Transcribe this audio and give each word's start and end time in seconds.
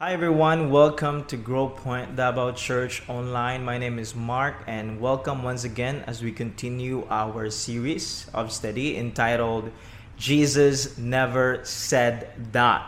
Hi 0.00 0.12
everyone, 0.12 0.70
welcome 0.70 1.24
to 1.24 1.36
Grow 1.36 1.68
Point 1.68 2.14
Davao 2.14 2.52
Church 2.52 3.02
Online. 3.08 3.64
My 3.64 3.78
name 3.78 3.98
is 3.98 4.14
Mark 4.14 4.62
and 4.68 5.00
welcome 5.00 5.42
once 5.42 5.64
again 5.64 6.04
as 6.06 6.22
we 6.22 6.30
continue 6.30 7.04
our 7.10 7.50
series 7.50 8.30
of 8.32 8.52
study 8.52 8.96
entitled 8.96 9.72
Jesus 10.16 10.96
Never 10.98 11.64
Said 11.64 12.30
That. 12.52 12.86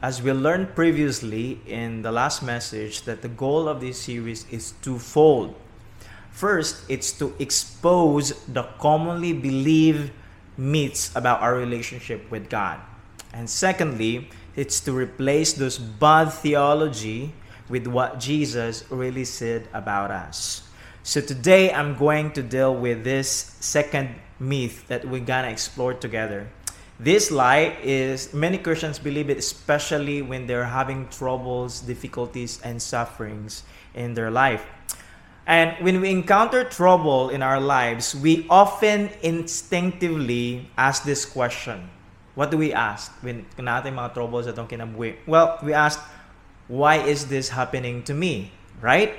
As 0.00 0.22
we 0.22 0.30
learned 0.30 0.76
previously 0.76 1.58
in 1.66 2.02
the 2.02 2.12
last 2.12 2.40
message 2.40 3.02
that 3.02 3.20
the 3.20 3.34
goal 3.34 3.66
of 3.66 3.80
this 3.80 3.98
series 4.00 4.46
is 4.48 4.74
twofold. 4.80 5.56
First, 6.30 6.88
it's 6.88 7.10
to 7.18 7.34
expose 7.40 8.30
the 8.46 8.62
commonly 8.78 9.32
believed 9.32 10.12
myths 10.56 11.10
about 11.16 11.42
our 11.42 11.56
relationship 11.56 12.30
with 12.30 12.48
God. 12.48 12.78
And 13.32 13.50
secondly, 13.50 14.30
it's 14.56 14.80
to 14.80 14.92
replace 14.92 15.52
those 15.54 15.78
bad 15.78 16.30
theology 16.30 17.32
with 17.68 17.86
what 17.86 18.20
Jesus 18.20 18.84
really 18.90 19.24
said 19.24 19.68
about 19.72 20.10
us. 20.10 20.62
So 21.02 21.20
today 21.20 21.72
I'm 21.72 21.96
going 21.96 22.32
to 22.32 22.42
deal 22.42 22.74
with 22.74 23.04
this 23.04 23.56
second 23.60 24.14
myth 24.38 24.86
that 24.88 25.04
we're 25.06 25.24
gonna 25.24 25.48
explore 25.48 25.94
together. 25.94 26.48
This 27.00 27.30
lie 27.30 27.76
is 27.82 28.32
many 28.32 28.58
Christians 28.58 28.98
believe 29.00 29.28
it, 29.28 29.38
especially 29.38 30.22
when 30.22 30.46
they're 30.46 30.64
having 30.64 31.08
troubles, 31.08 31.80
difficulties, 31.80 32.60
and 32.62 32.80
sufferings 32.80 33.64
in 33.94 34.14
their 34.14 34.30
life. 34.30 34.64
And 35.46 35.76
when 35.84 36.00
we 36.00 36.10
encounter 36.10 36.64
trouble 36.64 37.28
in 37.28 37.42
our 37.42 37.60
lives, 37.60 38.14
we 38.14 38.46
often 38.48 39.10
instinctively 39.22 40.70
ask 40.78 41.04
this 41.04 41.26
question 41.26 41.90
what 42.34 42.50
do 42.50 42.58
we 42.58 42.72
ask 42.72 43.12
when 43.22 43.46
natin 43.58 43.94
mga 43.94 44.14
troubles 44.14 44.46
atong 44.46 44.66
kinabuhi? 44.66 45.22
Well, 45.26 45.58
we 45.62 45.72
ask, 45.72 46.02
why 46.66 46.96
is 46.98 47.26
this 47.26 47.48
happening 47.50 48.02
to 48.04 48.14
me? 48.14 48.52
Right? 48.82 49.14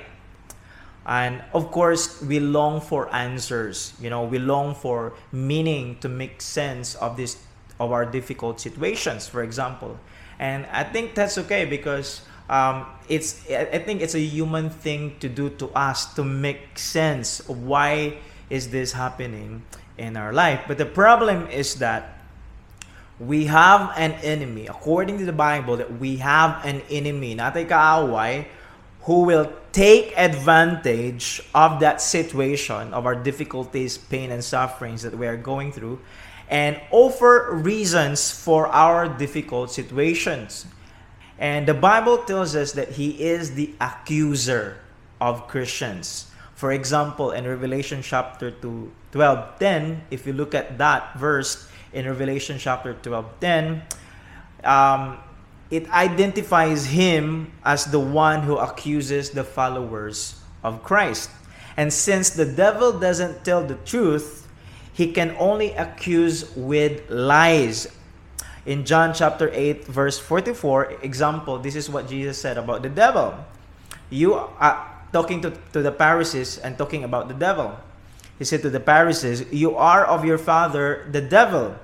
And 1.06 1.42
of 1.54 1.70
course, 1.70 2.20
we 2.20 2.40
long 2.40 2.80
for 2.80 3.08
answers. 3.14 3.94
You 4.00 4.10
know, 4.10 4.24
we 4.24 4.38
long 4.38 4.74
for 4.74 5.14
meaning 5.30 5.98
to 6.00 6.08
make 6.08 6.42
sense 6.42 6.94
of 6.96 7.16
this 7.16 7.38
of 7.78 7.92
our 7.92 8.04
difficult 8.04 8.60
situations, 8.60 9.28
for 9.28 9.42
example. 9.42 10.00
And 10.38 10.66
I 10.72 10.82
think 10.84 11.14
that's 11.14 11.38
okay 11.46 11.64
because 11.64 12.22
um, 12.50 12.86
it's 13.08 13.48
I 13.50 13.78
think 13.78 14.02
it's 14.02 14.14
a 14.14 14.20
human 14.20 14.68
thing 14.68 15.16
to 15.20 15.28
do 15.28 15.50
to 15.62 15.70
us 15.78 16.12
to 16.14 16.24
make 16.24 16.78
sense 16.78 17.40
of 17.40 17.62
why 17.62 18.18
is 18.50 18.70
this 18.70 18.92
happening 18.92 19.62
in 19.98 20.16
our 20.16 20.32
life. 20.32 20.66
But 20.66 20.78
the 20.78 20.86
problem 20.86 21.46
is 21.48 21.76
that 21.76 22.15
we 23.18 23.46
have 23.46 23.92
an 23.96 24.12
enemy. 24.22 24.66
According 24.66 25.18
to 25.18 25.24
the 25.24 25.32
Bible, 25.32 25.76
that 25.78 25.98
we 25.98 26.16
have 26.16 26.64
an 26.64 26.82
enemy, 26.90 27.34
not 27.34 27.54
kaaway, 27.54 28.46
who 29.02 29.22
will 29.22 29.52
take 29.72 30.12
advantage 30.16 31.40
of 31.54 31.80
that 31.80 32.00
situation, 32.00 32.92
of 32.92 33.06
our 33.06 33.14
difficulties, 33.14 33.96
pain, 33.96 34.32
and 34.32 34.42
sufferings 34.42 35.02
that 35.02 35.16
we 35.16 35.26
are 35.26 35.36
going 35.36 35.70
through, 35.72 36.00
and 36.48 36.80
offer 36.90 37.50
reasons 37.52 38.30
for 38.30 38.66
our 38.68 39.08
difficult 39.08 39.70
situations. 39.70 40.66
And 41.38 41.68
the 41.68 41.74
Bible 41.74 42.18
tells 42.18 42.56
us 42.56 42.72
that 42.72 42.90
he 42.92 43.22
is 43.22 43.54
the 43.54 43.74
accuser 43.80 44.78
of 45.20 45.48
Christians. 45.48 46.30
For 46.54 46.72
example, 46.72 47.32
in 47.32 47.46
Revelation 47.46 48.00
chapter 48.02 48.50
2, 48.50 48.90
12, 49.12 49.58
10, 49.58 50.02
if 50.10 50.26
you 50.26 50.32
look 50.32 50.54
at 50.54 50.78
that 50.78 51.18
verse, 51.18 51.68
in 51.96 52.04
Revelation 52.04 52.58
chapter 52.60 52.92
12 52.92 53.40
10, 53.40 53.82
um, 54.64 55.16
it 55.70 55.88
identifies 55.90 56.84
him 56.84 57.50
as 57.64 57.86
the 57.86 57.98
one 57.98 58.42
who 58.42 58.58
accuses 58.58 59.30
the 59.30 59.42
followers 59.42 60.38
of 60.62 60.84
Christ. 60.84 61.30
And 61.76 61.90
since 61.90 62.30
the 62.30 62.44
devil 62.44 63.00
doesn't 63.00 63.44
tell 63.44 63.64
the 63.64 63.80
truth, 63.88 64.46
he 64.92 65.10
can 65.12 65.34
only 65.40 65.72
accuse 65.72 66.54
with 66.54 67.08
lies. 67.08 67.88
In 68.66 68.84
John 68.84 69.14
chapter 69.14 69.50
8, 69.52 69.86
verse 69.86 70.18
44, 70.18 71.00
example, 71.02 71.58
this 71.58 71.74
is 71.74 71.88
what 71.88 72.08
Jesus 72.08 72.36
said 72.36 72.58
about 72.58 72.82
the 72.82 72.88
devil. 72.88 73.34
You 74.10 74.34
are 74.34 75.00
talking 75.12 75.40
to, 75.42 75.50
to 75.72 75.80
the 75.80 75.92
Pharisees 75.92 76.58
and 76.58 76.76
talking 76.76 77.04
about 77.04 77.28
the 77.28 77.34
devil. 77.34 77.78
He 78.38 78.44
said 78.44 78.60
to 78.62 78.70
the 78.70 78.80
Pharisees, 78.80 79.46
You 79.50 79.76
are 79.76 80.04
of 80.04 80.24
your 80.24 80.38
father, 80.38 81.08
the 81.10 81.20
devil, 81.22 81.76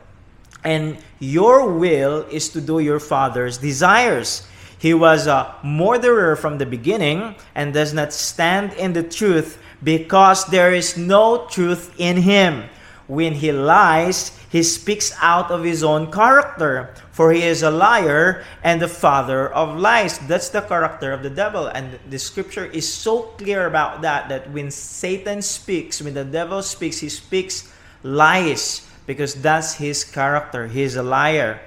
and 0.65 0.97
your 1.19 1.73
will 1.73 2.23
is 2.31 2.49
to 2.51 2.61
do 2.61 2.79
your 2.79 3.01
father's 3.01 3.59
desires. 3.59 4.47
He 4.79 4.95
was 4.95 5.27
a 5.27 5.55
murderer 5.63 6.35
from 6.35 6.59
the 6.59 6.67
beginning 6.67 7.37
and 7.55 7.73
does 7.73 7.95
not 7.95 8.13
stand 8.13 8.73
in 8.75 8.93
the 8.93 9.03
truth 9.03 9.59
because 9.83 10.47
there 10.47 10.73
is 10.73 10.97
no 10.97 11.47
truth 11.47 11.95
in 11.99 12.17
him. 12.17 12.65
When 13.07 13.35
he 13.35 13.53
lies, 13.53 14.33
he 14.51 14.63
speaks 14.63 15.13
out 15.21 15.51
of 15.51 15.65
his 15.65 15.85
own 15.85 16.11
character, 16.11 16.95
for 17.11 17.33
he 17.33 17.43
is 17.43 17.63
a 17.63 17.71
liar 17.71 18.45
and 18.63 18.81
the 18.81 18.89
father 18.89 19.53
of 19.53 19.79
lies. 19.79 20.19
That's 20.21 20.49
the 20.49 20.63
character 20.63 21.13
of 21.13 21.23
the 21.23 21.31
devil. 21.31 21.67
And 21.67 21.99
the 22.09 22.19
scripture 22.19 22.67
is 22.67 22.91
so 22.91 23.23
clear 23.39 23.67
about 23.67 24.03
that 24.03 24.29
that 24.29 24.51
when 24.51 24.71
Satan 24.71 25.43
speaks, 25.43 26.01
when 26.01 26.15
the 26.15 26.25
devil 26.25 26.63
speaks, 26.63 26.99
he 26.99 27.09
speaks 27.09 27.73
lies 28.03 28.87
because 29.07 29.35
that's 29.35 29.75
his 29.75 30.05
character. 30.05 30.67
He's 30.67 30.97
a 30.97 31.03
liar. 31.03 31.61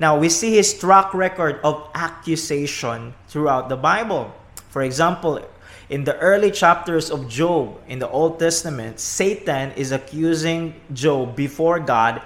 Now, 0.00 0.18
we 0.18 0.28
see 0.28 0.54
his 0.54 0.78
track 0.78 1.12
record 1.12 1.60
of 1.64 1.90
accusation 1.94 3.14
throughout 3.28 3.68
the 3.68 3.76
Bible. 3.76 4.32
For 4.68 4.82
example, 4.82 5.42
in 5.90 6.04
the 6.04 6.16
early 6.18 6.50
chapters 6.50 7.10
of 7.10 7.28
Job 7.28 7.80
in 7.88 7.98
the 7.98 8.08
Old 8.08 8.38
Testament, 8.38 9.00
Satan 9.00 9.72
is 9.72 9.90
accusing 9.90 10.74
Job 10.92 11.34
before 11.34 11.80
God 11.80 12.22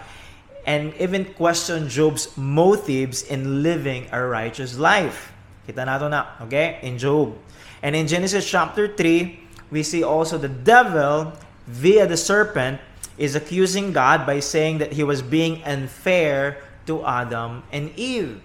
and 0.66 0.94
even 0.98 1.24
question 1.34 1.88
Job's 1.88 2.36
motives 2.36 3.22
in 3.22 3.62
living 3.62 4.06
a 4.12 4.22
righteous 4.22 4.78
life. 4.78 5.32
Kita 5.66 5.86
nato 5.86 6.08
na, 6.08 6.26
okay? 6.42 6.78
In 6.82 6.98
Job. 6.98 7.34
And 7.82 7.94
in 7.94 8.06
Genesis 8.06 8.46
chapter 8.46 8.86
3, 8.86 9.38
we 9.70 9.82
see 9.82 10.02
also 10.02 10.38
the 10.38 10.50
devil 10.50 11.32
via 11.66 12.06
the 12.06 12.16
serpent 12.16 12.80
is 13.18 13.34
accusing 13.34 13.92
God 13.92 14.26
by 14.26 14.40
saying 14.40 14.78
that 14.78 14.92
he 14.92 15.04
was 15.04 15.22
being 15.22 15.62
unfair 15.64 16.62
to 16.86 17.04
Adam 17.04 17.62
and 17.72 17.92
Eve. 17.96 18.40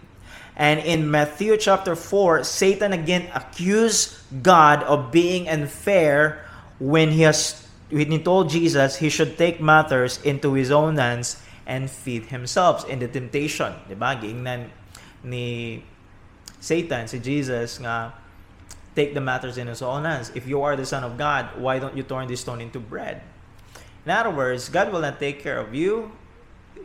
And 0.58 0.80
in 0.80 1.10
Matthew 1.10 1.56
chapter 1.58 1.96
4, 1.96 2.44
Satan 2.44 2.92
again 2.92 3.30
accused 3.34 4.18
God 4.42 4.82
of 4.84 5.12
being 5.12 5.48
unfair 5.48 6.44
when 6.80 7.12
he 7.12 7.22
has 7.22 7.64
when 7.90 8.12
he 8.12 8.20
told 8.20 8.50
Jesus 8.50 8.98
he 8.98 9.08
should 9.08 9.38
take 9.38 9.62
matters 9.62 10.20
into 10.24 10.54
his 10.54 10.72
own 10.72 10.98
hands 10.98 11.40
and 11.66 11.90
feed 11.90 12.26
himself 12.28 12.88
in 12.90 13.00
the 13.00 13.08
temptation. 13.08 13.72
Diba? 13.88 14.20
Giingnan 14.20 14.68
ni 15.24 15.84
Satan, 16.60 17.08
si 17.08 17.20
Jesus, 17.20 17.80
nga 17.80 18.12
take 18.96 19.14
the 19.14 19.22
matters 19.22 19.58
in 19.62 19.68
his 19.68 19.82
own 19.82 20.04
hands. 20.04 20.32
If 20.34 20.48
you 20.48 20.64
are 20.64 20.76
the 20.76 20.86
Son 20.86 21.04
of 21.04 21.18
God, 21.18 21.54
why 21.62 21.78
don't 21.78 21.96
you 21.96 22.04
turn 22.04 22.28
this 22.28 22.42
stone 22.42 22.60
into 22.60 22.80
bread? 22.80 23.22
In 24.08 24.12
other 24.16 24.32
words, 24.32 24.70
God 24.70 24.94
will 24.94 25.04
not 25.04 25.20
take 25.20 25.44
care 25.44 25.60
of 25.60 25.76
you. 25.76 26.16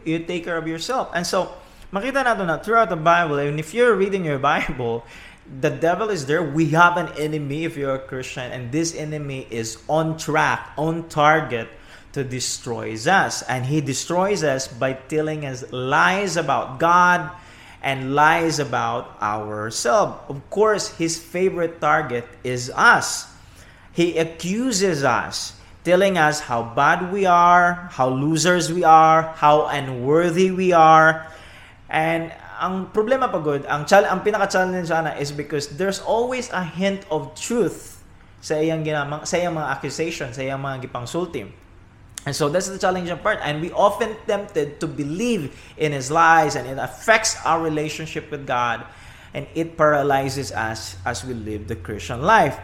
You 0.02 0.26
take 0.26 0.42
care 0.42 0.58
of 0.58 0.66
yourself. 0.66 1.14
And 1.14 1.22
so, 1.22 1.54
makita 1.94 2.26
natin 2.26 2.50
na 2.50 2.58
throughout 2.58 2.90
the 2.90 2.98
Bible, 2.98 3.38
and 3.38 3.62
if 3.62 3.70
you're 3.70 3.94
reading 3.94 4.26
your 4.26 4.42
Bible, 4.42 5.06
the 5.46 5.70
devil 5.70 6.10
is 6.10 6.26
there. 6.26 6.42
We 6.42 6.74
have 6.74 6.98
an 6.98 7.14
enemy 7.14 7.62
if 7.62 7.78
you're 7.78 7.94
a 7.94 8.02
Christian, 8.02 8.50
and 8.50 8.74
this 8.74 8.98
enemy 8.98 9.46
is 9.54 9.78
on 9.86 10.18
track, 10.18 10.74
on 10.74 11.06
target 11.06 11.70
to 12.10 12.26
destroy 12.26 12.98
us. 12.98 13.46
And 13.46 13.70
he 13.70 13.78
destroys 13.78 14.42
us 14.42 14.66
by 14.66 14.98
telling 15.06 15.46
us 15.46 15.62
lies 15.70 16.34
about 16.34 16.82
God 16.82 17.30
and 17.86 18.18
lies 18.18 18.58
about 18.58 19.14
ourselves. 19.22 20.18
Of 20.26 20.42
course, 20.50 20.90
his 20.98 21.22
favorite 21.22 21.78
target 21.78 22.26
is 22.42 22.66
us. 22.74 23.30
He 23.94 24.18
accuses 24.18 25.06
us 25.06 25.61
telling 25.84 26.18
us 26.18 26.40
how 26.40 26.62
bad 26.62 27.12
we 27.12 27.26
are, 27.26 27.90
how 27.90 28.08
losers 28.08 28.72
we 28.72 28.84
are, 28.84 29.34
how 29.36 29.66
unworthy 29.66 30.50
we 30.50 30.72
are. 30.72 31.26
And 31.90 32.32
ang 32.62 32.94
problema 32.94 33.26
pagod, 33.26 33.66
ang 33.66 33.84
ang 33.90 34.20
pinaka-challenge 34.22 34.86
sana 34.86 35.18
is 35.18 35.34
because 35.34 35.74
there's 35.74 35.98
always 35.98 36.48
a 36.54 36.62
hint 36.62 37.02
of 37.10 37.34
truth 37.34 37.98
sa 38.38 38.58
iyang 38.58 38.86
ginamang 38.86 39.26
sa 39.26 39.38
iyang 39.38 39.58
mga 39.58 39.68
accusation, 39.74 40.30
sa 40.30 40.42
iyang 40.42 40.62
mga 40.62 40.86
gipangsulti. 40.86 41.42
And 42.22 42.34
so 42.34 42.46
that's 42.46 42.70
the 42.70 42.78
challenging 42.78 43.18
part. 43.18 43.42
And 43.42 43.58
we 43.58 43.74
often 43.74 44.14
tempted 44.30 44.78
to 44.78 44.86
believe 44.86 45.58
in 45.74 45.90
his 45.90 46.06
lies 46.06 46.54
and 46.54 46.70
it 46.70 46.78
affects 46.78 47.34
our 47.42 47.58
relationship 47.58 48.30
with 48.30 48.46
God 48.46 48.86
and 49.34 49.50
it 49.58 49.74
paralyzes 49.74 50.54
us 50.54 50.94
as 51.02 51.26
we 51.26 51.34
live 51.34 51.66
the 51.66 51.74
Christian 51.74 52.22
life. 52.22 52.54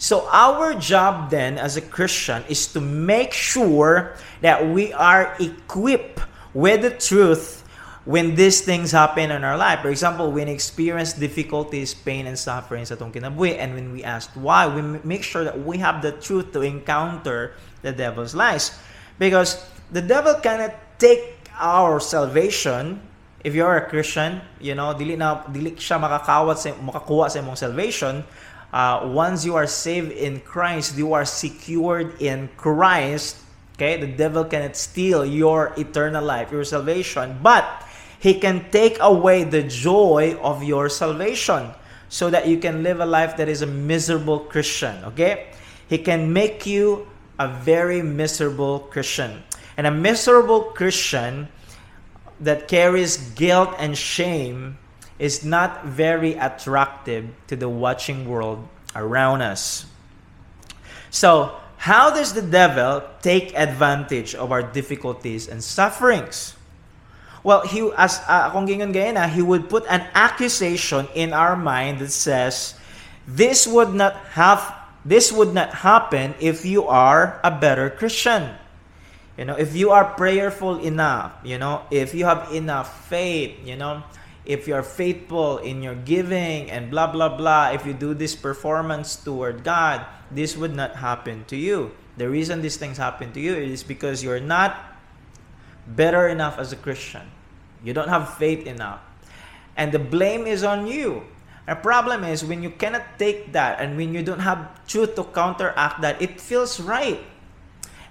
So 0.00 0.24
our 0.32 0.72
job 0.72 1.28
then 1.28 1.60
as 1.60 1.76
a 1.76 1.84
Christian 1.84 2.40
is 2.48 2.64
to 2.72 2.80
make 2.80 3.36
sure 3.36 4.16
that 4.40 4.64
we 4.64 4.96
are 4.96 5.36
equipped 5.36 6.24
with 6.56 6.80
the 6.80 6.96
truth 6.96 7.60
when 8.08 8.32
these 8.32 8.64
things 8.64 8.96
happen 8.96 9.28
in 9.30 9.44
our 9.44 9.60
life. 9.60 9.84
For 9.84 9.92
example, 9.92 10.32
when 10.32 10.48
we 10.48 10.56
experience 10.56 11.12
difficulties, 11.12 11.92
pain, 11.92 12.24
and 12.24 12.40
suffering 12.40 12.88
sa 12.88 12.96
itong 12.96 13.12
kinabuhi, 13.12 13.60
and 13.60 13.76
when 13.76 13.92
we 13.92 14.00
ask 14.00 14.32
why, 14.32 14.64
we 14.64 14.80
make 15.04 15.20
sure 15.20 15.44
that 15.44 15.60
we 15.60 15.76
have 15.84 16.00
the 16.00 16.16
truth 16.16 16.48
to 16.56 16.64
encounter 16.64 17.52
the 17.84 17.92
devil's 17.92 18.32
lies. 18.32 18.72
Because 19.20 19.60
the 19.92 20.00
devil 20.00 20.32
cannot 20.40 20.72
take 20.96 21.44
our 21.60 22.00
salvation 22.00 23.04
if 23.44 23.52
you're 23.52 23.76
a 23.76 23.84
Christian, 23.84 24.40
you 24.60 24.74
know, 24.74 24.92
dili 24.96 25.16
na 25.16 25.44
dili 25.48 25.76
siya 25.76 26.00
makakawat 26.00 26.56
sa 26.60 26.72
makakuha 26.76 27.28
sa 27.28 27.40
imong 27.40 27.56
salvation. 27.56 28.24
Uh, 28.72 29.08
once 29.12 29.44
you 29.44 29.56
are 29.56 29.66
saved 29.66 30.12
in 30.12 30.40
Christ, 30.40 30.96
you 30.96 31.12
are 31.12 31.24
secured 31.24 32.20
in 32.22 32.48
Christ. 32.56 33.36
Okay, 33.74 33.98
the 33.98 34.06
devil 34.06 34.44
cannot 34.44 34.76
steal 34.76 35.24
your 35.24 35.72
eternal 35.76 36.24
life, 36.24 36.52
your 36.52 36.64
salvation, 36.64 37.38
but 37.42 37.64
he 38.20 38.34
can 38.34 38.70
take 38.70 38.98
away 39.00 39.44
the 39.44 39.62
joy 39.62 40.36
of 40.42 40.62
your 40.62 40.88
salvation 40.88 41.70
so 42.08 42.28
that 42.28 42.46
you 42.46 42.58
can 42.58 42.82
live 42.82 43.00
a 43.00 43.06
life 43.06 43.36
that 43.38 43.48
is 43.48 43.62
a 43.62 43.66
miserable 43.66 44.40
Christian. 44.40 45.02
Okay, 45.04 45.48
he 45.88 45.98
can 45.98 46.32
make 46.32 46.66
you 46.66 47.08
a 47.38 47.48
very 47.48 48.02
miserable 48.02 48.80
Christian, 48.80 49.42
and 49.76 49.86
a 49.86 49.90
miserable 49.90 50.76
Christian 50.76 51.48
that 52.38 52.68
carries 52.68 53.16
guilt 53.32 53.74
and 53.78 53.96
shame 53.96 54.76
is 55.20 55.44
not 55.44 55.84
very 55.84 56.32
attractive 56.34 57.28
to 57.46 57.54
the 57.54 57.68
watching 57.68 58.26
world 58.26 58.66
around 58.96 59.42
us. 59.42 59.84
So, 61.10 61.60
how 61.76 62.10
does 62.10 62.32
the 62.32 62.42
devil 62.42 63.04
take 63.22 63.52
advantage 63.54 64.34
of 64.34 64.50
our 64.50 64.62
difficulties 64.62 65.46
and 65.46 65.62
sufferings? 65.62 66.56
Well, 67.42 67.62
he 67.62 67.88
as 67.96 68.20
uh, 68.28 68.52
gingon 68.52 68.92
na, 69.14 69.28
he 69.28 69.40
would 69.40 69.68
put 69.68 69.84
an 69.88 70.04
accusation 70.14 71.08
in 71.14 71.32
our 71.32 71.56
mind 71.56 72.00
that 72.00 72.12
says 72.12 72.74
this 73.26 73.66
would 73.66 73.94
not 73.94 74.16
have 74.36 74.60
this 75.04 75.32
would 75.32 75.54
not 75.54 75.72
happen 75.72 76.34
if 76.40 76.64
you 76.64 76.84
are 76.84 77.40
a 77.44 77.50
better 77.50 77.88
Christian. 77.88 78.56
You 79.38 79.46
know, 79.46 79.56
if 79.56 79.74
you 79.74 79.90
are 79.90 80.04
prayerful 80.04 80.84
enough, 80.84 81.32
you 81.44 81.56
know, 81.56 81.88
if 81.90 82.12
you 82.12 82.26
have 82.26 82.52
enough 82.52 83.08
faith, 83.08 83.56
you 83.64 83.76
know, 83.76 84.04
if 84.44 84.66
you're 84.66 84.82
faithful 84.82 85.58
in 85.58 85.82
your 85.82 85.94
giving 85.94 86.70
and 86.70 86.90
blah 86.90 87.06
blah 87.06 87.28
blah, 87.36 87.70
if 87.70 87.84
you 87.86 87.92
do 87.92 88.14
this 88.14 88.34
performance 88.34 89.16
toward 89.16 89.64
God, 89.64 90.04
this 90.30 90.56
would 90.56 90.74
not 90.74 90.96
happen 90.96 91.44
to 91.48 91.56
you. 91.56 91.92
The 92.16 92.28
reason 92.28 92.62
these 92.62 92.76
things 92.76 92.96
happen 92.96 93.32
to 93.32 93.40
you 93.40 93.54
is 93.54 93.82
because 93.82 94.22
you're 94.22 94.40
not 94.40 94.76
better 95.86 96.28
enough 96.28 96.58
as 96.58 96.72
a 96.72 96.76
Christian. 96.76 97.30
You 97.82 97.92
don't 97.92 98.08
have 98.08 98.36
faith 98.36 98.66
enough. 98.66 99.00
And 99.76 99.92
the 99.92 99.98
blame 99.98 100.46
is 100.46 100.62
on 100.62 100.86
you. 100.86 101.24
The 101.66 101.76
problem 101.76 102.24
is 102.24 102.44
when 102.44 102.62
you 102.62 102.70
cannot 102.70 103.18
take 103.18 103.52
that 103.52 103.80
and 103.80 103.96
when 103.96 104.12
you 104.12 104.22
don't 104.22 104.42
have 104.42 104.68
truth 104.86 105.14
to 105.14 105.24
counteract 105.24 106.00
that, 106.02 106.20
it 106.20 106.40
feels 106.40 106.80
right. 106.80 107.20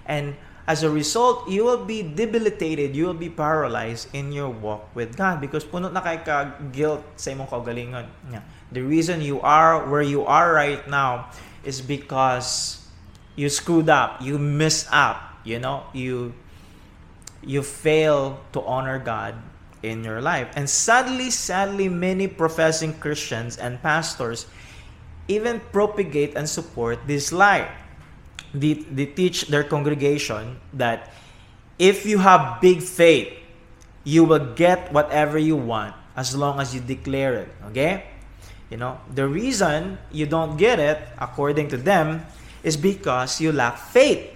And 0.06 0.34
as 0.66 0.82
a 0.82 0.90
result, 0.90 1.48
you 1.48 1.64
will 1.64 1.84
be 1.84 2.02
debilitated, 2.02 2.94
you 2.94 3.06
will 3.06 3.18
be 3.18 3.28
paralyzed 3.28 4.08
in 4.14 4.32
your 4.32 4.48
walk 4.48 4.88
with 4.94 5.16
God 5.16 5.40
because 5.40 5.64
puno 5.64 5.92
na 5.92 6.00
kay 6.00 6.20
ka 6.22 6.58
guilt 6.70 7.02
sa 7.16 7.32
imong 7.32 7.48
kaugalingon. 7.48 8.06
Yeah. 8.30 8.44
The 8.70 8.82
reason 8.82 9.20
you 9.20 9.40
are 9.40 9.88
where 9.88 10.04
you 10.04 10.22
are 10.28 10.52
right 10.54 10.82
now 10.86 11.32
is 11.64 11.80
because 11.80 12.78
you 13.34 13.48
screwed 13.48 13.88
up, 13.88 14.20
you 14.22 14.38
messed 14.38 14.86
up, 14.92 15.40
you 15.42 15.58
know, 15.58 15.88
you 15.96 16.36
you 17.40 17.64
fail 17.64 18.38
to 18.52 18.60
honor 18.62 19.00
God 19.00 19.34
in 19.82 20.04
your 20.04 20.20
life. 20.20 20.52
And 20.54 20.68
sadly, 20.68 21.32
sadly, 21.32 21.88
many 21.88 22.28
professing 22.28 23.00
Christians 23.00 23.56
and 23.56 23.80
pastors 23.80 24.44
even 25.24 25.60
propagate 25.72 26.36
and 26.36 26.44
support 26.44 27.00
this 27.08 27.32
lie 27.32 27.79
they, 28.54 28.74
they 28.74 29.06
teach 29.06 29.46
their 29.46 29.64
congregation 29.64 30.58
that 30.74 31.12
if 31.78 32.04
you 32.04 32.18
have 32.18 32.60
big 32.60 32.82
faith, 32.82 33.32
you 34.04 34.24
will 34.24 34.54
get 34.54 34.92
whatever 34.92 35.38
you 35.38 35.56
want 35.56 35.94
as 36.16 36.36
long 36.36 36.60
as 36.60 36.74
you 36.74 36.80
declare 36.80 37.34
it. 37.34 37.48
Okay? 37.66 38.04
You 38.70 38.76
know, 38.76 39.00
the 39.12 39.26
reason 39.26 39.98
you 40.12 40.26
don't 40.26 40.56
get 40.56 40.78
it, 40.78 40.98
according 41.18 41.68
to 41.68 41.76
them, 41.76 42.24
is 42.62 42.76
because 42.76 43.40
you 43.40 43.52
lack 43.52 43.78
faith. 43.78 44.30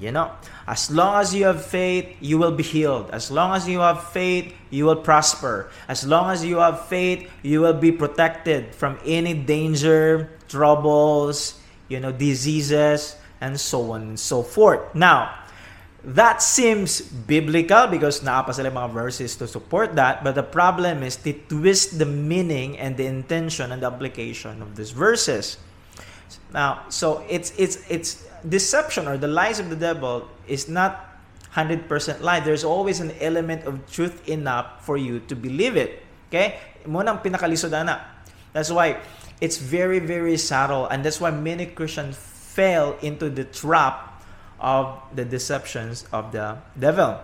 You 0.00 0.12
know, 0.12 0.32
as 0.66 0.90
long 0.90 1.20
as 1.20 1.34
you 1.34 1.44
have 1.44 1.64
faith, 1.64 2.16
you 2.20 2.38
will 2.38 2.52
be 2.52 2.62
healed. 2.62 3.10
As 3.12 3.30
long 3.30 3.54
as 3.54 3.68
you 3.68 3.80
have 3.80 4.08
faith, 4.08 4.54
you 4.70 4.86
will 4.86 4.96
prosper. 4.96 5.68
As 5.88 6.06
long 6.06 6.30
as 6.30 6.44
you 6.44 6.56
have 6.56 6.88
faith, 6.88 7.28
you 7.42 7.60
will 7.60 7.76
be 7.76 7.92
protected 7.92 8.74
from 8.74 8.98
any 9.04 9.34
danger, 9.34 10.30
troubles, 10.48 11.60
you 11.88 12.00
know, 12.00 12.12
diseases, 12.12 13.16
and 13.40 13.58
so 13.58 13.92
on 13.92 14.02
and 14.02 14.20
so 14.20 14.42
forth. 14.42 14.94
Now, 14.94 15.40
that 16.04 16.40
seems 16.40 17.00
biblical 17.00 17.86
because 17.88 18.20
naapa 18.20 18.54
sila 18.54 18.70
mga 18.70 18.90
verses 18.92 19.36
to 19.36 19.48
support 19.48 19.96
that, 19.96 20.24
but 20.24 20.34
the 20.34 20.44
problem 20.44 21.02
is 21.02 21.16
to 21.28 21.32
twist 21.32 21.98
the 21.98 22.06
meaning 22.06 22.78
and 22.78 22.96
the 22.96 23.04
intention 23.04 23.72
and 23.72 23.82
the 23.82 23.86
application 23.86 24.62
of 24.62 24.76
these 24.76 24.92
verses. 24.92 25.58
Now, 26.52 26.88
so 26.88 27.24
it's 27.28 27.52
it's 27.58 27.84
it's 27.90 28.24
deception 28.46 29.08
or 29.08 29.18
the 29.18 29.28
lies 29.28 29.60
of 29.60 29.68
the 29.68 29.76
devil 29.76 30.28
is 30.48 30.68
not 30.68 31.10
100% 31.52 31.86
lie. 32.22 32.40
There's 32.40 32.64
always 32.64 33.00
an 33.00 33.12
element 33.20 33.66
of 33.66 33.82
truth 33.90 34.28
enough 34.28 34.86
for 34.86 34.96
you 34.96 35.20
to 35.26 35.34
believe 35.34 35.76
it. 35.76 36.02
Okay? 36.30 36.58
Mo 36.86 37.02
nang 37.02 37.18
pinakalisod 37.18 37.74
na. 37.74 38.00
That's 38.54 38.70
why 38.70 39.02
it's 39.42 39.58
very 39.58 39.98
very 39.98 40.38
subtle 40.38 40.86
and 40.88 41.04
that's 41.04 41.20
why 41.20 41.30
many 41.30 41.66
Christians 41.66 42.16
fell 42.54 42.98
into 43.00 43.30
the 43.30 43.44
trap 43.44 44.22
of 44.58 44.98
the 45.14 45.24
deceptions 45.24 46.04
of 46.12 46.32
the 46.32 46.58
devil. 46.78 47.22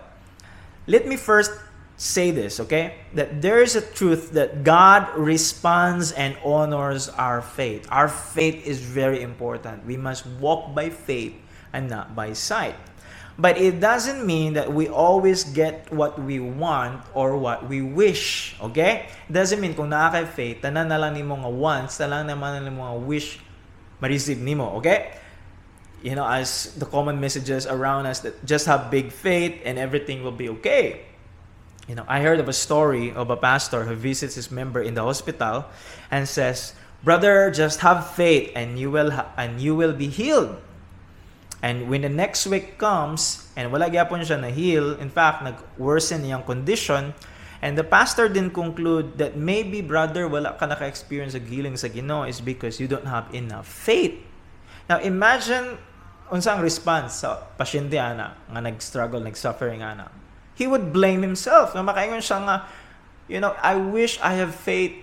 Let 0.87 1.07
me 1.07 1.17
first 1.17 1.51
say 1.97 2.31
this, 2.31 2.59
okay? 2.61 3.03
That 3.13 3.41
there 3.41 3.61
is 3.61 3.75
a 3.75 3.81
truth 3.81 4.31
that 4.33 4.63
God 4.63 5.09
responds 5.17 6.11
and 6.13 6.37
honors 6.45 7.09
our 7.09 7.41
faith. 7.41 7.87
Our 7.91 8.07
faith 8.07 8.65
is 8.65 8.79
very 8.79 9.21
important. 9.21 9.85
We 9.85 9.97
must 9.97 10.25
walk 10.39 10.73
by 10.73 10.89
faith 10.89 11.35
and 11.73 11.89
not 11.89 12.15
by 12.15 12.33
sight. 12.33 12.75
But 13.37 13.61
it 13.61 13.79
doesn't 13.79 14.25
mean 14.25 14.53
that 14.53 14.73
we 14.73 14.89
always 14.89 15.43
get 15.43 15.93
what 15.93 16.17
we 16.17 16.39
want 16.39 17.05
or 17.13 17.37
what 17.37 17.69
we 17.69 17.83
wish. 17.83 18.55
Okay? 18.61 19.09
Doesn't 19.29 19.61
mean 19.61 19.75
kung 19.75 19.93
naa 19.93 20.09
faith, 20.25 20.65
tanan 20.65 20.89
na 20.89 20.97
lang 20.97 21.13
ni 21.13 21.21
wants, 21.21 22.01
tanan 22.01 22.25
naman 22.25 22.65
ni 22.65 22.73
mga 22.73 22.97
wish 23.05 23.37
ma-receive 24.01 24.37
nimo, 24.37 24.75
okay? 24.77 25.17
You 26.03 26.15
know, 26.15 26.27
as 26.27 26.73
the 26.77 26.85
common 26.85 27.19
messages 27.19 27.65
around 27.65 28.05
us 28.05 28.21
that 28.21 28.45
just 28.45 28.65
have 28.67 28.91
big 28.91 29.11
faith 29.11 29.59
and 29.65 29.77
everything 29.77 30.23
will 30.23 30.35
be 30.35 30.49
okay. 30.61 31.05
You 31.87 31.95
know, 31.95 32.05
I 32.07 32.21
heard 32.21 32.39
of 32.39 32.47
a 32.47 32.53
story 32.53 33.11
of 33.11 33.31
a 33.31 33.37
pastor 33.37 33.85
who 33.85 33.95
visits 33.95 34.35
his 34.35 34.51
member 34.51 34.81
in 34.83 34.93
the 34.93 35.03
hospital 35.03 35.65
and 36.11 36.27
says, 36.27 36.75
"Brother, 37.01 37.49
just 37.49 37.79
have 37.79 38.11
faith 38.11 38.51
and 38.53 38.77
you 38.77 38.91
will 38.91 39.15
ha- 39.15 39.31
and 39.39 39.57
you 39.63 39.73
will 39.73 39.95
be 39.95 40.11
healed." 40.11 40.59
And 41.63 41.89
when 41.89 42.05
the 42.05 42.11
next 42.11 42.45
week 42.45 42.77
comes 42.77 43.49
and 43.57 43.71
wala 43.71 43.89
gyapon 43.89 44.21
siya 44.21 44.37
na 44.37 44.53
heal, 44.53 44.99
in 45.01 45.09
fact, 45.09 45.41
nag-worsen 45.41 46.21
niyang 46.21 46.45
condition, 46.45 47.17
and 47.67 47.75
the 47.75 47.83
pastor 47.83 48.31
then 48.31 48.47
conclude 48.47 49.19
that 49.19 49.35
maybe 49.35 49.83
brother 49.83 50.23
wala 50.23 50.55
ka 50.55 50.63
naka-experience 50.71 51.35
sa 51.35 51.43
healing 51.43 51.75
sa 51.75 51.91
Ginoo 51.91 52.23
is 52.23 52.39
because 52.39 52.79
you 52.79 52.87
don't 52.87 53.11
have 53.11 53.27
enough 53.35 53.67
faith. 53.67 54.15
Now 54.87 55.03
imagine 55.03 55.75
unsang 56.31 56.63
response 56.63 57.27
sa 57.27 57.43
pasyente 57.59 57.99
ana 57.99 58.39
nga 58.47 58.63
nag-struggle, 58.63 59.19
nag-suffering 59.19 59.83
ana. 59.83 60.07
He 60.55 60.63
would 60.63 60.95
blame 60.95 61.27
himself. 61.27 61.75
Nga 61.75 61.83
makaingon 61.83 62.23
siya 62.23 62.39
nga, 62.47 62.55
you 63.27 63.43
know, 63.43 63.51
I 63.59 63.75
wish 63.75 64.15
I 64.23 64.39
have 64.39 64.55
faith 64.55 64.95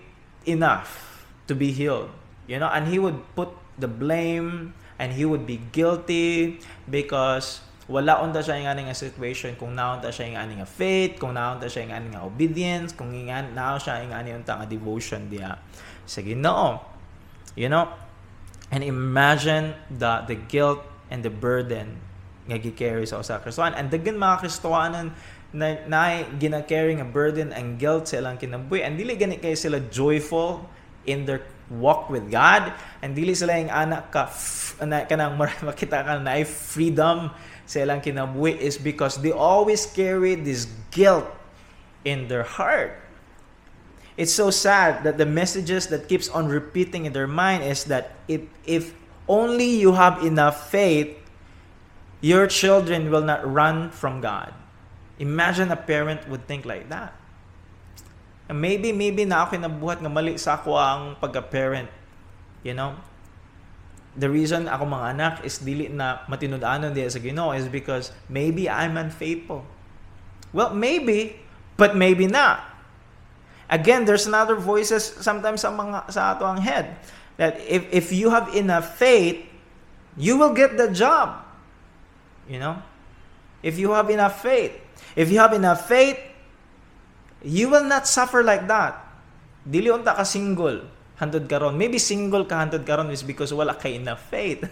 enough 0.49 1.21
to 1.45 1.53
be 1.53 1.69
healed. 1.69 2.09
You 2.49 2.65
know, 2.65 2.73
and 2.73 2.89
he 2.89 2.97
would 2.97 3.21
put 3.37 3.53
the 3.77 3.93
blame 3.93 4.73
and 4.97 5.13
he 5.13 5.29
would 5.29 5.45
be 5.45 5.61
guilty 5.69 6.65
because 6.89 7.61
wala 7.85 8.25
unta 8.25 8.41
siya 8.41 8.65
nga 8.65 8.73
nga 8.73 8.97
situation 8.97 9.53
kung 9.61 9.77
naon 9.77 10.01
ta 10.01 10.09
siya 10.09 10.33
nga 10.33 10.49
nga 10.49 10.69
faith, 10.69 11.21
kung 11.21 11.37
naon 11.37 11.61
ta 11.61 11.69
siya 11.69 11.85
nga 11.93 12.01
nga 12.01 12.25
obedience, 12.25 12.97
kung 12.97 13.13
nga 13.13 13.45
naon 13.45 13.77
siya 13.77 14.01
nga 14.09 14.25
unta 14.25 14.57
nga 14.57 14.67
devotion 14.69 15.29
dia 15.29 15.61
sa 16.09 16.25
Ginoo. 16.25 16.81
You 17.55 17.69
know? 17.69 17.93
And 18.73 18.81
imagine 18.81 19.77
the 19.93 20.25
the 20.25 20.37
guilt 20.49 20.81
and 21.13 21.21
the 21.21 21.31
burden 21.31 22.01
nga 22.49 22.57
gi-carry 22.61 23.05
sa 23.05 23.21
usa 23.21 23.41
ka. 23.41 23.53
And 23.73 23.89
daghan 23.89 24.17
mga 24.17 24.45
Kristohanan 24.45 25.13
na, 25.55 25.79
na 25.87 26.27
gina-carry 26.37 26.99
nga 26.99 27.07
burden 27.07 27.55
and 27.55 27.79
guilt 27.79 28.11
sa 28.11 28.21
ilang 28.21 28.37
kinabuhi. 28.37 28.83
And 28.83 28.99
dili 28.99 29.15
gani 29.15 29.39
kay 29.39 29.55
sila 29.55 29.81
joyful 29.89 30.67
in 31.07 31.25
their 31.25 31.47
walk 31.73 32.11
with 32.13 32.27
God. 32.29 32.75
And 33.01 33.17
dili 33.17 33.33
sila 33.33 33.57
yung 33.57 33.73
anak 33.73 34.13
ka, 34.13 34.29
na, 34.85 35.07
kanang 35.09 35.39
makita 35.69 36.05
ka 36.05 36.21
na 36.21 36.43
freedom 36.45 37.33
sa 37.65 37.81
ilang 37.81 38.05
kinabuhi 38.05 38.61
is 38.61 38.77
because 38.77 39.21
they 39.21 39.33
always 39.33 39.89
carry 39.89 40.37
this 40.37 40.69
guilt 40.93 41.25
in 42.05 42.29
their 42.29 42.45
heart. 42.45 43.01
It's 44.15 44.33
so 44.33 44.51
sad 44.55 45.03
that 45.03 45.19
the 45.19 45.27
messages 45.27 45.91
that 45.91 46.07
keeps 46.07 46.31
on 46.31 46.47
repeating 46.47 47.05
in 47.05 47.13
their 47.13 47.27
mind 47.27 47.67
is 47.67 47.91
that 47.91 48.15
if 48.31 48.47
if 48.63 48.95
only 49.27 49.67
you 49.67 49.99
have 49.99 50.23
enough 50.23 50.71
faith, 50.71 51.19
your 52.21 52.47
children 52.47 53.11
will 53.11 53.25
not 53.25 53.43
run 53.43 53.91
from 53.91 54.21
God. 54.21 54.55
Imagine 55.19 55.71
a 55.73 55.77
parent 55.77 56.29
would 56.29 56.47
think 56.47 56.65
like 56.65 56.89
that. 56.89 57.13
Maybe, 58.49 58.93
maybe 58.93 59.25
na 59.25 59.49
ako 59.49 59.57
nabuhat 59.57 60.05
nga 60.05 60.13
mali 60.13 60.37
sa 60.37 60.61
ako 60.61 60.77
ang 60.77 61.17
pagka-parent. 61.17 61.89
You 62.61 62.77
know? 62.77 62.97
The 64.15 64.31
reason 64.31 64.71
ako 64.71 64.87
mga 64.87 65.07
anak 65.19 65.35
is 65.43 65.59
dili 65.59 65.91
na 65.91 66.23
matinud-anon 66.31 66.95
diya 66.95 67.11
sa 67.11 67.19
Ginoo 67.19 67.51
is 67.51 67.67
because 67.67 68.15
maybe 68.31 68.71
I'm 68.71 68.95
unfaithful. 68.95 69.67
Well, 70.55 70.71
maybe, 70.71 71.43
but 71.75 71.99
maybe 71.99 72.31
not. 72.31 72.63
Again, 73.67 74.07
there's 74.07 74.31
another 74.31 74.55
voices 74.55 75.03
sometimes 75.03 75.67
sa 75.67 75.75
mga 75.75 76.15
sa 76.15 76.39
ato 76.39 76.47
ang 76.47 76.63
head 76.63 76.95
that 77.43 77.59
if 77.67 77.83
if 77.91 78.07
you 78.15 78.31
have 78.31 78.55
enough 78.55 78.95
faith, 78.95 79.43
you 80.15 80.39
will 80.39 80.55
get 80.55 80.79
the 80.79 80.95
job. 80.95 81.43
You 82.47 82.63
know? 82.63 82.79
If 83.67 83.81
you 83.83 83.91
have 83.99 84.07
enough 84.15 84.39
faith. 84.39 84.79
If 85.19 85.33
you 85.33 85.43
have 85.43 85.57
enough 85.57 85.91
faith, 85.91 86.21
you 87.43 87.67
will 87.67 87.89
not 87.89 88.07
suffer 88.07 88.47
like 88.47 88.71
that. 88.71 89.01
Dili 89.67 89.91
unta 89.91 90.15
ka 90.15 90.23
single 90.23 90.87
handod 91.21 91.47
karon. 91.47 91.79
Maybe 91.79 91.99
single 91.99 92.45
ka 92.45 92.67
handod 92.67 92.85
karon 92.85 93.11
is 93.11 93.23
because 93.23 93.55
wala 93.55 93.75
ka 93.75 93.89
enough 93.89 94.23
faith. 94.31 94.67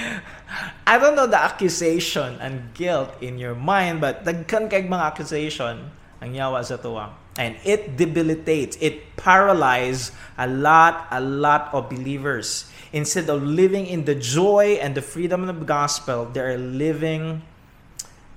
I 0.86 0.98
don't 0.98 1.16
know 1.16 1.26
the 1.26 1.40
accusation 1.40 2.38
and 2.38 2.70
guilt 2.74 3.10
in 3.20 3.38
your 3.38 3.54
mind, 3.54 4.00
but 4.00 4.22
dagkan 4.22 4.70
kay 4.70 4.86
mga 4.86 5.04
accusation 5.14 5.90
ang 6.22 6.30
yawa 6.32 6.62
sa 6.62 6.78
tuwa. 6.78 7.10
And 7.34 7.58
it 7.66 7.98
debilitates, 7.98 8.78
it 8.78 9.18
paralyzes 9.18 10.14
a 10.38 10.46
lot, 10.46 11.10
a 11.10 11.18
lot 11.18 11.74
of 11.74 11.90
believers. 11.90 12.70
Instead 12.94 13.26
of 13.26 13.42
living 13.42 13.90
in 13.90 14.06
the 14.06 14.14
joy 14.14 14.78
and 14.78 14.94
the 14.94 15.02
freedom 15.02 15.42
of 15.42 15.50
the 15.50 15.66
gospel, 15.66 16.30
they 16.30 16.38
are 16.38 16.54
living 16.54 17.42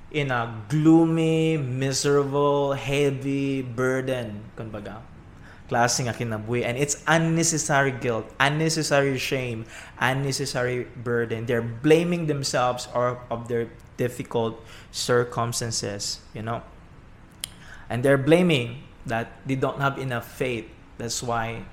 in 0.09 0.33
a 0.33 0.49
gloomy, 0.65 1.61
miserable, 1.61 2.73
heavy 2.73 3.61
burden, 3.61 4.49
kumbaga. 4.57 4.97
Klase 5.67 6.07
nga 6.07 6.13
kinabuhi. 6.15 6.63
And 6.63 6.77
it's 6.77 7.03
unnecessary 7.07 7.91
guilt, 7.91 8.25
unnecessary 8.39 9.17
shame, 9.17 9.65
unnecessary 9.99 10.87
burden. 10.95 11.45
They're 11.45 11.61
blaming 11.61 12.27
themselves 12.27 12.87
or 12.95 13.19
of 13.29 13.47
their 13.47 13.67
difficult 13.97 14.63
circumstances, 14.91 16.19
you 16.33 16.41
know. 16.41 16.63
And 17.89 18.03
they're 18.03 18.17
blaming 18.19 18.83
that 19.05 19.43
they 19.45 19.55
don't 19.55 19.79
have 19.79 19.97
enough 19.97 20.27
faith. 20.27 20.67
That's 20.97 21.23
why 21.23 21.63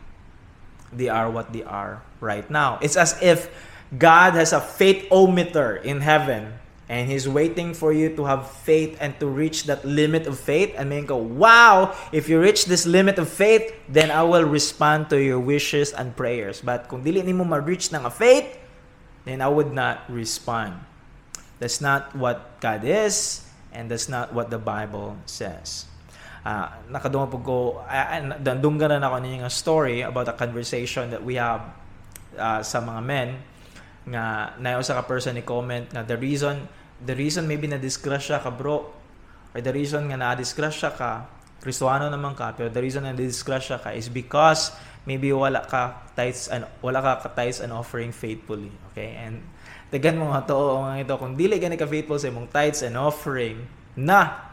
they 0.93 1.09
are 1.09 1.31
what 1.31 1.53
they 1.53 1.63
are 1.63 2.03
right 2.21 2.49
now. 2.51 2.79
It's 2.83 2.97
as 2.97 3.15
if 3.23 3.51
God 3.97 4.35
has 4.35 4.53
a 4.53 4.61
faith-o-meter 4.61 5.77
in 5.77 6.01
heaven 6.01 6.59
and 6.89 7.09
He's 7.09 7.29
waiting 7.29 7.73
for 7.73 7.93
you 7.93 8.15
to 8.17 8.25
have 8.25 8.51
faith 8.51 8.97
and 9.01 9.19
to 9.21 9.27
reach 9.27 9.65
that 9.65 9.85
limit 9.85 10.27
of 10.27 10.39
faith. 10.39 10.75
And 10.77 10.93
then 10.93 11.07
go, 11.07 11.17
wow, 11.17 11.97
if 12.13 12.29
you 12.29 12.41
reach 12.41 12.67
this 12.67 12.87
limit 12.87 13.19
of 13.19 13.29
faith, 13.29 13.73
then 13.89 14.11
I 14.11 14.23
will 14.23 14.45
respond 14.45 15.09
to 15.11 15.21
your 15.21 15.41
wishes 15.41 15.93
and 15.93 16.17
prayers. 16.17 16.61
But 16.61 16.89
kung 16.89 17.03
dili 17.03 17.25
nimo 17.25 17.45
ma-reach 17.45 17.93
ng 17.93 18.05
faith, 18.11 18.59
then 19.25 19.41
I 19.41 19.49
would 19.49 19.73
not 19.73 20.05
respond. 20.13 20.77
That's 21.59 21.81
not 21.81 22.13
what 22.13 22.61
God 22.61 22.85
is, 22.85 23.47
and 23.73 23.89
that's 23.89 24.09
not 24.09 24.35
what 24.37 24.51
the 24.51 24.61
Bible 24.61 25.17
says. 25.25 25.87
Uh, 26.45 26.69
po 27.01 27.39
ko, 27.41 27.57
uh, 27.89 28.37
dandunggaran 28.37 29.01
ako 29.01 29.17
niya 29.25 29.49
story 29.49 30.05
about 30.05 30.29
a 30.29 30.37
conversation 30.37 31.09
that 31.09 31.25
we 31.25 31.41
have 31.41 31.73
uh, 32.37 32.61
sa 32.61 32.85
mga 32.85 33.01
men 33.01 33.29
nga 34.05 34.53
na 34.61 34.77
usa 34.77 34.93
ka 34.93 35.05
person 35.09 35.33
ni 35.37 35.45
comment 35.45 35.89
nga 35.89 36.05
the 36.05 36.17
reason 36.17 36.69
the 37.01 37.17
reason 37.17 37.49
maybe 37.49 37.65
na 37.65 37.81
disgrasya 37.81 38.41
ka 38.41 38.53
bro 38.53 38.85
or 39.57 39.61
the 39.61 39.73
reason 39.73 40.09
nga 40.13 40.17
na 40.21 40.37
disgrasya 40.37 40.93
ka 40.93 41.29
Kristoano 41.65 42.13
naman 42.13 42.37
ka 42.37 42.53
pero 42.53 42.69
the 42.69 42.83
reason 42.85 43.09
na 43.09 43.17
disgrasya 43.17 43.81
ka 43.81 43.97
is 43.97 44.13
because 44.13 44.77
maybe 45.09 45.33
wala 45.33 45.65
ka 45.65 46.05
tithes 46.13 46.53
and 46.53 46.69
wala 46.85 47.01
ka 47.01 47.33
tithes 47.33 47.65
and 47.65 47.73
offering 47.73 48.13
faithfully 48.13 48.73
okay? 48.93 49.17
And 49.17 49.41
dagan 49.89 50.21
mo 50.21 50.33
nga 50.33 50.45
to 50.45 50.57
nga 50.85 51.01
ito 51.01 51.15
kung 51.17 51.33
dili 51.37 51.57
gani 51.57 51.81
ka 51.81 51.89
faithful 51.89 52.21
sa 52.21 52.29
imong 52.29 52.53
tithes 52.53 52.85
and 52.85 53.01
offering 53.01 53.65
na 53.97 54.53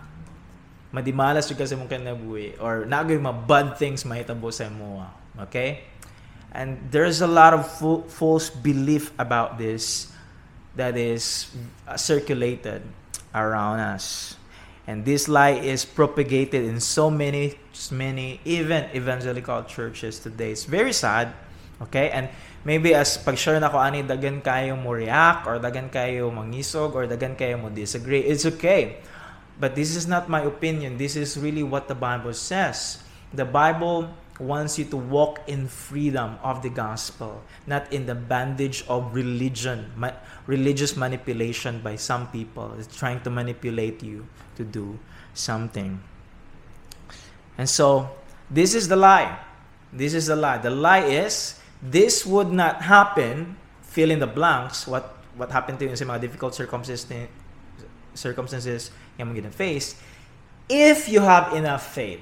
madimalas 0.91 1.47
jud 1.47 1.59
kasi 1.59 1.73
mong 1.75 1.91
kanabuhi 1.91 2.59
or 2.59 2.83
nagoy 2.87 3.19
ma 3.19 3.31
bad 3.31 3.79
things 3.79 4.03
mahitabo 4.03 4.51
sa 4.51 4.67
imo 4.67 5.03
okay 5.39 5.90
And 6.51 6.77
there's 6.91 7.21
a 7.21 7.27
lot 7.27 7.53
of 7.53 7.65
false 8.11 8.49
belief 8.49 9.11
about 9.17 9.57
this 9.57 10.11
that 10.75 10.97
is 10.97 11.47
uh, 11.87 11.95
circulated 11.95 12.83
around 13.33 13.79
us. 13.79 14.35
And 14.87 15.05
this 15.05 15.27
lie 15.27 15.55
is 15.55 15.85
propagated 15.85 16.65
in 16.65 16.79
so 16.79 17.09
many, 17.09 17.55
many, 17.91 18.41
even 18.43 18.89
evangelical 18.95 19.63
churches 19.63 20.19
today. 20.19 20.51
It's 20.51 20.65
very 20.65 20.91
sad. 20.91 21.31
Okay? 21.87 22.09
And 22.11 22.29
maybe 22.65 22.93
as 22.93 23.17
pag-share 23.17 23.59
na 23.59 23.69
ko 23.69 23.79
ani 23.79 24.03
dagan 24.03 24.43
kayo 24.43 24.75
mo 24.75 24.91
react 24.91 25.47
or 25.47 25.57
dagan 25.57 25.87
kayo 25.87 26.29
mangisog 26.29 26.93
or 26.93 27.07
dagan 27.07 27.37
kayo 27.37 27.61
mo 27.61 27.69
disagree, 27.69 28.21
it's 28.21 28.45
okay. 28.45 28.99
But 29.61 29.77
this 29.77 29.95
is 29.95 30.09
not 30.09 30.27
my 30.27 30.41
opinion. 30.41 30.97
This 30.97 31.15
is 31.15 31.37
really 31.37 31.63
what 31.63 31.87
the 31.87 31.95
Bible 31.95 32.33
says. 32.33 32.99
The 33.31 33.45
Bible 33.45 34.09
wants 34.39 34.79
you 34.79 34.85
to 34.85 34.97
walk 34.97 35.41
in 35.47 35.67
freedom 35.67 36.37
of 36.41 36.61
the 36.61 36.69
gospel, 36.69 37.43
not 37.67 37.91
in 37.91 38.05
the 38.05 38.15
bandage 38.15 38.83
of 38.87 39.13
religion, 39.13 39.91
ma- 39.95 40.17
religious 40.47 40.95
manipulation 40.95 41.79
by 41.81 41.95
some 41.95 42.27
people. 42.27 42.73
It's 42.79 42.95
trying 42.95 43.21
to 43.21 43.29
manipulate 43.29 44.01
you 44.01 44.25
to 44.55 44.63
do 44.63 44.97
something. 45.33 46.01
And 47.57 47.69
so, 47.69 48.09
this 48.49 48.73
is 48.73 48.87
the 48.87 48.95
lie. 48.95 49.37
This 49.93 50.13
is 50.13 50.27
the 50.27 50.35
lie. 50.35 50.57
The 50.57 50.71
lie 50.71 51.05
is 51.05 51.59
this 51.81 52.25
would 52.25 52.51
not 52.51 52.81
happen. 52.81 53.57
Fill 53.81 54.11
in 54.11 54.19
the 54.19 54.27
blanks. 54.27 54.87
What 54.87 55.21
what 55.35 55.51
happened 55.51 55.79
to 55.79 55.85
you 55.85 55.91
in 55.91 55.97
some 55.97 56.11
difficult 56.19 56.55
circumstances 56.55 57.07
circumstances 58.13 58.91
yung 59.15 59.31
mga 59.31 59.51
face 59.55 59.95
if 60.67 61.07
you 61.07 61.23
have 61.23 61.55
enough 61.55 61.95
faith 61.95 62.19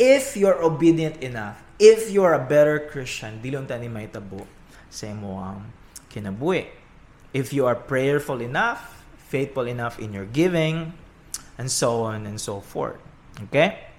if 0.00 0.32
you're 0.34 0.56
obedient 0.64 1.20
enough, 1.20 1.60
if 1.76 2.08
you're 2.08 2.32
a 2.32 2.40
better 2.40 2.80
Christian, 2.88 3.36
dili 3.44 3.60
unta 3.60 3.76
ni 3.76 3.92
mahitabo 3.92 4.48
sa 4.88 5.12
imo 5.12 5.36
ang 5.36 5.68
kinabuhi. 6.08 6.64
If 7.36 7.52
you 7.52 7.68
are 7.68 7.76
prayerful 7.76 8.40
enough, 8.40 9.04
faithful 9.28 9.68
enough 9.68 10.00
in 10.00 10.16
your 10.16 10.24
giving, 10.24 10.96
and 11.60 11.68
so 11.68 12.00
on 12.08 12.24
and 12.24 12.40
so 12.40 12.64
forth. 12.64 12.96
Okay? 13.52 13.92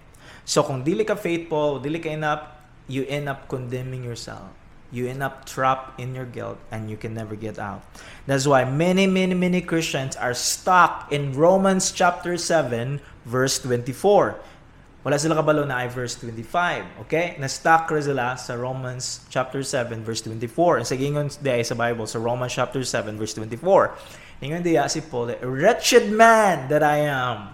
So 0.43 0.65
kung 0.65 0.81
dili 0.81 1.05
ka 1.05 1.13
faithful, 1.13 1.77
dili 1.77 2.01
ka 2.01 2.09
enough, 2.09 2.49
you 2.89 3.05
end 3.05 3.29
up 3.29 3.45
condemning 3.45 4.01
yourself. 4.01 4.49
You 4.91 5.07
end 5.07 5.23
up 5.23 5.47
trapped 5.47 6.03
in 6.03 6.11
your 6.11 6.27
guilt 6.27 6.59
and 6.67 6.91
you 6.91 6.99
can 6.99 7.15
never 7.15 7.39
get 7.39 7.55
out. 7.55 7.79
That's 8.27 8.43
why 8.43 8.67
many, 8.67 9.07
many, 9.07 9.31
many 9.31 9.63
Christians 9.63 10.19
are 10.19 10.35
stuck 10.35 11.07
in 11.07 11.31
Romans 11.31 11.95
chapter 11.95 12.35
7, 12.35 12.99
verse 13.23 13.55
24 13.63 14.35
wala 15.01 15.17
sila 15.17 15.33
kabalo 15.33 15.65
na 15.65 15.81
ay 15.81 15.89
verse 15.89 16.17
25. 16.21 17.05
Okay? 17.05 17.33
Na-stuck 17.41 17.89
sila 17.89 18.37
sa 18.37 18.53
Romans 18.53 19.25
chapter 19.33 19.65
7 19.65 20.05
verse 20.05 20.21
24. 20.25 20.81
And 20.81 20.85
sa 20.85 20.95
gingon 20.97 21.27
di 21.41 21.61
sa 21.65 21.73
Bible 21.73 22.05
sa 22.05 22.21
Romans 22.21 22.53
chapter 22.53 22.85
7 22.85 23.17
verse 23.17 23.33
24. 23.33 24.41
Ingon 24.41 24.65
diya 24.65 24.89
si 24.89 25.05
Paul, 25.05 25.37
wretched 25.45 26.09
man 26.09 26.65
that 26.69 26.81
I 26.81 27.05
am, 27.05 27.53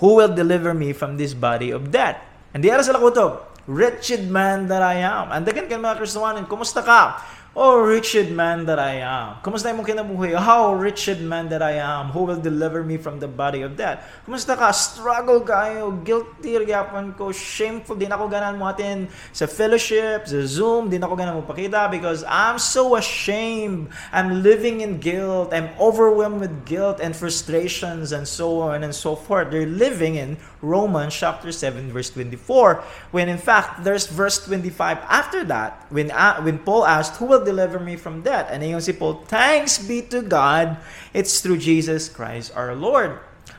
who 0.00 0.16
will 0.16 0.32
deliver 0.32 0.72
me 0.72 0.96
from 0.96 1.20
this 1.20 1.36
body 1.36 1.68
of 1.68 1.92
death? 1.92 2.16
And 2.56 2.64
diya 2.64 2.80
sila 2.80 2.96
kutob, 2.96 3.44
wretched 3.68 4.24
man 4.28 4.72
that 4.72 4.80
I 4.80 5.04
am. 5.04 5.28
And 5.28 5.44
dagan 5.44 5.68
kan 5.68 5.84
mga 5.84 6.00
Kristohanin, 6.00 6.48
kumusta 6.48 6.80
ka? 6.80 7.20
Oh, 7.56 7.80
wretched 7.80 8.30
man 8.30 8.68
that 8.68 8.78
I 8.78 9.00
am. 9.00 9.40
Kumusta 9.40 9.72
imong 9.72 9.88
kinabuhi? 9.88 10.36
How 10.36 10.76
wretched 10.76 11.24
man 11.24 11.48
that 11.48 11.64
I 11.64 11.80
am. 11.80 12.12
Who 12.12 12.28
will 12.28 12.36
deliver 12.36 12.84
me 12.84 13.00
from 13.00 13.18
the 13.18 13.26
body 13.26 13.64
of 13.64 13.72
death? 13.72 14.04
Kumusta 14.28 14.52
ka? 14.52 14.68
Struggle 14.70 15.40
kayo. 15.40 15.96
Guilty 16.04 16.60
gyapon 16.68 17.16
ko. 17.16 17.32
Shameful. 17.32 17.96
Din 17.96 18.12
ako 18.12 18.28
ganan 18.28 18.60
mo 18.60 18.68
atin 18.68 19.08
sa 19.32 19.48
fellowship, 19.48 20.28
sa 20.28 20.44
Zoom. 20.44 20.92
Din 20.92 21.00
ako 21.00 21.16
ganan 21.16 21.40
mo 21.40 21.42
pakita 21.42 21.88
because 21.88 22.20
I'm 22.28 22.60
so 22.60 23.00
ashamed. 23.00 23.88
I'm 24.12 24.44
living 24.44 24.84
in 24.84 25.00
guilt. 25.00 25.50
I'm 25.56 25.72
overwhelmed 25.80 26.44
with 26.44 26.52
guilt 26.68 27.00
and 27.00 27.16
frustrations 27.16 28.12
and 28.12 28.28
so 28.28 28.60
on 28.60 28.84
and 28.84 28.92
so 28.92 29.16
forth. 29.16 29.48
They're 29.48 29.64
living 29.64 30.20
in 30.20 30.36
Romans 30.60 31.14
chapter 31.14 31.52
7 31.52 31.92
verse 31.92 32.10
24 32.10 32.82
when 33.14 33.28
in 33.28 33.38
fact 33.38 33.84
there's 33.84 34.06
verse 34.10 34.44
25 34.44 34.98
after 35.06 35.44
that 35.44 35.86
when 35.90 36.10
uh, 36.10 36.42
when 36.42 36.58
Paul 36.58 36.82
asked 36.82 37.16
who 37.22 37.26
will 37.26 37.37
deliver 37.44 37.78
me 37.78 37.96
from 37.96 38.22
death. 38.22 38.48
And 38.50 38.62
yung 38.62 38.80
si 38.80 38.92
Paul, 38.92 39.24
thanks 39.26 39.78
be 39.78 40.02
to 40.10 40.22
God, 40.22 40.76
it's 41.12 41.40
through 41.40 41.58
Jesus 41.58 42.08
Christ 42.08 42.52
our 42.54 42.74
Lord. 42.74 43.18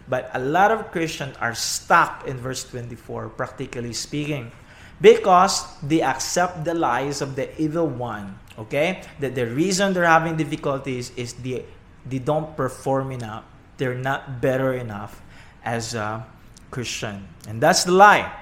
But 0.10 0.30
a 0.34 0.40
lot 0.40 0.72
of 0.72 0.92
Christians 0.92 1.38
are 1.38 1.54
stuck 1.54 2.26
in 2.26 2.38
verse 2.38 2.64
24, 2.66 3.30
practically 3.30 3.94
speaking, 3.94 4.52
because 5.00 5.66
they 5.86 6.02
accept 6.02 6.66
the 6.66 6.74
lies 6.74 7.22
of 7.22 7.36
the 7.36 7.50
evil 7.62 7.86
one. 7.86 8.40
Okay? 8.58 9.04
That 9.20 9.36
the 9.36 9.46
reason 9.46 9.94
they're 9.94 10.10
having 10.10 10.36
difficulties 10.36 11.12
is 11.16 11.34
they, 11.34 11.64
they 12.06 12.20
don't 12.20 12.58
perform 12.58 13.12
enough. 13.12 13.46
They're 13.78 13.96
not 13.96 14.42
better 14.42 14.74
enough 14.74 15.22
as 15.64 15.94
a 15.94 16.26
Christian. 16.72 17.28
And 17.48 17.62
that's 17.62 17.84
the 17.84 17.94
lie. 17.94 18.34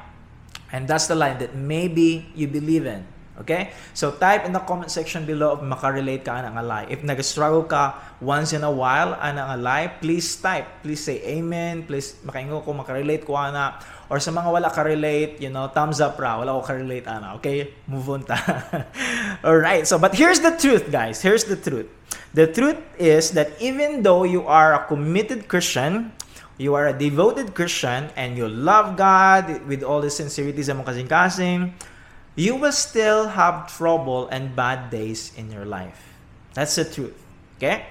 And 0.72 0.88
that's 0.88 1.08
the 1.08 1.16
lie 1.16 1.34
that 1.34 1.56
maybe 1.56 2.32
you 2.34 2.48
believe 2.48 2.86
in. 2.86 3.06
Okay? 3.42 3.74
So 3.94 4.12
type 4.12 4.46
in 4.46 4.54
the 4.54 4.64
comment 4.64 4.90
section 4.90 5.26
below 5.26 5.58
if 5.58 5.62
makarelate 5.62 6.26
ka 6.26 6.42
ng 6.42 6.58
lie. 6.62 6.88
If 6.90 7.06
nag-struggle 7.06 7.70
ka 7.70 8.18
once 8.22 8.54
in 8.54 8.66
a 8.66 8.72
while 8.72 9.14
ang 9.22 9.38
lie, 9.62 9.88
please 10.02 10.26
type. 10.38 10.66
Please 10.82 11.02
say 11.04 11.22
amen. 11.26 11.86
Please 11.86 12.18
makaingo 12.26 12.66
ko 12.66 12.74
makarelate 12.74 13.26
ko 13.26 13.38
ana. 13.38 13.78
Or 14.08 14.24
sa 14.24 14.32
mga 14.32 14.50
wala 14.50 14.70
ka-relate, 14.72 15.44
you 15.44 15.52
know, 15.52 15.68
thumbs 15.68 16.00
up 16.00 16.16
ra. 16.16 16.40
Wala 16.40 16.56
ko 16.58 16.62
ka-relate 16.64 17.06
ana. 17.06 17.36
Okay? 17.38 17.76
Move 17.86 18.08
on 18.10 18.22
ta. 18.24 18.38
Alright. 19.48 19.86
So, 19.86 20.00
but 20.00 20.16
here's 20.16 20.40
the 20.40 20.56
truth, 20.56 20.90
guys. 20.90 21.22
Here's 21.22 21.44
the 21.44 21.60
truth. 21.60 21.92
The 22.34 22.48
truth 22.48 22.80
is 22.98 23.32
that 23.34 23.56
even 23.60 24.04
though 24.04 24.24
you 24.24 24.46
are 24.46 24.74
a 24.78 24.82
committed 24.88 25.48
Christian, 25.48 26.14
you 26.58 26.74
are 26.74 26.90
a 26.90 26.94
devoted 26.94 27.54
Christian, 27.54 28.10
and 28.18 28.38
you 28.38 28.50
love 28.50 28.98
God 28.98 29.62
with 29.70 29.86
all 29.86 30.02
the 30.02 30.10
sincerity 30.10 30.66
sa 30.66 30.74
mong 30.74 30.90
kasing-kasing, 30.90 31.70
you 32.38 32.56
will 32.56 32.72
still 32.72 33.34
have 33.34 33.66
trouble 33.66 34.30
and 34.30 34.56
bad 34.56 34.94
days 34.94 35.34
in 35.36 35.50
your 35.52 35.66
life. 35.66 36.14
That's 36.54 36.78
the 36.78 36.86
truth. 36.86 37.18
Okay? 37.58 37.86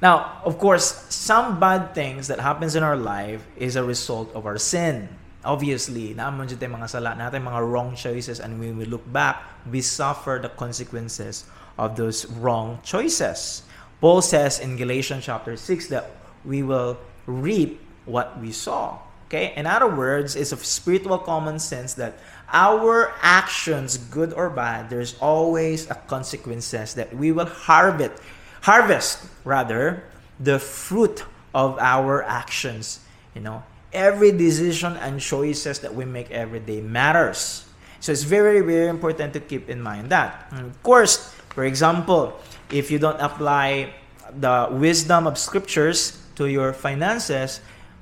Now, 0.00 0.40
of 0.44 0.58
course, 0.60 1.04
some 1.08 1.58
bad 1.58 1.94
things 1.94 2.28
that 2.28 2.40
happens 2.40 2.76
in 2.76 2.82
our 2.82 2.96
life 2.96 3.44
is 3.56 3.76
a 3.76 3.84
result 3.84 4.28
of 4.36 4.44
our 4.44 4.56
sin. 4.56 5.08
Obviously, 5.44 6.12
naamon 6.12 6.44
dyan 6.52 6.60
tayo 6.60 6.72
mga 6.76 6.88
sala 6.92 7.16
natin, 7.16 7.48
mga 7.48 7.64
wrong 7.64 7.96
choices, 7.96 8.40
and 8.40 8.60
when 8.60 8.76
we 8.76 8.84
look 8.84 9.04
back, 9.08 9.40
we 9.64 9.80
suffer 9.80 10.36
the 10.36 10.52
consequences 10.52 11.48
of 11.80 11.96
those 11.96 12.28
wrong 12.36 12.76
choices. 12.84 13.64
Paul 14.04 14.20
says 14.20 14.60
in 14.60 14.76
Galatians 14.76 15.24
chapter 15.24 15.56
6 15.56 15.88
that 15.88 16.12
we 16.44 16.60
will 16.60 17.00
reap 17.24 17.80
what 18.04 18.36
we 18.40 18.52
sow. 18.52 19.00
Okay? 19.28 19.52
In 19.56 19.64
other 19.64 19.88
words, 19.88 20.34
it's 20.36 20.52
a 20.52 20.58
spiritual 20.58 21.18
common 21.18 21.60
sense 21.60 21.94
that 21.94 22.18
our 22.52 23.12
actions, 23.22 23.96
good 23.96 24.32
or 24.32 24.50
bad, 24.50 24.90
there's 24.90 25.16
always 25.20 25.88
a 25.90 25.94
consequences 25.94 26.94
that 26.94 27.14
we 27.14 27.32
will 27.32 27.46
harvest, 27.46 28.22
harvest 28.62 29.26
rather, 29.44 30.04
the 30.38 30.58
fruit 30.58 31.24
of 31.54 31.78
our 31.78 32.22
actions. 32.22 33.00
You 33.34 33.42
know, 33.42 33.62
every 33.92 34.32
decision 34.32 34.96
and 34.96 35.20
choices 35.20 35.80
that 35.80 35.94
we 35.94 36.04
make 36.04 36.30
every 36.30 36.60
day 36.60 36.80
matters. 36.80 37.66
So 38.00 38.12
it's 38.12 38.22
very, 38.22 38.60
very 38.60 38.88
important 38.88 39.32
to 39.34 39.40
keep 39.40 39.68
in 39.68 39.82
mind 39.82 40.10
that. 40.10 40.48
And 40.52 40.66
of 40.66 40.82
course, 40.82 41.34
for 41.50 41.64
example, 41.64 42.38
if 42.72 42.90
you 42.90 42.98
don't 42.98 43.20
apply 43.20 43.92
the 44.38 44.68
wisdom 44.70 45.26
of 45.26 45.36
scriptures 45.36 46.16
to 46.36 46.46
your 46.46 46.72
finances, 46.72 47.60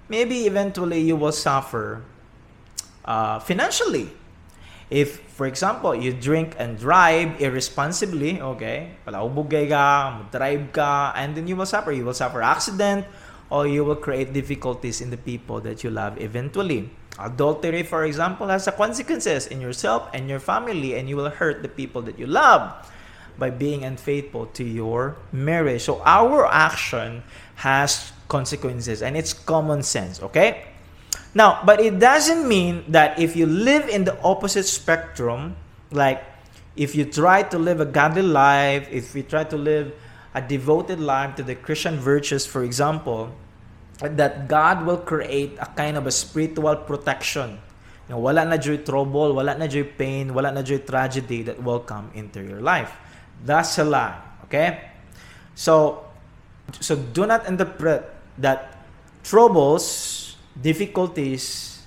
maybe 0.09 0.47
eventually 0.47 1.01
you 1.01 1.17
will 1.17 1.33
suffer 1.33 2.03
uh, 3.05 3.41
financially. 3.41 4.11
If, 4.89 5.21
for 5.37 5.47
example, 5.47 5.95
you 5.95 6.13
drink 6.13 6.57
and 6.59 6.79
drive 6.79 7.41
irresponsibly, 7.41 8.41
okay, 8.41 8.97
palaubugay 9.07 9.69
ka, 9.69 10.25
drive 10.33 10.73
ka, 10.73 11.13
and 11.15 11.37
then 11.37 11.47
you 11.47 11.57
will 11.57 11.69
suffer. 11.69 11.93
You 11.93 12.05
will 12.09 12.17
suffer 12.17 12.41
accident, 12.41 13.05
or 13.51 13.67
you 13.67 13.85
will 13.85 14.01
create 14.01 14.33
difficulties 14.33 15.01
in 15.01 15.11
the 15.11 15.21
people 15.21 15.61
that 15.61 15.85
you 15.85 15.91
love 15.91 16.17
eventually. 16.21 16.89
Adultery, 17.19 17.83
for 17.83 18.05
example, 18.05 18.49
has 18.49 18.69
consequences 18.77 19.47
in 19.49 19.61
yourself 19.61 20.09
and 20.15 20.29
your 20.29 20.41
family, 20.41 20.97
and 20.97 21.09
you 21.09 21.17
will 21.17 21.31
hurt 21.31 21.61
the 21.61 21.69
people 21.69 22.01
that 22.03 22.19
you 22.19 22.27
love 22.27 22.73
by 23.39 23.51
being 23.51 23.85
unfaithful 23.85 24.47
to 24.47 24.65
your 24.65 25.17
marriage. 25.33 25.83
So 25.83 26.03
our 26.05 26.47
action 26.47 27.23
has 27.57 28.13
consequences 28.29 29.01
and 29.01 29.17
it's 29.17 29.33
common 29.33 29.83
sense, 29.83 30.23
okay? 30.23 30.68
Now, 31.39 31.63
but 31.63 31.79
it 31.79 32.03
doesn't 32.03 32.51
mean 32.51 32.83
that 32.91 33.23
if 33.23 33.39
you 33.39 33.47
live 33.47 33.87
in 33.87 34.03
the 34.03 34.19
opposite 34.27 34.67
spectrum, 34.67 35.55
like 35.95 36.19
if 36.75 36.99
you 36.99 37.07
try 37.07 37.47
to 37.55 37.59
live 37.63 37.79
a 37.79 37.87
godly 37.87 38.27
life, 38.27 38.91
if 38.91 39.15
you 39.15 39.23
try 39.23 39.47
to 39.47 39.55
live 39.55 39.95
a 40.35 40.43
devoted 40.43 40.99
life 40.99 41.39
to 41.39 41.47
the 41.47 41.55
Christian 41.55 41.95
virtues, 41.95 42.43
for 42.43 42.67
example, 42.67 43.31
that 44.03 44.51
God 44.51 44.83
will 44.83 44.99
create 44.99 45.55
a 45.63 45.71
kind 45.79 45.95
of 45.95 46.11
a 46.11 46.11
spiritual 46.11 46.75
protection. 46.75 47.63
You 48.11 48.15
know, 48.15 48.19
wala 48.19 48.43
na 48.43 48.59
joy 48.59 48.83
trouble, 48.83 49.31
wala 49.31 49.55
na 49.55 49.71
joy 49.71 49.87
pain, 49.95 50.35
wala 50.35 50.51
na 50.51 50.67
joy 50.67 50.83
tragedy 50.83 51.47
that 51.47 51.63
will 51.63 51.87
come 51.87 52.11
into 52.19 52.43
your 52.43 52.59
life. 52.59 52.91
That's 53.47 53.79
a 53.79 53.87
lie. 53.87 54.19
Okay? 54.51 54.91
So, 55.55 56.03
so 56.83 56.99
do 56.99 57.31
not 57.31 57.47
interpret 57.47 58.11
that 58.39 58.83
troubles, 59.23 60.18
difficulties 60.61 61.79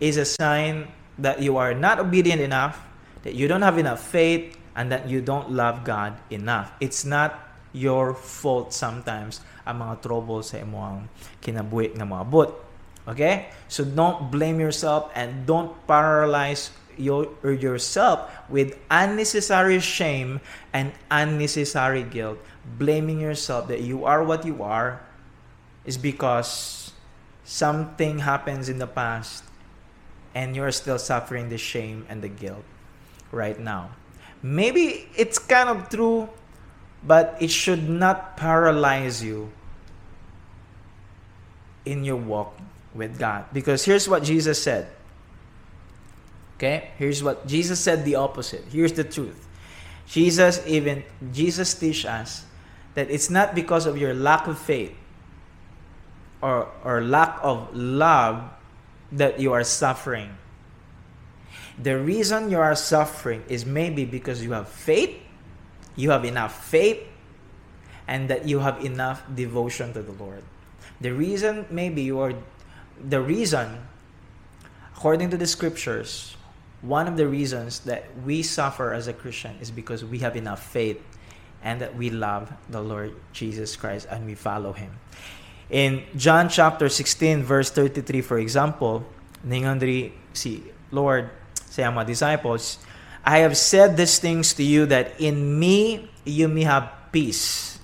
is 0.00 0.16
a 0.16 0.24
sign 0.24 0.88
that 1.18 1.42
you 1.42 1.56
are 1.56 1.74
not 1.74 1.98
obedient 1.98 2.40
enough, 2.40 2.78
that 3.22 3.34
you 3.34 3.48
don't 3.48 3.62
have 3.62 3.78
enough 3.78 4.00
faith, 4.00 4.56
and 4.78 4.92
that 4.92 5.10
you 5.10 5.20
don't 5.20 5.50
love 5.50 5.82
God 5.82 6.14
enough. 6.30 6.70
It's 6.78 7.04
not 7.04 7.34
your 7.74 8.14
fault 8.14 8.72
sometimes 8.72 9.42
ang 9.66 9.82
mga 9.82 10.00
troubles 10.00 10.54
sa 10.54 10.62
imong 10.62 11.10
kinabuhi 11.42 11.98
nga 11.98 12.06
maabot. 12.06 12.54
Okay? 13.10 13.50
So 13.66 13.82
don't 13.82 14.30
blame 14.30 14.62
yourself 14.62 15.10
and 15.18 15.44
don't 15.44 15.74
paralyze 15.90 16.70
your, 16.94 17.26
yourself 17.42 18.30
with 18.46 18.78
unnecessary 18.86 19.82
shame 19.82 20.40
and 20.72 20.94
unnecessary 21.10 22.06
guilt. 22.06 22.38
Blaming 22.78 23.18
yourself 23.18 23.66
that 23.68 23.82
you 23.82 24.06
are 24.06 24.22
what 24.22 24.46
you 24.46 24.62
are 24.62 25.02
is 25.88 25.98
because 25.98 26.77
something 27.48 28.18
happens 28.18 28.68
in 28.68 28.76
the 28.76 28.86
past 28.86 29.42
and 30.34 30.54
you're 30.54 30.70
still 30.70 30.98
suffering 30.98 31.48
the 31.48 31.56
shame 31.56 32.04
and 32.10 32.20
the 32.20 32.28
guilt 32.28 32.62
right 33.32 33.58
now. 33.58 33.88
Maybe 34.42 35.08
it's 35.16 35.38
kind 35.38 35.70
of 35.70 35.88
true, 35.88 36.28
but 37.02 37.36
it 37.40 37.50
should 37.50 37.88
not 37.88 38.36
paralyze 38.36 39.24
you 39.24 39.50
in 41.86 42.04
your 42.04 42.20
walk 42.20 42.52
with 42.94 43.18
God. 43.18 43.46
Because 43.54 43.82
here's 43.82 44.06
what 44.06 44.22
Jesus 44.22 44.62
said. 44.62 44.86
Okay? 46.58 46.90
Here's 46.98 47.22
what 47.22 47.46
Jesus 47.46 47.80
said 47.80 48.04
the 48.04 48.16
opposite. 48.16 48.64
Here's 48.70 48.92
the 48.92 49.04
truth. 49.04 49.48
Jesus 50.06 50.60
even 50.66 51.02
Jesus 51.32 51.72
teach 51.72 52.04
us 52.04 52.44
that 52.92 53.10
it's 53.10 53.30
not 53.30 53.54
because 53.54 53.86
of 53.86 53.96
your 53.96 54.12
lack 54.12 54.46
of 54.46 54.58
faith 54.58 54.92
or, 56.42 56.68
or 56.84 57.02
lack 57.02 57.38
of 57.42 57.74
love 57.74 58.50
that 59.12 59.40
you 59.40 59.52
are 59.52 59.64
suffering. 59.64 60.36
The 61.80 61.98
reason 61.98 62.50
you 62.50 62.58
are 62.58 62.74
suffering 62.74 63.44
is 63.48 63.64
maybe 63.64 64.04
because 64.04 64.42
you 64.42 64.52
have 64.52 64.68
faith, 64.68 65.16
you 65.96 66.10
have 66.10 66.24
enough 66.24 66.64
faith, 66.66 67.06
and 68.06 68.28
that 68.30 68.48
you 68.48 68.58
have 68.58 68.84
enough 68.84 69.22
devotion 69.34 69.92
to 69.92 70.02
the 70.02 70.12
Lord. 70.12 70.42
The 71.00 71.12
reason 71.12 71.66
maybe 71.70 72.02
you 72.02 72.18
are, 72.20 72.34
the 73.00 73.20
reason, 73.20 73.78
according 74.96 75.30
to 75.30 75.36
the 75.36 75.46
scriptures, 75.46 76.36
one 76.80 77.06
of 77.06 77.16
the 77.16 77.26
reasons 77.26 77.80
that 77.80 78.04
we 78.24 78.42
suffer 78.42 78.92
as 78.92 79.08
a 79.08 79.12
Christian 79.12 79.56
is 79.60 79.70
because 79.70 80.04
we 80.04 80.18
have 80.20 80.36
enough 80.36 80.64
faith 80.64 81.00
and 81.62 81.80
that 81.80 81.96
we 81.96 82.10
love 82.10 82.52
the 82.68 82.80
Lord 82.80 83.14
Jesus 83.32 83.76
Christ 83.76 84.06
and 84.10 84.26
we 84.26 84.34
follow 84.34 84.72
Him. 84.72 84.92
In 85.68 86.04
John 86.16 86.48
chapter 86.48 86.88
16, 86.88 87.44
verse 87.44 87.70
33, 87.70 88.22
for 88.22 88.38
example, 88.38 89.04
ningon 89.44 89.76
si 90.32 90.64
Lord 90.90 91.28
sa 91.52 91.92
mga 91.92 92.06
disciples, 92.08 92.80
I 93.20 93.44
have 93.44 93.52
said 93.52 94.00
these 94.00 94.16
things 94.16 94.56
to 94.56 94.64
you 94.64 94.88
that 94.88 95.20
in 95.20 95.60
me 95.60 96.08
you 96.24 96.48
may 96.48 96.64
have 96.64 96.88
peace. 97.12 97.76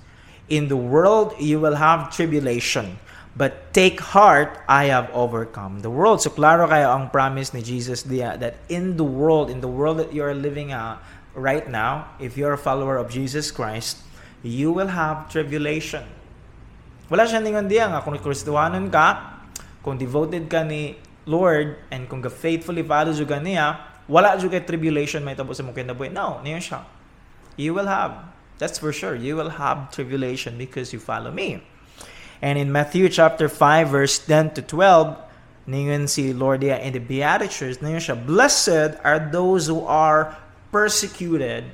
In 0.49 0.69
the 0.73 0.81
world 0.81 1.37
you 1.37 1.61
will 1.61 1.77
have 1.77 2.09
tribulation. 2.09 2.97
But 3.37 3.75
take 3.75 4.01
heart, 4.01 4.63
I 4.65 4.89
have 4.89 5.11
overcome 5.13 5.85
the 5.85 5.91
world. 5.91 6.23
So 6.23 6.31
klaro 6.31 6.71
kayo 6.71 6.89
ang 6.89 7.11
promise 7.11 7.53
ni 7.53 7.61
Jesus 7.61 8.07
diya 8.07 8.39
that 8.41 8.63
in 8.71 8.97
the 8.97 9.05
world, 9.05 9.51
in 9.51 9.61
the 9.61 9.69
world 9.69 9.99
that 9.99 10.15
you 10.15 10.23
are 10.23 10.33
living 10.33 10.73
uh, 10.73 11.03
right 11.35 11.67
now, 11.69 12.15
if 12.17 12.39
you're 12.39 12.55
a 12.55 12.61
follower 12.61 12.97
of 12.97 13.11
Jesus 13.11 13.51
Christ, 13.51 14.01
you 14.41 14.71
will 14.71 14.95
have 14.95 15.29
tribulation. 15.29 16.07
Wala 17.13 17.29
siya 17.29 17.45
ningon 17.45 17.69
diya 17.69 17.93
nga 17.93 18.01
kung 18.01 18.17
Kristohanon 18.17 18.89
ka, 18.89 19.37
kung 19.85 20.01
devoted 20.01 20.49
ka 20.49 20.65
ni 20.65 20.97
Lord, 21.29 21.77
and 21.93 22.09
kung 22.09 22.25
faithfully 22.29 22.81
follow 22.81 23.13
you 23.13 23.29
niya, 23.29 23.81
wala 24.09 24.37
jud 24.37 24.53
tribulation 24.65 25.25
may 25.25 25.37
tabo 25.37 25.53
sa 25.53 25.65
mong 25.65 25.77
kinabuhi. 25.77 26.13
No, 26.13 26.41
niyo 26.45 26.61
siya. 26.61 26.85
You 27.57 27.73
will 27.77 27.89
have. 27.89 28.33
That's 28.57 28.79
for 28.81 28.93
sure. 28.93 29.17
You 29.17 29.37
will 29.37 29.61
have 29.61 29.93
tribulation 29.93 30.57
because 30.57 30.93
you 30.93 31.01
follow 31.01 31.33
me. 31.33 31.61
And 32.41 32.59
in 32.59 32.73
Matthew 32.73 33.09
chapter 33.09 33.49
5 33.49 33.89
verse 33.89 34.19
10 34.21 34.61
to 34.61 34.63
12, 34.63 35.17
ningon 35.69 36.09
si 36.09 36.33
Lord 36.33 36.65
in 36.65 36.93
the 36.93 37.01
Beatitudes, 37.01 37.85
ningon 37.85 38.01
siya, 38.01 38.17
Blessed 38.17 39.01
are 39.05 39.21
those 39.21 39.69
who 39.69 39.85
are 39.85 40.37
persecuted 40.73 41.65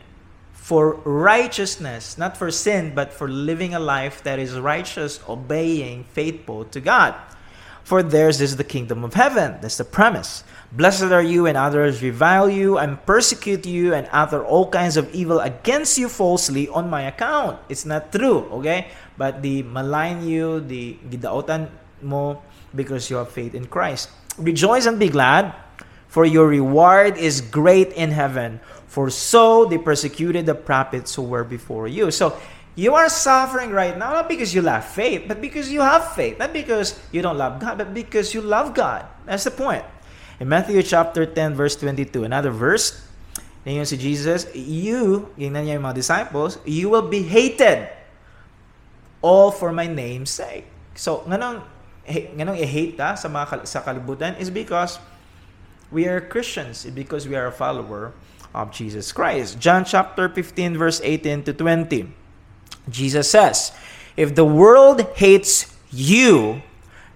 for 0.71 1.03
righteousness, 1.03 2.15
not 2.15 2.39
for 2.39 2.47
sin, 2.47 2.95
but 2.95 3.11
for 3.11 3.27
living 3.27 3.75
a 3.75 3.83
life 3.83 4.23
that 4.23 4.39
is 4.39 4.55
righteous, 4.55 5.19
obeying, 5.27 6.07
faithful 6.15 6.63
to 6.71 6.79
God. 6.79 7.19
For 7.83 8.07
theirs 8.07 8.39
is 8.39 8.55
the 8.55 8.63
kingdom 8.63 9.03
of 9.03 9.19
heaven. 9.19 9.59
That's 9.59 9.83
the 9.83 9.85
premise. 9.85 10.47
Blessed 10.71 11.11
are 11.11 11.27
you, 11.27 11.51
and 11.51 11.59
others 11.59 12.07
revile 12.07 12.47
you 12.47 12.79
and 12.79 13.03
persecute 13.03 13.67
you 13.67 13.99
and 13.99 14.07
utter 14.15 14.47
all 14.47 14.71
kinds 14.71 14.95
of 14.97 15.11
evil 15.11 15.43
against 15.43 15.99
you 15.99 16.07
falsely 16.09 16.69
on 16.71 16.87
my 16.87 17.03
account. 17.03 17.59
It's 17.67 17.83
not 17.83 18.15
true, 18.15 18.47
okay? 18.63 18.95
But 19.19 19.43
the 19.43 19.67
malign 19.67 20.23
you, 20.23 20.61
the 20.61 20.95
gidaotan 21.11 21.67
mo 21.99 22.47
because 22.71 23.11
you 23.11 23.17
have 23.17 23.35
faith 23.35 23.59
in 23.59 23.67
Christ. 23.67 24.09
Rejoice 24.39 24.87
and 24.87 25.03
be 25.03 25.09
glad, 25.11 25.51
for 26.07 26.25
your 26.25 26.47
reward 26.47 27.19
is 27.19 27.41
great 27.41 27.91
in 27.95 28.15
heaven. 28.15 28.61
For 28.91 29.07
so 29.09 29.71
they 29.71 29.79
persecuted 29.79 30.51
the 30.51 30.59
prophets 30.59 31.15
who 31.15 31.23
were 31.23 31.47
before 31.47 31.87
you. 31.87 32.11
So 32.11 32.35
you 32.75 32.99
are 32.99 33.09
suffering 33.09 33.71
right 33.71 33.95
now 33.95 34.19
not 34.19 34.27
because 34.27 34.51
you 34.51 34.67
lack 34.67 34.83
faith, 34.83 35.31
but 35.31 35.39
because 35.39 35.71
you 35.71 35.79
have 35.79 36.11
faith. 36.19 36.43
Not 36.43 36.53
because 36.53 36.99
you 37.15 37.23
don't 37.23 37.39
love 37.39 37.63
God, 37.63 37.79
but 37.79 37.95
because 37.95 38.35
you 38.35 38.43
love 38.43 38.75
God. 38.75 39.07
That's 39.27 39.47
the 39.47 39.55
point. 39.55 39.87
In 40.43 40.51
Matthew 40.51 40.83
chapter 40.83 41.25
10, 41.25 41.55
verse 41.55 41.77
22, 41.77 42.25
another 42.25 42.51
verse, 42.51 43.07
Ngayon 43.61 43.85
si 43.85 43.97
Jesus, 44.01 44.49
you, 44.57 45.29
tingnan 45.37 45.69
niya 45.69 45.77
yung 45.77 45.85
mga 45.85 46.01
disciples, 46.01 46.57
you 46.65 46.89
will 46.89 47.05
be 47.05 47.21
hated 47.21 47.93
all 49.21 49.53
for 49.53 49.69
my 49.69 49.85
name's 49.85 50.33
sake. 50.33 50.65
So, 50.97 51.29
nganong, 51.29 51.61
nganong 52.09 52.57
i-hate 52.57 52.97
sa, 52.97 53.29
mga, 53.29 53.69
sa 53.69 53.85
kalibutan 53.85 54.41
is 54.41 54.49
because 54.49 54.97
we 55.93 56.09
are 56.09 56.25
Christians, 56.25 56.89
because 56.89 57.29
we 57.29 57.37
are 57.37 57.53
a 57.53 57.55
follower 57.55 58.17
of 58.55 58.71
Jesus 58.71 59.13
Christ. 59.13 59.59
John 59.59 59.85
chapter 59.85 60.29
15 60.29 60.77
verse 60.77 61.01
18 61.03 61.45
to 61.45 61.53
20. 61.53 62.13
Jesus 62.89 63.31
says, 63.31 63.73
"If 64.17 64.35
the 64.35 64.45
world 64.45 65.07
hates 65.15 65.67
you, 65.91 66.63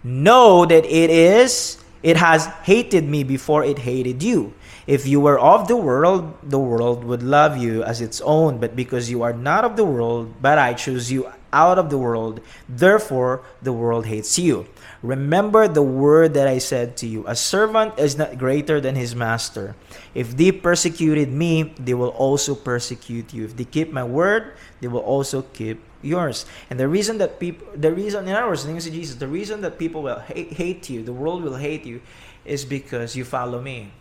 know 0.05 0.67
that 0.67 0.85
it 0.85 1.11
is 1.11 1.79
it 2.05 2.19
has 2.19 2.45
hated 2.69 3.09
me 3.09 3.25
before 3.25 3.65
it 3.65 3.81
hated 3.81 4.23
you. 4.23 4.53
If 4.87 5.09
you 5.09 5.21
were 5.21 5.41
of 5.41 5.69
the 5.69 5.77
world, 5.77 6.37
the 6.45 6.59
world 6.59 7.03
would 7.03 7.23
love 7.23 7.57
you 7.57 7.83
as 7.83 8.03
its 8.03 8.21
own, 8.21 8.59
but 8.59 8.77
because 8.77 9.09
you 9.09 9.23
are 9.23 9.33
not 9.33 9.65
of 9.65 9.77
the 9.77 9.89
world, 9.89 10.35
but 10.43 10.59
I 10.59 10.75
choose 10.75 11.11
you 11.11 11.33
out 11.55 11.79
of 11.79 11.89
the 11.89 11.99
world, 11.99 12.43
therefore 12.69 13.47
the 13.63 13.73
world 13.73 14.11
hates 14.11 14.39
you." 14.39 14.67
Remember 15.05 15.69
the 15.69 15.85
word 15.85 16.33
that 16.33 16.49
I 16.49 16.57
said 16.57 16.97
to 16.99 17.07
you 17.07 17.29
A 17.29 17.37
servant 17.37 18.01
is 18.01 18.17
not 18.17 18.41
greater 18.41 18.81
than 18.81 18.97
his 18.97 19.15
master. 19.15 19.77
If 20.17 20.35
they 20.35 20.51
persecuted 20.51 21.31
me, 21.31 21.77
they 21.79 21.93
will 21.93 22.17
also 22.17 22.57
persecute 22.57 23.35
you. 23.37 23.45
If 23.45 23.55
they 23.55 23.69
keep 23.69 23.93
my 23.93 24.03
word, 24.03 24.57
they 24.81 24.89
will 24.89 25.05
also 25.05 25.45
keep 25.53 25.85
yours. 26.01 26.47
And 26.71 26.81
the 26.81 26.89
reason 26.89 27.19
that 27.19 27.39
people, 27.39 27.69
the 27.77 27.93
reason, 27.93 28.29
in 28.29 28.35
other 28.35 28.49
words, 28.49 28.65
to 28.65 28.91
Jesus, 28.91 29.17
the 29.17 29.29
reason 29.29 29.61
that 29.61 29.79
people 29.79 30.03
will 30.03 30.21
hate, 30.21 30.53
hate 30.55 30.89
you, 30.89 31.03
the 31.03 31.13
world 31.13 31.45
will 31.45 31.57
hate 31.57 31.85
you, 31.85 32.01
is 32.45 32.65
because 32.65 33.17
you 33.17 33.25
follow 33.25 33.61
me. 33.61 33.93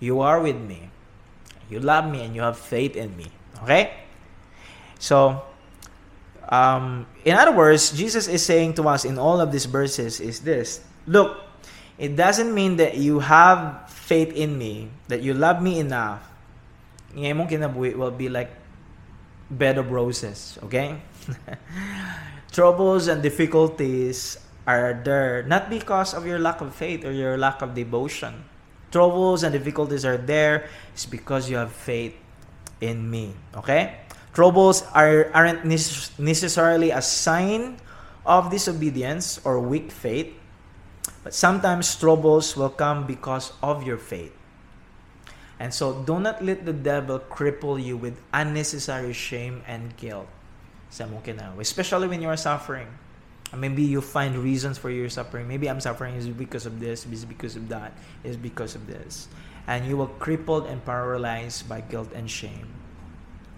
You 0.00 0.20
are 0.20 0.40
with 0.40 0.56
me. 0.56 0.88
You 1.68 1.80
love 1.80 2.08
me 2.08 2.24
and 2.24 2.34
you 2.34 2.40
have 2.42 2.58
faith 2.58 2.96
in 2.96 3.16
me. 3.16 3.28
Okay? 3.62 3.92
So, 4.98 5.42
um, 6.48 7.06
in 7.24 7.34
other 7.34 7.52
words, 7.52 7.90
Jesus 7.90 8.28
is 8.28 8.44
saying 8.44 8.74
to 8.74 8.86
us 8.88 9.04
in 9.04 9.18
all 9.18 9.40
of 9.40 9.50
these 9.50 9.66
verses 9.66 10.20
is 10.20 10.40
this 10.40 10.80
Look, 11.06 11.38
it 11.98 12.14
doesn't 12.14 12.54
mean 12.54 12.76
that 12.76 12.96
you 12.96 13.20
have 13.20 13.90
faith 13.90 14.32
in 14.32 14.58
me, 14.58 14.90
that 15.08 15.22
you 15.22 15.34
love 15.34 15.62
me 15.62 15.80
enough. 15.80 16.22
Ngayon 17.14 17.48
kinabuhi 17.48 17.96
will 17.96 18.12
be 18.12 18.28
like 18.28 18.50
bed 19.50 19.78
of 19.78 19.90
roses, 19.90 20.58
okay? 20.62 21.00
Troubles 22.52 23.08
and 23.08 23.22
difficulties 23.22 24.38
are 24.66 24.98
there 25.04 25.42
not 25.46 25.70
because 25.70 26.14
of 26.14 26.26
your 26.26 26.38
lack 26.38 26.60
of 26.60 26.74
faith 26.74 27.04
or 27.04 27.12
your 27.12 27.38
lack 27.38 27.62
of 27.62 27.74
devotion. 27.74 28.44
Troubles 28.90 29.42
and 29.42 29.52
difficulties 29.52 30.04
are 30.04 30.18
there 30.18 30.68
is 30.94 31.06
because 31.06 31.50
you 31.50 31.56
have 31.56 31.72
faith 31.72 32.14
in 32.80 33.08
me, 33.10 33.34
okay? 33.56 34.05
Troubles 34.36 34.84
are, 34.92 35.32
aren't 35.32 35.64
necessarily 35.64 36.90
a 36.90 37.00
sign 37.00 37.80
of 38.26 38.50
disobedience 38.50 39.40
or 39.48 39.58
weak 39.58 39.90
faith, 39.90 40.28
but 41.24 41.32
sometimes 41.32 41.96
troubles 41.96 42.54
will 42.54 42.68
come 42.68 43.06
because 43.06 43.54
of 43.62 43.88
your 43.88 43.96
faith. 43.96 44.36
And 45.58 45.72
so 45.72 46.04
do 46.04 46.20
not 46.20 46.44
let 46.44 46.66
the 46.66 46.74
devil 46.74 47.18
cripple 47.18 47.82
you 47.82 47.96
with 47.96 48.20
unnecessary 48.34 49.14
shame 49.14 49.62
and 49.66 49.96
guilt. 49.96 50.28
Especially 51.58 52.06
when 52.06 52.20
you 52.20 52.28
are 52.28 52.36
suffering. 52.36 52.88
Maybe 53.56 53.84
you 53.84 54.02
find 54.02 54.36
reasons 54.36 54.76
for 54.76 54.90
your 54.90 55.08
suffering. 55.08 55.48
Maybe 55.48 55.70
I'm 55.70 55.80
suffering 55.80 56.14
is 56.14 56.28
because 56.28 56.66
of 56.66 56.78
this, 56.78 57.06
is 57.06 57.24
because 57.24 57.56
of 57.56 57.70
that, 57.70 57.96
is 58.22 58.36
because 58.36 58.74
of 58.74 58.86
this. 58.86 59.28
And 59.66 59.86
you 59.86 59.96
will 59.96 60.12
crippled 60.20 60.66
and 60.66 60.84
paralyzed 60.84 61.70
by 61.70 61.80
guilt 61.80 62.12
and 62.12 62.30
shame 62.30 62.68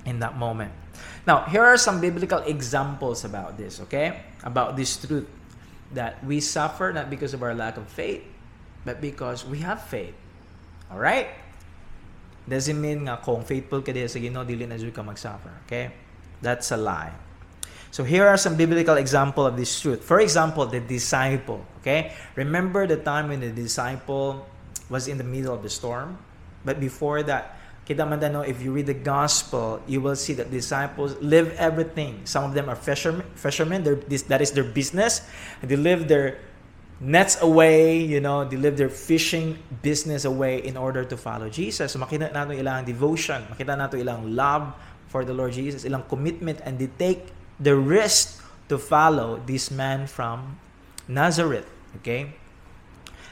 in 0.09 0.21
that 0.25 0.41
moment. 0.41 0.73
Now, 1.29 1.45
here 1.45 1.63
are 1.63 1.77
some 1.77 2.01
biblical 2.01 2.41
examples 2.49 3.25
about 3.25 3.61
this, 3.61 3.81
okay? 3.85 4.25
About 4.43 4.77
this 4.77 4.97
truth 4.97 5.29
that 5.93 6.25
we 6.25 6.41
suffer 6.41 6.93
not 6.93 7.13
because 7.13 7.37
of 7.37 7.45
our 7.45 7.55
lack 7.55 7.77
of 7.77 7.87
faith, 7.89 8.25
but 8.85 9.01
because 9.01 9.45
we 9.45 9.61
have 9.61 9.85
faith. 9.85 10.17
All 10.91 10.99
right? 10.99 11.29
Doesn't 12.49 12.81
mean 12.81 13.05
nga 13.05 13.21
kung 13.21 13.45
faithful 13.45 13.85
ka 13.85 13.93
sa 13.93 14.17
Ginoo 14.17 14.49
dili 14.49 14.65
na 14.65 14.81
ka 14.81 15.05
magsuffer, 15.05 15.53
okay? 15.69 15.93
That's 16.41 16.73
a 16.73 16.81
lie. 16.81 17.13
So 17.91 18.05
here 18.05 18.25
are 18.25 18.37
some 18.37 18.57
biblical 18.57 18.97
example 18.97 19.45
of 19.45 19.57
this 19.57 19.69
truth. 19.81 20.05
For 20.05 20.21
example, 20.21 20.65
the 20.65 20.81
disciple, 20.81 21.61
okay? 21.81 22.17
Remember 22.37 22.87
the 22.87 22.97
time 22.97 23.29
when 23.29 23.41
the 23.41 23.53
disciple 23.53 24.49
was 24.89 25.09
in 25.09 25.21
the 25.21 25.29
middle 25.29 25.53
of 25.53 25.63
the 25.63 25.69
storm? 25.69 26.17
But 26.65 26.81
before 26.81 27.23
that, 27.25 27.58
Kita 27.89 28.05
man 28.05 28.21
no, 28.21 28.43
if 28.45 28.61
you 28.61 28.71
read 28.71 28.85
the 28.85 28.93
gospel, 28.93 29.81
you 29.89 30.03
will 30.05 30.15
see 30.15 30.35
that 30.35 30.51
disciples 30.51 31.17
live 31.25 31.57
everything. 31.57 32.21
Some 32.29 32.45
of 32.45 32.53
them 32.53 32.69
are 32.69 32.77
fishermen, 32.77 33.25
fishermen 33.35 33.83
this, 34.07 34.29
that 34.29 34.43
is 34.43 34.53
their 34.53 34.69
business. 34.69 35.25
They 35.63 35.77
live 35.77 36.07
their 36.07 36.37
nets 37.01 37.41
away, 37.41 37.97
you 37.97 38.21
know, 38.21 38.45
they 38.45 38.59
live 38.59 38.77
their 38.77 38.91
fishing 38.91 39.57
business 39.81 40.27
away 40.27 40.59
in 40.61 40.77
order 40.77 41.03
to 41.03 41.17
follow 41.17 41.49
Jesus. 41.49 41.93
So 41.93 41.99
makita 41.99 42.29
nato 42.29 42.53
ilang 42.53 42.85
devotion, 42.85 43.49
makita 43.49 43.79
nato 43.79 43.97
ilang 43.97 44.37
love 44.37 44.75
for 45.09 45.25
the 45.25 45.33
Lord 45.33 45.53
Jesus, 45.57 45.85
ilang 45.89 46.07
commitment, 46.09 46.61
and 46.69 46.79
they 46.79 46.93
take 46.99 47.33
the 47.59 47.75
risk 47.75 48.45
to 48.69 48.77
follow 48.77 49.41
this 49.47 49.71
man 49.71 50.07
from 50.07 50.59
Nazareth. 51.09 51.65
Okay? 52.05 52.35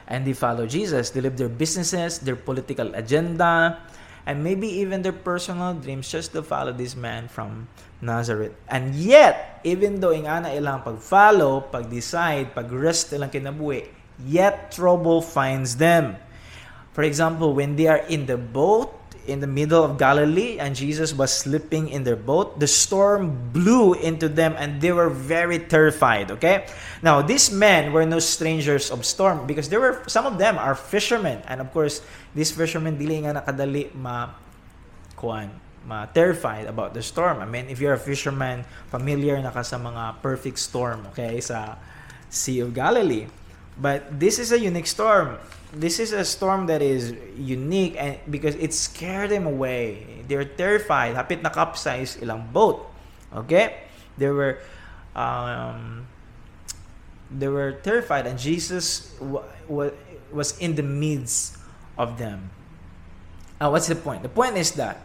And 0.09 0.25
they 0.25 0.33
follow 0.33 0.64
Jesus. 0.64 1.11
They 1.11 1.21
live 1.21 1.37
their 1.37 1.51
businesses, 1.53 2.21
their 2.21 2.37
political 2.37 2.95
agenda, 2.95 3.83
and 4.27 4.43
maybe 4.43 4.67
even 4.67 5.07
their 5.07 5.15
personal 5.15 5.73
dreams 5.73 6.11
just 6.11 6.35
to 6.35 6.43
follow 6.43 6.75
this 6.75 6.99
man 6.99 7.31
from 7.31 7.71
Nazareth. 8.03 8.53
And 8.67 8.93
yet, 8.99 9.62
even 9.62 10.03
though 10.03 10.11
ingana 10.11 10.51
ilang 10.59 10.83
pag-follow, 10.83 11.71
pag-decide, 11.71 12.51
pag-rest 12.51 13.15
ilang 13.15 13.31
kinabuhi, 13.31 13.87
yet 14.27 14.75
trouble 14.75 15.23
finds 15.23 15.79
them. 15.79 16.19
For 16.91 17.07
example, 17.07 17.55
when 17.55 17.79
they 17.79 17.87
are 17.87 18.03
in 18.11 18.27
the 18.27 18.37
boat 18.37 18.91
in 19.27 19.41
the 19.41 19.47
middle 19.47 19.85
of 19.85 19.99
Galilee 19.99 20.59
and 20.59 20.75
Jesus 20.75 21.12
was 21.12 21.33
sleeping 21.33 21.89
in 21.89 22.05
their 22.05 22.17
boat, 22.17 22.59
the 22.59 22.67
storm 22.67 23.53
blew 23.53 23.95
into 23.95 24.29
them 24.29 24.55
and 24.57 24.81
they 24.81 24.93
were 24.93 25.11
very 25.11 25.59
terrified. 25.59 26.31
Okay? 26.31 26.67
Now, 27.03 27.23
these 27.23 27.51
men 27.51 27.93
were 27.93 28.07
no 28.07 28.19
strangers 28.19 28.91
of 28.91 29.05
storm 29.05 29.47
because 29.47 29.69
there 29.69 29.81
were 29.81 30.03
some 30.07 30.27
of 30.27 30.39
them 30.39 30.59
are 30.59 30.75
fishermen. 30.75 31.43
And 31.47 31.61
of 31.61 31.73
course, 31.73 32.01
these 32.35 32.51
fishermen 32.51 32.99
dili 32.99 33.23
nga 33.27 33.43
nakadali 33.43 33.95
ma 33.95 34.31
kuan 35.17 35.51
ma 35.87 36.07
terrified 36.07 36.67
about 36.67 36.95
the 36.95 37.03
storm. 37.03 37.39
I 37.39 37.47
mean, 37.47 37.71
if 37.71 37.79
you're 37.79 37.95
a 37.95 38.01
fisherman, 38.01 38.67
familiar 38.91 39.39
na 39.39 39.55
ka 39.55 39.62
sa 39.62 39.79
mga 39.79 40.23
perfect 40.23 40.59
storm, 40.59 41.07
okay, 41.15 41.39
sa 41.41 41.79
Sea 42.27 42.67
of 42.67 42.75
Galilee. 42.75 43.31
But 43.79 44.19
this 44.19 44.39
is 44.41 44.51
a 44.51 44.59
unique 44.59 44.89
storm 44.89 45.39
this 45.72 45.98
is 45.98 46.12
a 46.12 46.24
storm 46.24 46.66
that 46.66 46.83
is 46.83 47.14
unique 47.37 47.96
and 47.98 48.18
because 48.31 48.55
it 48.57 48.72
scared 48.72 49.31
them 49.31 49.46
away. 49.46 50.24
They're 50.29 50.44
terrified. 50.44 51.14
Hapit 51.14 51.42
na 51.42 51.50
capsize 51.50 52.16
ilang 52.16 52.52
boat. 52.52 52.87
Okay? 53.35 53.87
They 54.18 54.31
were 54.31 54.59
um, 55.14 56.07
they 57.31 57.48
were 57.48 57.72
terrified 57.83 58.26
and 58.26 58.38
Jesus 58.38 59.14
was 59.68 60.59
in 60.59 60.74
the 60.74 60.83
midst 60.83 61.59
of 61.98 62.18
them. 62.18 62.50
Now, 63.61 63.72
what's 63.72 63.88
the 63.88 63.96
point? 63.96 64.22
The 64.22 64.29
point 64.29 64.57
is 64.57 64.72
that 64.72 65.00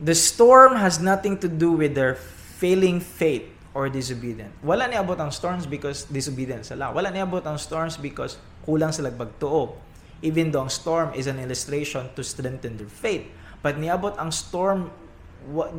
the 0.00 0.14
storm 0.14 0.76
has 0.76 0.98
nothing 0.98 1.38
to 1.38 1.48
do 1.48 1.72
with 1.72 1.94
their 1.94 2.16
failing 2.16 2.98
faith 2.98 3.44
or 3.74 3.88
disobedient. 3.88 4.52
Wala 4.64 4.88
niabot 4.88 5.18
ang 5.20 5.30
storms 5.30 5.64
because 5.66 6.04
disobedient 6.08 6.66
sila. 6.66 6.92
Wala 6.92 7.12
niabot 7.12 7.44
ang 7.46 7.56
storms 7.56 7.96
because 7.96 8.36
kulang 8.64 8.94
sila 8.94 9.10
pagtuo. 9.10 9.76
Even 10.22 10.54
though 10.54 10.62
ang 10.62 10.70
storm 10.70 11.10
is 11.18 11.26
an 11.26 11.42
illustration 11.42 12.06
to 12.14 12.22
strengthen 12.22 12.78
their 12.78 12.90
faith. 12.90 13.26
But 13.62 13.78
niabot 13.78 14.14
ang 14.18 14.30
storm 14.30 14.90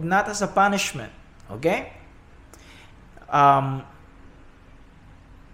not 0.04 0.28
as 0.28 0.42
a 0.42 0.48
punishment. 0.48 1.12
Okay? 1.52 1.94
Um, 3.32 3.84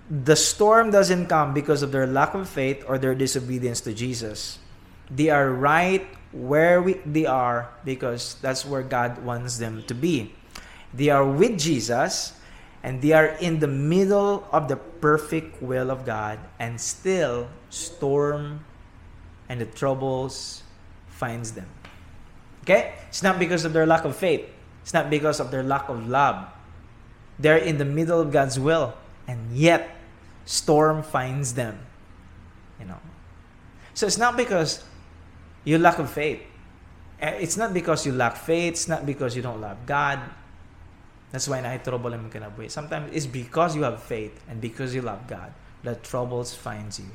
the 0.10 0.36
storm 0.36 0.90
doesn't 0.90 1.28
come 1.28 1.54
because 1.54 1.84
of 1.84 1.92
their 1.92 2.08
lack 2.08 2.34
of 2.34 2.50
faith 2.50 2.84
or 2.88 2.98
their 2.98 3.14
disobedience 3.14 3.82
to 3.82 3.94
Jesus. 3.94 4.58
They 5.10 5.30
are 5.30 5.50
right 5.54 6.06
where 6.32 6.82
we, 6.82 6.94
they 7.06 7.26
are 7.26 7.70
because 7.86 8.36
that's 8.42 8.66
where 8.66 8.84
God 8.84 9.24
wants 9.24 9.58
them 9.58 9.84
to 9.88 9.94
be. 9.94 10.34
They 10.94 11.10
are 11.10 11.26
with 11.26 11.60
Jesus 11.60 12.34
and 12.84 13.02
they 13.02 13.12
are 13.12 13.28
in 13.40 13.60
the 13.60 13.68
middle 13.68 14.48
of 14.52 14.68
the 14.68 14.78
perfect 14.78 15.62
will 15.62 15.92
of 15.92 16.06
God 16.06 16.40
and 16.60 16.80
still 16.80 17.50
storm 17.70 18.66
and 19.50 19.60
the 19.60 19.66
troubles 19.66 20.64
finds 21.08 21.52
them. 21.52 21.68
Okay? 22.64 22.94
It's 23.10 23.24
not 23.24 23.40
because 23.40 23.66
of 23.66 23.74
their 23.74 23.86
lack 23.86 24.06
of 24.06 24.16
faith. 24.16 24.48
It's 24.84 24.94
not 24.94 25.10
because 25.10 25.40
of 25.40 25.52
their 25.52 25.64
lack 25.64 25.90
of 25.90 26.08
love. 26.08 26.48
They're 27.38 27.58
in 27.58 27.78
the 27.78 27.86
middle 27.86 28.22
of 28.22 28.32
God's 28.32 28.60
will 28.60 28.94
and 29.28 29.56
yet 29.56 29.96
storm 30.46 31.04
finds 31.04 31.54
them. 31.54 31.80
You 32.80 32.86
know. 32.86 33.00
So 33.94 34.08
it's 34.08 34.18
not 34.18 34.38
because 34.38 34.84
you 35.66 35.78
lack 35.78 36.00
of 36.00 36.10
faith. 36.10 36.42
Eh, 37.20 37.44
it's 37.44 37.58
not 37.58 37.74
because 37.74 38.06
you 38.06 38.14
lack 38.14 38.38
faith. 38.38 38.74
It's 38.74 38.88
not 38.88 39.06
because 39.06 39.36
you 39.36 39.42
don't 39.42 39.60
love 39.60 39.86
God. 39.86 40.20
That's 41.32 41.48
why 41.48 41.62
na 41.62 41.78
trouble 41.78 42.14
ang 42.14 42.30
kinabuhi. 42.30 42.72
Sometimes 42.72 43.14
it's 43.14 43.30
because 43.30 43.76
you 43.76 43.84
have 43.84 44.02
faith 44.02 44.34
and 44.50 44.60
because 44.60 44.96
you 44.96 45.02
love 45.02 45.28
God 45.28 45.54
that 45.84 46.04
troubles 46.04 46.54
finds 46.54 47.00
you 47.00 47.10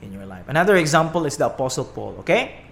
in 0.00 0.12
your 0.12 0.26
life. 0.26 0.48
Another 0.48 0.76
example 0.76 1.26
is 1.26 1.36
the 1.36 1.46
Apostle 1.46 1.84
Paul, 1.84 2.16
okay? 2.20 2.64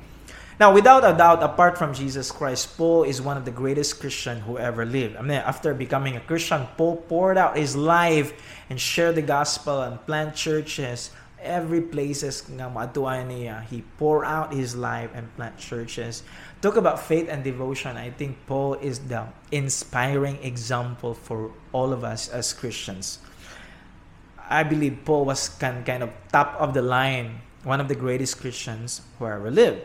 Now, 0.59 0.75
without 0.75 1.05
a 1.05 1.17
doubt, 1.17 1.43
apart 1.43 1.79
from 1.79 1.95
Jesus 1.95 2.31
Christ, 2.31 2.77
Paul 2.77 3.05
is 3.05 3.23
one 3.23 3.39
of 3.39 3.47
the 3.47 3.51
greatest 3.51 3.99
Christian 3.99 4.41
who 4.41 4.59
ever 4.59 4.85
lived. 4.85 5.17
I 5.17 5.23
mean, 5.23 5.41
after 5.41 5.73
becoming 5.73 6.17
a 6.17 6.21
Christian, 6.21 6.69
Paul 6.77 6.97
poured 7.09 7.39
out 7.39 7.57
his 7.57 7.77
life 7.77 8.37
and 8.69 8.79
shared 8.79 9.15
the 9.15 9.25
gospel 9.25 9.81
and 9.81 9.97
planted 10.05 10.37
churches 10.37 11.13
every 11.41 11.81
places 11.81 12.45
niya. 12.49 13.65
He 13.65 13.83
poured 13.97 14.27
out 14.27 14.53
his 14.53 14.77
life 14.77 15.11
and 15.15 15.35
planted 15.37 15.61
churches. 15.61 16.23
Talk 16.61 16.77
about 16.77 17.01
faith 17.01 17.29
and 17.29 17.43
devotion. 17.43 17.97
I 17.97 18.11
think 18.11 18.37
Paul 18.47 18.75
is 18.75 18.99
the 19.01 19.27
inspiring 19.51 20.39
example 20.43 21.15
for 21.15 21.53
all 21.73 21.93
of 21.93 22.05
us 22.05 22.29
as 22.29 22.53
Christians. 22.53 23.19
I 24.49 24.63
believe 24.63 24.99
Paul 25.05 25.25
was 25.25 25.49
kind, 25.49 25.89
of 26.03 26.11
top 26.33 26.61
of 26.61 26.75
the 26.75 26.83
line, 26.83 27.41
one 27.65 27.81
of 27.81 27.89
the 27.89 27.95
greatest 27.95 28.41
Christians 28.41 29.01
who 29.19 29.27
ever 29.27 29.51
lived, 29.51 29.81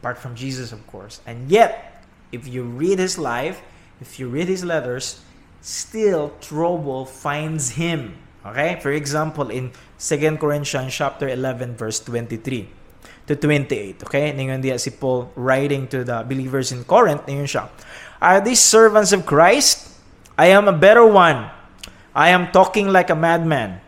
apart 0.00 0.18
from 0.18 0.34
Jesus, 0.34 0.72
of 0.72 0.86
course. 0.86 1.20
And 1.26 1.50
yet, 1.50 2.04
if 2.30 2.46
you 2.46 2.64
read 2.64 2.98
his 2.98 3.16
life, 3.16 3.62
if 4.00 4.18
you 4.18 4.28
read 4.28 4.48
his 4.48 4.64
letters, 4.64 5.20
still 5.62 6.34
trouble 6.40 7.06
finds 7.06 7.70
him 7.70 8.18
Okay? 8.48 8.78
For 8.80 8.92
example, 8.92 9.50
in 9.50 9.72
2 9.98 10.36
Corinthians 10.38 10.94
chapter 10.94 11.28
11 11.28 11.76
verse 11.76 12.00
23 12.00 12.68
to 13.28 13.36
28. 13.36 14.02
Okay? 14.04 14.32
Ningon 14.32 14.64
diya 14.64 14.80
si 14.80 14.90
Paul 14.90 15.30
writing 15.36 15.86
to 15.88 16.02
the 16.02 16.24
believers 16.24 16.72
in 16.72 16.82
Corinth. 16.84 17.28
Ningon 17.28 17.46
siya. 17.46 17.68
Are 18.18 18.40
these 18.40 18.60
servants 18.60 19.12
of 19.12 19.28
Christ? 19.28 19.94
I 20.34 20.50
am 20.50 20.66
a 20.66 20.74
better 20.74 21.06
one. 21.06 21.52
I 22.16 22.34
am 22.34 22.50
talking 22.50 22.88
like 22.88 23.10
a 23.10 23.14
madman 23.14 23.80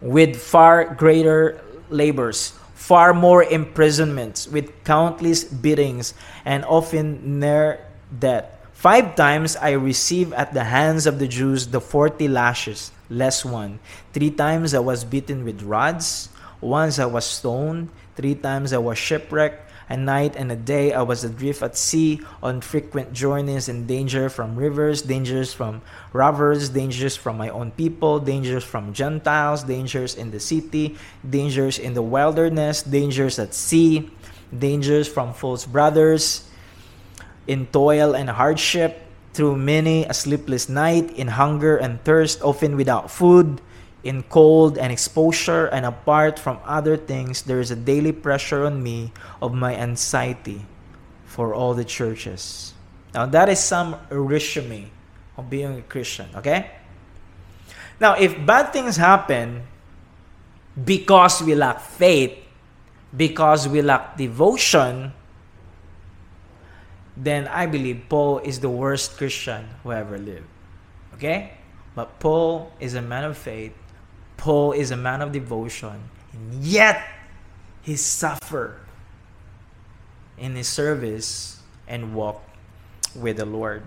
with 0.00 0.34
far 0.34 0.96
greater 0.96 1.62
labors, 1.90 2.58
far 2.74 3.14
more 3.14 3.44
imprisonments, 3.44 4.48
with 4.48 4.72
countless 4.82 5.44
beatings, 5.44 6.14
and 6.44 6.64
often 6.64 7.38
near 7.38 7.78
death. 8.10 8.50
Five 8.72 9.14
times 9.16 9.56
I 9.56 9.72
received 9.72 10.34
at 10.34 10.52
the 10.52 10.64
hands 10.64 11.06
of 11.06 11.18
the 11.18 11.26
Jews 11.28 11.68
the 11.68 11.80
forty 11.80 12.28
lashes 12.28 12.90
less 13.08 13.44
one. 13.44 13.78
Three 14.12 14.30
times 14.30 14.74
I 14.74 14.80
was 14.80 15.04
beaten 15.04 15.44
with 15.44 15.62
rods. 15.62 16.28
Once 16.66 16.98
I 16.98 17.06
was 17.06 17.24
stoned. 17.24 17.88
Three 18.16 18.34
times 18.34 18.72
I 18.72 18.78
was 18.78 18.98
shipwrecked. 18.98 19.62
A 19.88 19.96
night 19.96 20.34
and 20.34 20.50
a 20.50 20.58
day 20.58 20.92
I 20.92 21.02
was 21.02 21.22
adrift 21.22 21.62
at 21.62 21.78
sea 21.78 22.18
on 22.42 22.60
frequent 22.60 23.12
journeys 23.12 23.68
in 23.70 23.86
danger 23.86 24.28
from 24.28 24.58
rivers, 24.58 25.00
dangers 25.02 25.54
from 25.54 25.80
robbers, 26.12 26.70
dangers 26.70 27.14
from 27.14 27.38
my 27.38 27.50
own 27.50 27.70
people, 27.70 28.18
dangers 28.18 28.64
from 28.64 28.92
Gentiles, 28.92 29.62
dangers 29.62 30.16
in 30.16 30.32
the 30.32 30.40
city, 30.40 30.98
dangers 31.22 31.78
in 31.78 31.94
the 31.94 32.02
wilderness, 32.02 32.82
dangers 32.82 33.38
at 33.38 33.54
sea, 33.54 34.10
dangers 34.50 35.06
from 35.06 35.32
false 35.32 35.64
brothers, 35.64 36.50
in 37.46 37.70
toil 37.70 38.18
and 38.18 38.28
hardship, 38.28 39.06
through 39.34 39.54
many 39.54 40.02
a 40.06 40.14
sleepless 40.14 40.68
night, 40.68 41.14
in 41.14 41.28
hunger 41.28 41.76
and 41.76 42.02
thirst, 42.02 42.42
often 42.42 42.74
without 42.74 43.08
food, 43.08 43.62
in 44.06 44.22
cold 44.24 44.78
and 44.78 44.92
exposure, 44.92 45.66
and 45.66 45.84
apart 45.84 46.38
from 46.38 46.58
other 46.64 46.96
things, 46.96 47.42
there 47.42 47.60
is 47.60 47.70
a 47.70 47.76
daily 47.76 48.12
pressure 48.12 48.64
on 48.64 48.82
me 48.82 49.12
of 49.42 49.52
my 49.52 49.74
anxiety 49.74 50.64
for 51.24 51.54
all 51.54 51.74
the 51.74 51.84
churches. 51.84 52.72
Now, 53.12 53.26
that 53.26 53.48
is 53.48 53.58
some 53.58 53.96
resume 54.10 54.90
of 55.36 55.50
being 55.50 55.78
a 55.78 55.82
Christian, 55.82 56.28
okay? 56.36 56.70
Now, 57.98 58.14
if 58.14 58.34
bad 58.46 58.72
things 58.72 58.96
happen 58.96 59.62
because 60.84 61.42
we 61.42 61.54
lack 61.54 61.80
faith, 61.80 62.36
because 63.16 63.66
we 63.68 63.80
lack 63.82 64.16
devotion, 64.16 65.12
then 67.16 67.48
I 67.48 67.64
believe 67.66 68.04
Paul 68.08 68.38
is 68.40 68.60
the 68.60 68.68
worst 68.68 69.16
Christian 69.16 69.68
who 69.82 69.92
ever 69.92 70.18
lived. 70.18 70.44
Okay? 71.14 71.54
But 71.94 72.20
Paul 72.20 72.72
is 72.78 72.94
a 72.94 73.00
man 73.00 73.24
of 73.24 73.38
faith. 73.38 73.72
Paul 74.36 74.72
is 74.72 74.90
a 74.90 74.96
man 74.96 75.22
of 75.22 75.32
devotion. 75.32 76.10
And 76.32 76.62
yet, 76.62 77.02
he 77.82 77.96
suffered 77.96 78.80
in 80.38 80.54
his 80.54 80.68
service 80.68 81.60
and 81.88 82.14
walk 82.14 82.42
with 83.14 83.38
the 83.38 83.46
Lord. 83.46 83.82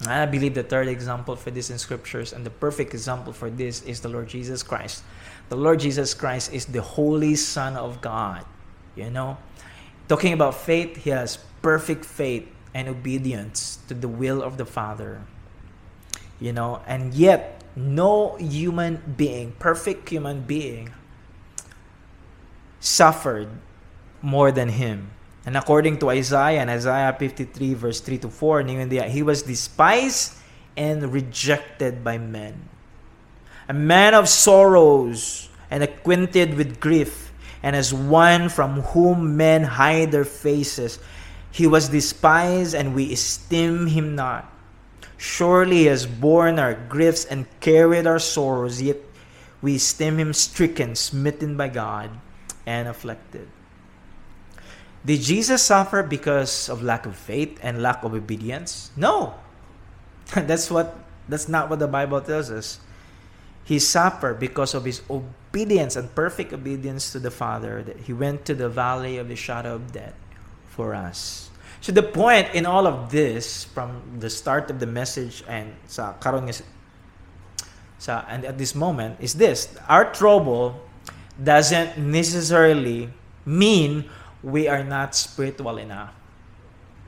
And 0.00 0.10
I 0.10 0.26
believe 0.26 0.54
the 0.54 0.62
third 0.62 0.88
example 0.88 1.36
for 1.36 1.50
this 1.50 1.70
in 1.70 1.78
scriptures 1.78 2.32
and 2.32 2.44
the 2.44 2.50
perfect 2.50 2.92
example 2.92 3.32
for 3.32 3.48
this 3.48 3.82
is 3.82 4.00
the 4.00 4.08
Lord 4.08 4.28
Jesus 4.28 4.62
Christ. 4.62 5.02
The 5.48 5.56
Lord 5.56 5.80
Jesus 5.80 6.12
Christ 6.12 6.52
is 6.52 6.66
the 6.66 6.82
Holy 6.82 7.34
Son 7.34 7.76
of 7.76 8.00
God. 8.00 8.44
You 8.94 9.10
know, 9.10 9.38
talking 10.08 10.32
about 10.32 10.54
faith, 10.54 10.96
he 10.96 11.10
has 11.10 11.38
perfect 11.62 12.04
faith 12.04 12.48
and 12.74 12.88
obedience 12.88 13.78
to 13.88 13.94
the 13.94 14.08
will 14.08 14.42
of 14.42 14.58
the 14.58 14.66
Father. 14.66 15.22
You 16.40 16.52
know, 16.52 16.82
and 16.86 17.14
yet 17.14 17.55
no 17.76 18.36
human 18.36 19.14
being, 19.16 19.52
perfect 19.58 20.08
human 20.08 20.40
being, 20.42 20.90
suffered 22.80 23.48
more 24.22 24.50
than 24.50 24.70
him. 24.70 25.10
And 25.44 25.56
according 25.56 25.98
to 25.98 26.10
Isaiah, 26.10 26.62
in 26.62 26.68
Isaiah 26.68 27.14
53, 27.16 27.74
verse 27.74 28.00
3 28.00 28.18
to 28.18 28.28
4, 28.28 28.62
he 28.62 29.22
was 29.22 29.42
despised 29.42 30.34
and 30.76 31.12
rejected 31.12 32.02
by 32.02 32.18
men. 32.18 32.68
A 33.68 33.72
man 33.72 34.14
of 34.14 34.28
sorrows 34.28 35.48
and 35.70 35.82
acquainted 35.82 36.54
with 36.54 36.80
grief, 36.80 37.32
and 37.62 37.76
as 37.76 37.92
one 37.92 38.48
from 38.48 38.82
whom 38.82 39.36
men 39.36 39.62
hide 39.64 40.12
their 40.12 40.24
faces. 40.24 40.98
He 41.50 41.66
was 41.66 41.88
despised, 41.88 42.74
and 42.74 42.94
we 42.94 43.12
esteem 43.12 43.86
him 43.86 44.14
not. 44.14 44.52
Surely 45.16 45.78
he 45.78 45.84
has 45.86 46.06
borne 46.06 46.58
our 46.58 46.74
griefs 46.74 47.24
and 47.24 47.46
carried 47.60 48.06
our 48.06 48.18
sorrows, 48.18 48.82
yet 48.82 48.98
we 49.62 49.76
esteem 49.76 50.18
him 50.18 50.32
stricken, 50.32 50.94
smitten 50.94 51.56
by 51.56 51.68
God, 51.68 52.10
and 52.66 52.88
afflicted. 52.88 53.48
Did 55.04 55.22
Jesus 55.22 55.62
suffer 55.62 56.02
because 56.02 56.68
of 56.68 56.82
lack 56.82 57.06
of 57.06 57.16
faith 57.16 57.58
and 57.62 57.80
lack 57.80 58.02
of 58.02 58.12
obedience? 58.12 58.90
No. 58.96 59.34
that's 60.34 60.70
what 60.70 60.98
that's 61.28 61.48
not 61.48 61.70
what 61.70 61.78
the 61.78 61.88
Bible 61.88 62.20
tells 62.20 62.50
us. 62.50 62.80
He 63.64 63.78
suffered 63.78 64.38
because 64.38 64.74
of 64.74 64.84
his 64.84 65.02
obedience 65.10 65.96
and 65.96 66.12
perfect 66.14 66.52
obedience 66.52 67.10
to 67.12 67.18
the 67.18 67.30
Father 67.30 67.82
that 67.82 68.00
he 68.00 68.12
went 68.12 68.44
to 68.46 68.54
the 68.54 68.68
valley 68.68 69.18
of 69.18 69.28
the 69.28 69.34
shadow 69.34 69.74
of 69.74 69.92
death 69.92 70.14
for 70.68 70.94
us. 70.94 71.45
So 71.86 71.94
the 71.94 72.02
point 72.02 72.50
in 72.50 72.66
all 72.66 72.82
of 72.82 73.14
this 73.14 73.62
from 73.62 74.18
the 74.18 74.26
start 74.26 74.74
of 74.74 74.82
the 74.82 74.90
message 74.90 75.46
and 75.46 75.70
sa 75.86 76.18
karon 76.18 76.50
sa 78.02 78.26
and 78.26 78.42
at 78.42 78.58
this 78.58 78.74
moment 78.74 79.22
is 79.22 79.38
this 79.38 79.70
our 79.86 80.10
trouble 80.10 80.82
doesn't 81.38 81.94
necessarily 81.94 83.06
mean 83.46 84.10
we 84.42 84.66
are 84.66 84.82
not 84.82 85.14
spiritual 85.14 85.78
enough. 85.78 86.10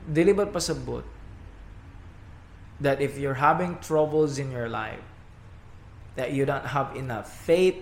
Dili 0.07 0.31
ba 0.31 0.47
pasabot? 0.47 1.03
that 2.79 3.03
if 3.03 3.19
you're 3.19 3.35
having 3.35 3.75
troubles 3.83 4.39
in 4.39 4.47
your 4.47 4.71
life, 4.71 5.03
that 6.15 6.31
you 6.31 6.47
don't 6.47 6.63
have 6.63 6.95
enough 6.95 7.27
faith 7.27 7.75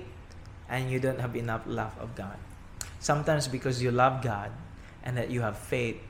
and 0.65 0.89
you 0.89 0.97
don't 0.97 1.21
have 1.21 1.35
enough 1.35 1.61
love 1.69 1.93
of 2.01 2.17
God. 2.17 2.41
Sometimes 2.97 3.47
because 3.47 3.85
you 3.85 3.93
love 3.93 4.25
God 4.25 4.49
and 5.05 5.13
that 5.13 5.29
you 5.29 5.45
have 5.45 5.61
faith, 5.61 6.01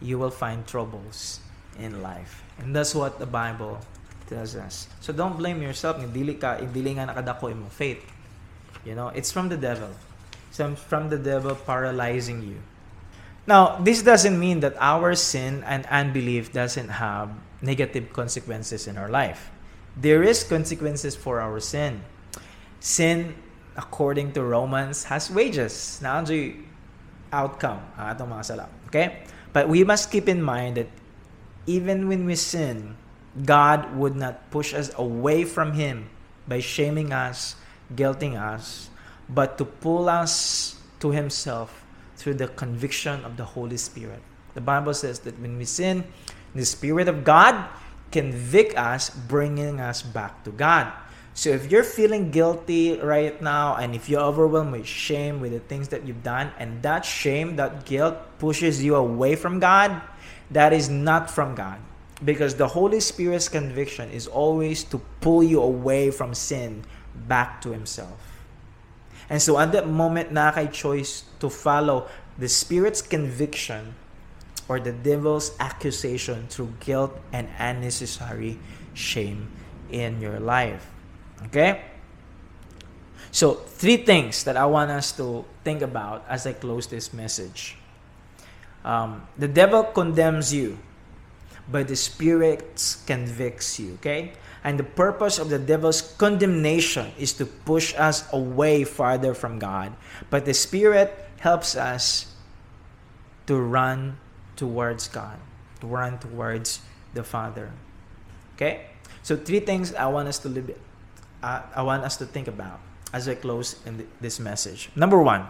you 0.00 0.18
will 0.18 0.30
find 0.30 0.66
troubles 0.66 1.40
in 1.78 2.02
life. 2.02 2.42
And 2.58 2.74
that's 2.74 2.94
what 2.94 3.18
the 3.18 3.26
Bible 3.26 3.80
tells 4.28 4.56
us. 4.56 4.88
So 5.00 5.12
don't 5.12 5.36
blame 5.36 5.62
yourself. 5.62 6.00
Dili 6.00 6.40
ka, 6.40 6.58
dili 6.60 6.96
nga 6.96 7.12
nakadako 7.12 7.54
mo 7.56 7.68
faith. 7.68 8.02
You 8.84 8.94
know, 8.94 9.08
it's 9.08 9.32
from 9.32 9.48
the 9.48 9.56
devil. 9.56 9.90
It's 10.50 10.58
from 10.58 11.08
the 11.08 11.18
devil 11.18 11.54
paralyzing 11.54 12.42
you. 12.42 12.58
Now, 13.46 13.78
this 13.78 14.02
doesn't 14.02 14.38
mean 14.38 14.60
that 14.60 14.74
our 14.80 15.14
sin 15.14 15.62
and 15.66 15.86
unbelief 15.86 16.52
doesn't 16.52 16.88
have 16.98 17.30
negative 17.62 18.12
consequences 18.12 18.86
in 18.86 18.98
our 18.98 19.08
life. 19.08 19.50
There 19.96 20.22
is 20.22 20.42
consequences 20.42 21.14
for 21.14 21.40
our 21.40 21.60
sin. 21.60 22.02
Sin, 22.80 23.34
according 23.76 24.32
to 24.32 24.42
Romans, 24.42 25.04
has 25.04 25.30
wages. 25.30 26.00
Na 26.02 26.22
outcome 27.32 27.82
ang 27.98 28.06
atong 28.14 28.28
mga 28.30 28.44
sala. 28.44 28.66
Okay? 28.86 29.26
But 29.56 29.72
we 29.72 29.84
must 29.88 30.12
keep 30.12 30.28
in 30.28 30.44
mind 30.44 30.76
that 30.76 30.92
even 31.64 32.12
when 32.12 32.28
we 32.28 32.36
sin, 32.36 32.92
God 33.40 33.96
would 33.96 34.12
not 34.12 34.50
push 34.50 34.76
us 34.76 34.92
away 35.00 35.48
from 35.48 35.72
Him 35.72 36.12
by 36.44 36.60
shaming 36.60 37.08
us, 37.08 37.56
guilting 37.96 38.36
us, 38.36 38.90
but 39.32 39.56
to 39.56 39.64
pull 39.64 40.12
us 40.12 40.76
to 41.00 41.08
Himself 41.08 41.86
through 42.20 42.34
the 42.34 42.48
conviction 42.48 43.24
of 43.24 43.38
the 43.40 43.56
Holy 43.56 43.78
Spirit. 43.78 44.20
The 44.52 44.60
Bible 44.60 44.92
says 44.92 45.20
that 45.20 45.40
when 45.40 45.56
we 45.56 45.64
sin, 45.64 46.04
the 46.54 46.66
Spirit 46.66 47.08
of 47.08 47.24
God 47.24 47.56
convict 48.12 48.76
us, 48.76 49.08
bringing 49.08 49.80
us 49.80 50.02
back 50.02 50.44
to 50.44 50.50
God. 50.52 50.92
So 51.36 51.50
if 51.50 51.70
you're 51.70 51.84
feeling 51.84 52.30
guilty 52.30 52.96
right 52.96 53.36
now 53.42 53.76
and 53.76 53.94
if 53.94 54.08
you're 54.08 54.24
overwhelmed 54.24 54.72
with 54.72 54.86
shame 54.86 55.38
with 55.38 55.52
the 55.52 55.60
things 55.60 55.88
that 55.88 56.08
you've 56.08 56.22
done 56.22 56.50
and 56.58 56.80
that 56.80 57.04
shame, 57.04 57.56
that 57.56 57.84
guilt 57.84 58.16
pushes 58.38 58.82
you 58.82 58.96
away 58.96 59.36
from 59.36 59.60
God, 59.60 60.00
that 60.50 60.72
is 60.72 60.88
not 60.88 61.30
from 61.30 61.54
God. 61.54 61.76
Because 62.24 62.54
the 62.54 62.66
Holy 62.66 63.00
Spirit's 63.00 63.50
conviction 63.50 64.08
is 64.08 64.26
always 64.26 64.82
to 64.84 64.96
pull 65.20 65.42
you 65.42 65.60
away 65.60 66.10
from 66.10 66.32
sin 66.32 66.84
back 67.28 67.60
to 67.60 67.70
Himself. 67.70 68.16
And 69.28 69.42
so 69.42 69.60
at 69.60 69.72
that 69.72 69.86
moment 69.86 70.32
na 70.32 70.52
kay 70.52 70.68
choice 70.72 71.28
to 71.40 71.50
follow 71.50 72.08
the 72.38 72.48
Spirit's 72.48 73.02
conviction 73.02 73.92
or 74.72 74.80
the 74.80 74.92
devil's 74.92 75.52
accusation 75.60 76.48
through 76.48 76.72
guilt 76.80 77.12
and 77.30 77.52
unnecessary 77.58 78.58
shame 78.94 79.52
in 79.92 80.22
your 80.22 80.40
life. 80.40 80.95
Okay? 81.44 81.82
So, 83.30 83.54
three 83.54 83.98
things 83.98 84.44
that 84.44 84.56
I 84.56 84.64
want 84.64 84.90
us 84.90 85.12
to 85.18 85.44
think 85.62 85.82
about 85.82 86.24
as 86.28 86.46
I 86.46 86.52
close 86.52 86.86
this 86.86 87.12
message. 87.12 87.76
Um, 88.84 89.26
the 89.36 89.48
devil 89.48 89.84
condemns 89.84 90.54
you, 90.54 90.78
but 91.70 91.88
the 91.88 91.96
Spirit 91.96 92.64
convicts 93.06 93.78
you. 93.78 93.94
Okay? 93.94 94.32
And 94.64 94.78
the 94.78 94.84
purpose 94.84 95.38
of 95.38 95.50
the 95.50 95.58
devil's 95.58 96.00
condemnation 96.00 97.12
is 97.18 97.32
to 97.34 97.46
push 97.46 97.94
us 97.94 98.24
away 98.32 98.84
farther 98.84 99.34
from 99.34 99.58
God. 99.58 99.92
But 100.30 100.44
the 100.44 100.54
Spirit 100.54 101.14
helps 101.38 101.76
us 101.76 102.32
to 103.46 103.56
run 103.60 104.18
towards 104.56 105.08
God, 105.08 105.38
to 105.80 105.86
run 105.86 106.18
towards 106.18 106.80
the 107.14 107.22
Father. 107.22 107.70
Okay? 108.54 108.86
So 109.22 109.36
three 109.36 109.60
things 109.60 109.94
I 109.94 110.06
want 110.06 110.28
us 110.28 110.38
to 110.40 110.48
live, 110.48 110.74
uh, 111.42 111.62
I 111.74 111.82
want 111.82 112.04
us 112.04 112.16
to 112.18 112.26
think 112.26 112.48
about 112.48 112.80
as 113.12 113.28
I 113.28 113.34
close 113.34 113.76
in 113.86 114.06
this 114.20 114.40
message. 114.40 114.90
Number 114.96 115.22
one, 115.22 115.48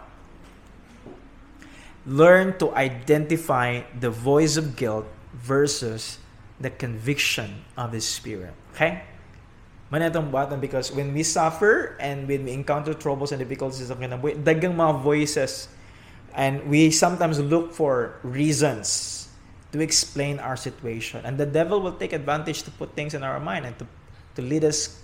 learn 2.07 2.59
to 2.59 2.75
identify 2.75 3.83
the 3.99 4.11
voice 4.11 4.57
of 4.57 4.77
guilt 4.77 5.07
versus 5.35 6.19
the 6.61 6.71
conviction 6.71 7.65
of 7.77 7.93
the 7.93 8.01
Spirit. 8.01 8.55
Okay? 8.75 9.03
Manatong 9.93 10.31
button 10.31 10.59
because 10.61 10.91
when 10.91 11.15
we 11.15 11.23
suffer 11.23 11.97
and 12.01 12.27
when 12.27 12.45
we 12.45 12.53
encounter 12.53 12.95
troubles 12.95 13.31
and 13.31 13.39
difficulties 13.39 13.91
of 13.91 13.99
kinabuhi, 13.99 14.43
dagang 14.43 14.75
mga 14.75 15.01
voices 15.01 15.69
and 16.35 16.69
we 16.69 16.91
sometimes 16.91 17.39
look 17.41 17.73
for 17.73 18.19
reasons 18.23 19.29
to 19.73 19.81
explain 19.81 20.39
our 20.39 20.57
situation. 20.57 21.25
And 21.25 21.39
the 21.39 21.47
devil 21.47 21.81
will 21.81 21.97
take 21.97 22.13
advantage 22.13 22.63
to 22.65 22.71
put 22.71 22.95
things 22.95 23.15
in 23.15 23.23
our 23.23 23.41
mind 23.41 23.67
and 23.67 23.79
to, 23.79 23.87
to 24.37 24.43
lead 24.43 24.65
us 24.65 25.01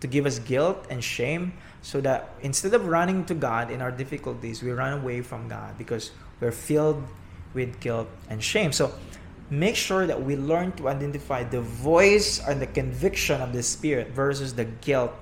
to 0.00 0.06
give 0.06 0.26
us 0.26 0.38
guilt 0.38 0.86
and 0.90 1.02
shame 1.02 1.54
so 1.82 2.00
that 2.00 2.34
instead 2.40 2.74
of 2.74 2.86
running 2.86 3.24
to 3.26 3.34
God 3.34 3.70
in 3.70 3.82
our 3.82 3.90
difficulties, 3.90 4.62
we 4.62 4.70
run 4.70 4.92
away 5.00 5.20
from 5.20 5.48
God 5.48 5.76
because 5.76 6.10
we're 6.40 6.52
filled 6.52 7.02
with 7.52 7.78
guilt 7.80 8.08
and 8.28 8.42
shame. 8.42 8.72
So 8.72 8.92
make 9.50 9.76
sure 9.76 10.06
that 10.06 10.22
we 10.22 10.36
learn 10.36 10.72
to 10.72 10.88
identify 10.88 11.44
the 11.44 11.60
voice 11.60 12.40
and 12.40 12.60
the 12.60 12.66
conviction 12.66 13.40
of 13.40 13.52
the 13.52 13.62
Spirit 13.62 14.08
versus 14.10 14.54
the 14.54 14.64
guilt 14.64 15.12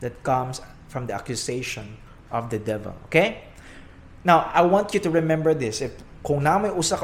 that 0.00 0.22
comes 0.22 0.60
from 0.88 1.06
the 1.06 1.14
accusation 1.14 1.96
of 2.30 2.50
the 2.50 2.58
devil. 2.58 2.94
Okay? 3.06 3.42
Now, 4.24 4.50
I 4.52 4.62
want 4.62 4.92
you 4.92 5.00
to 5.00 5.10
remember 5.10 5.54
this. 5.54 5.80
If 5.80 5.92
kung 6.26 6.42
na 6.42 6.58
may 6.58 6.74
usa 6.74 6.96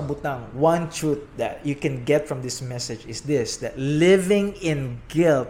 one 0.52 0.90
truth 0.90 1.22
that 1.38 1.64
you 1.64 1.74
can 1.74 2.04
get 2.04 2.26
from 2.26 2.42
this 2.42 2.60
message 2.60 3.06
is 3.06 3.22
this, 3.22 3.56
that 3.58 3.78
living 3.78 4.52
in 4.60 5.00
guilt 5.08 5.48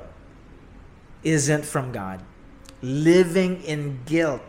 isn't 1.24 1.64
from 1.64 1.92
God. 1.92 2.22
Living 2.82 3.62
in 3.62 4.00
guilt 4.06 4.42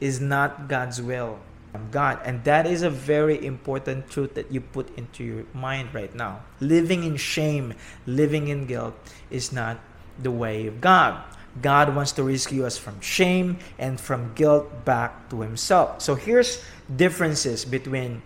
is 0.00 0.20
not 0.20 0.68
God's 0.68 1.02
will 1.02 1.38
from 1.72 1.90
God. 1.90 2.20
And 2.24 2.42
that 2.44 2.66
is 2.66 2.82
a 2.82 2.90
very 2.90 3.44
important 3.44 4.10
truth 4.10 4.34
that 4.34 4.50
you 4.50 4.60
put 4.60 4.96
into 4.96 5.24
your 5.24 5.44
mind 5.54 5.94
right 5.94 6.14
now. 6.14 6.40
Living 6.60 7.04
in 7.04 7.16
shame, 7.16 7.74
living 8.06 8.48
in 8.48 8.66
guilt 8.66 8.94
is 9.30 9.52
not 9.52 9.78
the 10.18 10.30
way 10.30 10.66
of 10.66 10.80
God. 10.80 11.22
God 11.60 11.94
wants 11.94 12.12
to 12.12 12.22
rescue 12.22 12.64
us 12.64 12.78
from 12.78 13.00
shame 13.00 13.58
and 13.78 14.00
from 14.00 14.34
guilt 14.34 14.84
back 14.84 15.28
to 15.30 15.40
himself. 15.40 16.00
So 16.00 16.14
here's 16.14 16.62
differences 16.94 17.64
between 17.64 18.22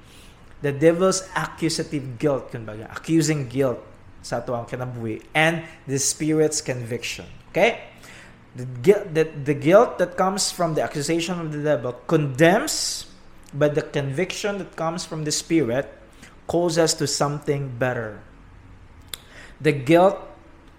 the 0.61 0.73
devil's 0.73 1.27
accusative 1.37 2.19
guilt, 2.19 2.55
accusing 2.55 3.49
guilt 3.49 3.81
sa 4.23 4.41
and 5.35 5.63
the 5.87 5.99
spirit's 5.99 6.61
conviction. 6.61 7.27
Okay? 7.51 7.81
The, 8.57 8.65
guilt, 8.65 9.15
the, 9.15 9.25
the 9.25 9.55
guilt 9.55 9.99
that 9.99 10.17
comes 10.17 10.51
from 10.53 10.75
the 10.75 10.83
accusation 10.83 11.41
of 11.41 11.53
the 11.53 11.63
devil 11.63 11.93
condemns 12.07 13.07
but 13.55 13.75
the 13.77 13.83
conviction 13.83 14.59
that 14.59 14.75
comes 14.75 15.07
from 15.07 15.25
the 15.25 15.31
Spirit 15.31 15.87
calls 16.47 16.77
us 16.77 16.93
to 16.95 17.07
something 17.07 17.71
better. 17.79 18.21
The 19.61 19.73
guilt 19.73 20.19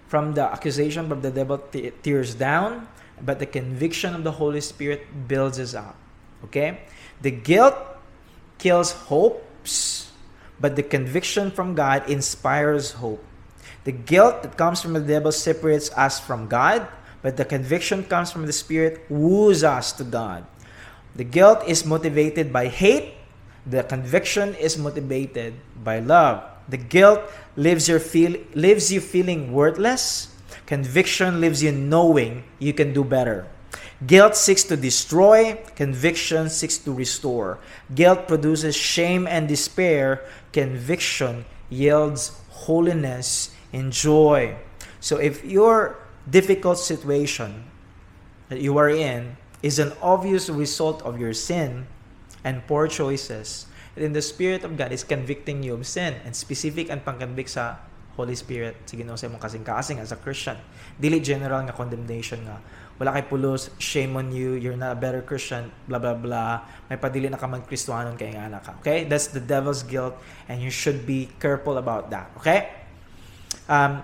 from 0.08 0.34
the 0.34 0.42
accusation 0.42 1.08
from 1.08 1.22
the 1.22 1.30
devil 1.30 1.58
tears 2.02 2.34
down, 2.34 2.86
but 3.20 3.38
the 3.38 3.46
conviction 3.46 4.14
of 4.14 4.22
the 4.22 4.32
Holy 4.32 4.60
Spirit 4.60 5.26
builds 5.26 5.58
us 5.58 5.74
up. 5.74 5.96
Okay? 6.44 6.82
The 7.22 7.30
guilt 7.30 7.74
kills 8.58 8.92
hopes, 8.92 10.12
but 10.60 10.76
the 10.76 10.82
conviction 10.82 11.50
from 11.50 11.74
God 11.74 12.08
inspires 12.08 12.92
hope. 12.92 13.24
The 13.84 13.92
guilt 13.92 14.42
that 14.42 14.56
comes 14.56 14.82
from 14.82 14.92
the 14.92 15.00
devil 15.00 15.32
separates 15.32 15.90
us 15.92 16.20
from 16.20 16.46
God, 16.46 16.86
but 17.22 17.36
the 17.36 17.44
conviction 17.44 18.04
comes 18.04 18.30
from 18.30 18.46
the 18.46 18.52
Spirit 18.52 19.04
woos 19.08 19.64
us 19.64 19.92
to 19.92 20.04
God. 20.04 20.46
The 21.16 21.24
guilt 21.24 21.64
is 21.66 21.84
motivated 21.84 22.52
by 22.52 22.68
hate. 22.68 23.14
The 23.66 23.82
conviction 23.82 24.54
is 24.54 24.76
motivated 24.76 25.54
by 25.82 25.98
love. 26.00 26.44
The 26.68 26.76
guilt 26.76 27.20
leaves, 27.56 27.88
your 27.88 28.00
feel, 28.00 28.36
you 28.54 29.00
feeling 29.00 29.52
worthless. 29.52 30.34
Conviction 30.66 31.40
leaves 31.40 31.62
you 31.62 31.72
knowing 31.72 32.44
you 32.58 32.72
can 32.72 32.92
do 32.92 33.02
better. 33.02 33.46
Guilt 34.06 34.36
seeks 34.36 34.62
to 34.64 34.76
destroy, 34.76 35.58
conviction 35.74 36.50
seeks 36.50 36.76
to 36.78 36.92
restore. 36.92 37.58
Guilt 37.94 38.28
produces 38.28 38.76
shame 38.76 39.26
and 39.26 39.48
despair, 39.48 40.22
conviction 40.52 41.46
yields 41.70 42.38
holiness 42.50 43.54
and 43.72 43.92
joy. 43.92 44.56
So 45.00 45.16
if 45.16 45.44
your 45.44 45.96
difficult 46.28 46.78
situation 46.78 47.64
that 48.48 48.60
you 48.60 48.76
are 48.78 48.90
in 48.90 49.36
is 49.62 49.78
an 49.78 49.92
obvious 50.02 50.50
result 50.50 51.02
of 51.02 51.18
your 51.18 51.32
sin 51.32 51.86
and 52.44 52.66
poor 52.66 52.86
choices. 52.86 53.66
And 53.94 54.04
then 54.04 54.12
the 54.12 54.22
Spirit 54.22 54.62
of 54.62 54.76
God 54.76 54.92
is 54.92 55.02
convicting 55.02 55.62
you 55.62 55.74
of 55.74 55.86
sin 55.86 56.20
and 56.22 56.36
specific 56.36 56.90
and 56.90 57.02
pangkonvict 57.02 57.48
sa 57.48 57.80
Holy 58.16 58.36
Spirit 58.36 58.76
sa 58.88 58.96
Ginoo 58.96 59.16
sa 59.16 59.28
imong 59.28 59.40
kasing-kasing 59.40 60.00
as 60.00 60.12
a 60.12 60.18
Christian. 60.20 60.56
Dili 60.96 61.20
general 61.20 61.64
nga 61.68 61.74
condemnation 61.76 62.40
nga 62.44 62.60
wala 62.96 63.12
kay 63.12 63.28
pulos, 63.28 63.68
shame 63.76 64.16
on 64.16 64.32
you, 64.32 64.56
you're 64.56 64.76
not 64.76 64.96
a 64.96 65.00
better 65.00 65.20
Christian, 65.20 65.68
blah 65.84 66.00
blah 66.00 66.16
blah. 66.16 66.64
May 66.88 66.96
padili 66.96 67.28
na 67.28 67.36
ka 67.36 67.44
mag-Kristohanon 67.44 68.16
kay 68.16 68.32
nga 68.32 68.48
anak 68.48 68.64
ka. 68.64 68.72
Okay? 68.80 69.04
That's 69.04 69.28
the 69.28 69.40
devil's 69.40 69.84
guilt 69.84 70.16
and 70.48 70.64
you 70.64 70.72
should 70.72 71.04
be 71.04 71.28
careful 71.36 71.76
about 71.76 72.08
that. 72.08 72.32
Okay? 72.40 72.72
Um, 73.68 74.00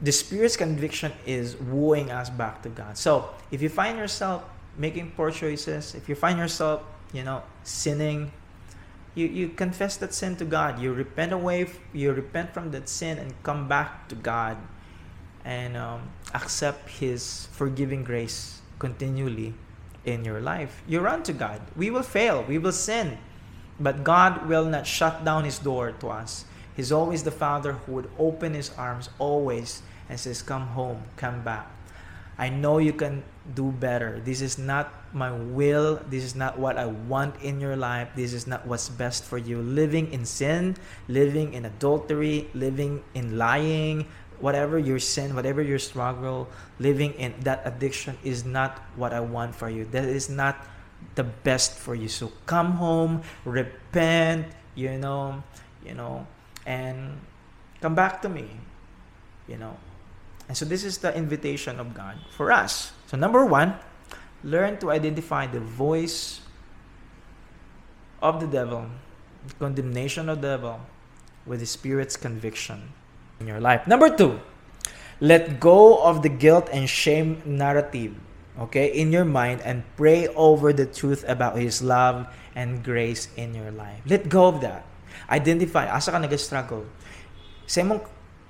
the 0.00 0.12
Spirit's 0.12 0.56
conviction 0.56 1.12
is 1.26 1.56
wooing 1.56 2.10
us 2.10 2.30
back 2.30 2.62
to 2.62 2.68
God. 2.68 2.96
So 2.96 3.30
if 3.50 3.62
you 3.62 3.68
find 3.68 3.98
yourself 3.98 4.44
making 4.76 5.12
poor 5.12 5.30
choices, 5.30 5.94
if 5.94 6.08
you 6.08 6.14
find 6.14 6.38
yourself, 6.38 6.82
you 7.12 7.24
know, 7.24 7.42
sinning, 7.64 8.30
you, 9.14 9.26
you 9.26 9.48
confess 9.48 9.96
that 9.96 10.14
sin 10.14 10.36
to 10.36 10.44
God. 10.44 10.78
You 10.78 10.92
repent 10.92 11.32
away, 11.32 11.66
you 11.92 12.12
repent 12.12 12.54
from 12.54 12.70
that 12.70 12.88
sin 12.88 13.18
and 13.18 13.34
come 13.42 13.66
back 13.66 14.08
to 14.08 14.14
God 14.14 14.56
and 15.44 15.76
um, 15.76 16.02
accept 16.34 16.88
His 16.88 17.48
forgiving 17.52 18.04
grace 18.04 18.62
continually 18.78 19.54
in 20.04 20.24
your 20.24 20.40
life. 20.40 20.82
You 20.86 21.00
run 21.00 21.24
to 21.24 21.32
God. 21.32 21.60
We 21.76 21.90
will 21.90 22.02
fail, 22.02 22.44
we 22.46 22.58
will 22.58 22.72
sin, 22.72 23.18
but 23.80 24.04
God 24.04 24.46
will 24.46 24.66
not 24.66 24.86
shut 24.86 25.24
down 25.24 25.44
His 25.44 25.58
door 25.58 25.92
to 25.98 26.08
us. 26.08 26.44
He's 26.78 26.94
always 26.94 27.24
the 27.26 27.34
Father 27.34 27.72
who 27.72 27.98
would 27.98 28.08
open 28.22 28.54
His 28.54 28.70
arms 28.78 29.10
always 29.18 29.82
and 30.08 30.14
says, 30.14 30.42
Come 30.46 30.78
home, 30.78 31.02
come 31.16 31.42
back. 31.42 31.66
I 32.38 32.50
know 32.50 32.78
you 32.78 32.92
can 32.92 33.24
do 33.52 33.72
better. 33.72 34.22
This 34.22 34.40
is 34.40 34.62
not 34.62 34.94
my 35.12 35.32
will. 35.34 35.98
This 36.06 36.22
is 36.22 36.36
not 36.36 36.56
what 36.56 36.78
I 36.78 36.86
want 36.86 37.34
in 37.42 37.58
your 37.58 37.74
life. 37.74 38.14
This 38.14 38.32
is 38.32 38.46
not 38.46 38.64
what's 38.64 38.88
best 38.88 39.24
for 39.24 39.38
you. 39.38 39.58
Living 39.58 40.12
in 40.12 40.24
sin, 40.24 40.76
living 41.08 41.52
in 41.52 41.64
adultery, 41.64 42.46
living 42.54 43.02
in 43.12 43.36
lying, 43.36 44.06
whatever 44.38 44.78
your 44.78 45.00
sin, 45.00 45.34
whatever 45.34 45.60
your 45.60 45.80
struggle, 45.80 46.46
living 46.78 47.10
in 47.14 47.34
that 47.42 47.62
addiction 47.64 48.16
is 48.22 48.44
not 48.44 48.78
what 48.94 49.12
I 49.12 49.18
want 49.18 49.52
for 49.52 49.68
you. 49.68 49.84
That 49.90 50.04
is 50.04 50.30
not 50.30 50.62
the 51.16 51.24
best 51.24 51.74
for 51.74 51.96
you. 51.96 52.06
So 52.06 52.30
come 52.46 52.78
home, 52.78 53.22
repent, 53.44 54.46
you 54.76 54.96
know, 54.96 55.42
you 55.84 55.94
know, 55.94 56.24
and 56.68 57.16
come 57.80 57.96
back 57.96 58.20
to 58.22 58.28
me. 58.28 58.44
You 59.48 59.56
know, 59.56 59.80
and 60.46 60.52
so 60.52 60.68
this 60.68 60.84
is 60.84 61.00
the 61.00 61.16
invitation 61.16 61.80
of 61.80 61.96
God 61.96 62.20
for 62.36 62.52
us. 62.52 62.92
So 63.08 63.16
number 63.16 63.48
one, 63.48 63.80
learn 64.44 64.76
to 64.84 64.92
identify 64.92 65.48
the 65.48 65.64
voice 65.64 66.44
of 68.20 68.44
the 68.44 68.46
devil, 68.46 68.84
the 69.48 69.54
condemnation 69.56 70.28
of 70.28 70.44
the 70.44 70.56
devil, 70.60 70.84
with 71.46 71.60
the 71.60 71.66
Spirit's 71.66 72.16
conviction 72.16 72.92
in 73.40 73.48
your 73.48 73.60
life. 73.60 73.88
Number 73.88 74.12
two, 74.12 74.38
let 75.20 75.58
go 75.58 75.96
of 76.04 76.20
the 76.20 76.28
guilt 76.28 76.68
and 76.70 76.84
shame 76.84 77.40
narrative, 77.46 78.12
okay, 78.60 78.92
in 78.92 79.10
your 79.10 79.24
mind 79.24 79.62
and 79.64 79.82
pray 79.96 80.28
over 80.36 80.74
the 80.74 80.84
truth 80.84 81.24
about 81.26 81.56
His 81.56 81.80
love 81.80 82.28
and 82.54 82.84
grace 82.84 83.28
in 83.36 83.54
your 83.54 83.70
life. 83.70 84.04
Let 84.04 84.28
go 84.28 84.46
of 84.46 84.60
that. 84.60 84.84
Identify, 85.28 85.92
asa 85.92 86.08
ka 86.08 86.18
nag-struggle. 86.18 86.88
Sa 87.68 87.84
imong 87.84 88.00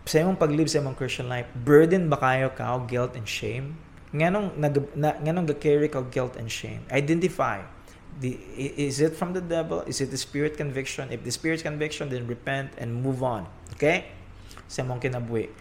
sa 0.09 0.25
imong 0.25 0.41
paglive 0.41 0.73
sa 0.73 0.81
imong 0.81 0.97
Christian 0.97 1.29
life, 1.29 1.51
burden 1.53 2.09
ba 2.09 2.17
kayo 2.17 2.49
ka 2.55 2.79
og 2.79 2.89
guilt 2.89 3.13
and 3.13 3.29
shame? 3.29 3.77
Nganong 4.15 4.57
nag 4.57 4.97
na, 4.97 5.19
nganong 5.21 5.53
ga-carry 5.53 5.91
ka 5.91 6.01
guilt 6.07 6.39
and 6.41 6.49
shame? 6.49 6.81
Identify. 6.89 7.61
The, 8.19 8.41
is 8.57 9.05
it 9.05 9.15
from 9.15 9.37
the 9.37 9.45
devil? 9.45 9.85
Is 9.85 10.01
it 10.01 10.09
the 10.11 10.17
spirit 10.17 10.57
conviction? 10.57 11.13
If 11.13 11.23
the 11.23 11.31
spirit 11.31 11.61
conviction, 11.61 12.09
then 12.09 12.25
repent 12.25 12.73
and 12.81 13.05
move 13.05 13.21
on. 13.21 13.47
Okay? 13.77 14.09
Sa 14.65 14.81
imong 14.81 15.05
kinabuhi. 15.05 15.53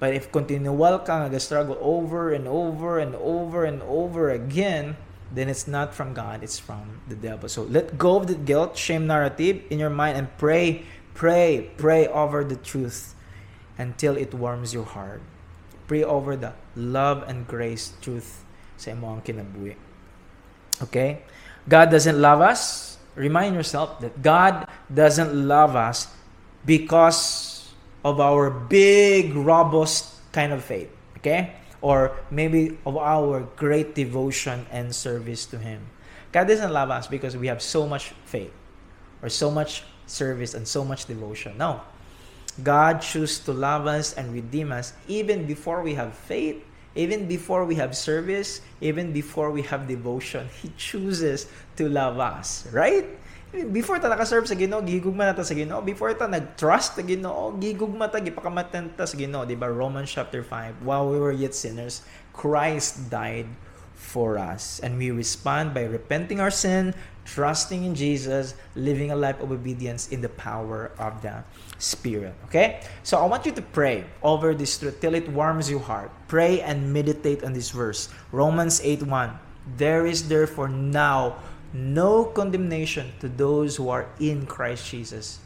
But 0.00 0.16
if 0.16 0.32
continual 0.32 1.04
ka 1.04 1.28
nga 1.28 1.28
struggle 1.36 1.76
over 1.76 2.32
and 2.32 2.48
over 2.48 2.96
and 2.96 3.12
over 3.20 3.68
and 3.68 3.84
over 3.84 4.32
again, 4.32 4.96
then 5.32 5.48
it's 5.48 5.66
not 5.66 5.94
from 5.94 6.12
God, 6.12 6.42
it's 6.42 6.58
from 6.58 7.00
the 7.08 7.14
devil. 7.14 7.48
So 7.48 7.62
let 7.62 7.98
go 7.98 8.16
of 8.16 8.26
the 8.26 8.34
guilt, 8.34 8.76
shame 8.76 9.06
narrative 9.06 9.62
in 9.70 9.78
your 9.78 9.90
mind 9.90 10.18
and 10.18 10.26
pray, 10.38 10.84
pray, 11.14 11.70
pray 11.76 12.06
over 12.08 12.42
the 12.42 12.56
truth 12.56 13.14
until 13.78 14.16
it 14.16 14.34
warms 14.34 14.74
your 14.74 14.84
heart. 14.84 15.22
Pray 15.86 16.02
over 16.02 16.36
the 16.36 16.54
love 16.74 17.24
and 17.26 17.46
grace 17.46 17.94
truth 18.02 18.44
sa 18.76 18.90
imong 18.90 19.22
kinabuhi. 19.22 19.74
Okay? 20.82 21.22
God 21.68 21.90
doesn't 21.90 22.18
love 22.18 22.40
us. 22.40 22.96
Remind 23.14 23.54
yourself 23.54 24.00
that 24.00 24.22
God 24.22 24.66
doesn't 24.92 25.34
love 25.34 25.76
us 25.76 26.08
because 26.64 27.68
of 28.04 28.18
our 28.18 28.50
big, 28.50 29.34
robust 29.34 30.14
kind 30.32 30.52
of 30.52 30.64
faith. 30.64 30.90
Okay? 31.18 31.59
Or 31.82 32.16
maybe 32.30 32.78
of 32.84 32.96
our 32.96 33.40
great 33.56 33.94
devotion 33.94 34.66
and 34.70 34.94
service 34.94 35.46
to 35.46 35.58
Him. 35.58 35.86
God 36.32 36.46
doesn't 36.46 36.72
love 36.72 36.90
us 36.90 37.06
because 37.06 37.36
we 37.36 37.46
have 37.48 37.62
so 37.62 37.86
much 37.86 38.12
faith 38.24 38.52
or 39.22 39.28
so 39.28 39.50
much 39.50 39.84
service 40.06 40.54
and 40.54 40.66
so 40.66 40.84
much 40.84 41.06
devotion. 41.06 41.56
No. 41.58 41.80
God 42.62 43.00
chooses 43.00 43.38
to 43.40 43.52
love 43.52 43.86
us 43.86 44.12
and 44.14 44.32
redeem 44.32 44.72
us 44.72 44.92
even 45.08 45.46
before 45.46 45.82
we 45.82 45.94
have 45.94 46.14
faith, 46.14 46.62
even 46.94 47.26
before 47.26 47.64
we 47.64 47.76
have 47.76 47.96
service, 47.96 48.60
even 48.80 49.12
before 49.12 49.50
we 49.50 49.62
have 49.62 49.86
devotion. 49.88 50.48
He 50.60 50.72
chooses 50.76 51.46
to 51.76 51.88
love 51.88 52.18
us, 52.18 52.66
right? 52.72 53.06
Before 53.50 53.98
ta 53.98 54.06
naka-serve 54.06 54.46
sa 54.46 54.54
Ginoo, 54.54 54.78
gihigugma 54.78 55.26
na 55.26 55.34
ta 55.34 55.42
sa 55.42 55.58
Ginoo. 55.58 55.82
Before 55.82 56.14
ta 56.14 56.30
nag-trust 56.30 56.94
sa 56.94 57.02
Ginoo, 57.02 57.58
gihigugma 57.58 58.06
ta 58.06 58.22
gipakamatan 58.22 58.94
ta 58.94 59.10
sa 59.10 59.18
Ginoo, 59.18 59.42
di 59.42 59.58
ba? 59.58 59.66
Romans 59.66 60.06
chapter 60.06 60.46
5. 60.46 60.86
While 60.86 61.10
we 61.10 61.18
were 61.18 61.34
yet 61.34 61.50
sinners, 61.50 62.06
Christ 62.30 63.10
died 63.10 63.50
for 63.98 64.38
us. 64.38 64.78
And 64.86 64.94
we 64.94 65.10
respond 65.10 65.74
by 65.74 65.90
repenting 65.90 66.38
our 66.38 66.54
sin, 66.54 66.94
trusting 67.26 67.82
in 67.82 67.98
Jesus, 67.98 68.54
living 68.78 69.10
a 69.10 69.18
life 69.18 69.42
of 69.42 69.50
obedience 69.50 70.14
in 70.14 70.22
the 70.22 70.30
power 70.30 70.94
of 71.02 71.18
the 71.18 71.42
Spirit. 71.82 72.38
Okay? 72.46 72.86
So 73.02 73.18
I 73.18 73.26
want 73.26 73.50
you 73.50 73.52
to 73.58 73.64
pray 73.74 74.06
over 74.22 74.54
this 74.54 74.78
truth 74.78 75.02
till 75.02 75.18
it 75.18 75.26
warms 75.26 75.66
your 75.66 75.82
heart. 75.82 76.14
Pray 76.30 76.62
and 76.62 76.94
meditate 76.94 77.42
on 77.42 77.50
this 77.50 77.74
verse. 77.74 78.14
Romans 78.30 78.78
8 78.78 79.02
1. 79.02 79.74
There 79.74 80.06
is 80.06 80.30
therefore 80.30 80.70
now 80.70 81.42
no 81.72 82.24
condemnation 82.24 83.12
to 83.20 83.28
those 83.28 83.76
who 83.76 83.88
are 83.88 84.08
in 84.18 84.46
Christ 84.46 84.90
Jesus. 84.90 85.38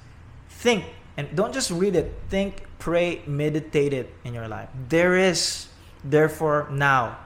Think, 0.48 0.84
and 1.16 1.28
don't 1.34 1.52
just 1.52 1.70
read 1.70 1.96
it, 1.96 2.12
think, 2.28 2.64
pray, 2.78 3.22
meditate 3.26 3.92
it 3.92 4.12
in 4.24 4.34
your 4.34 4.48
life. 4.48 4.68
There 4.88 5.16
is 5.16 5.68
therefore 6.02 6.68
now. 6.70 7.18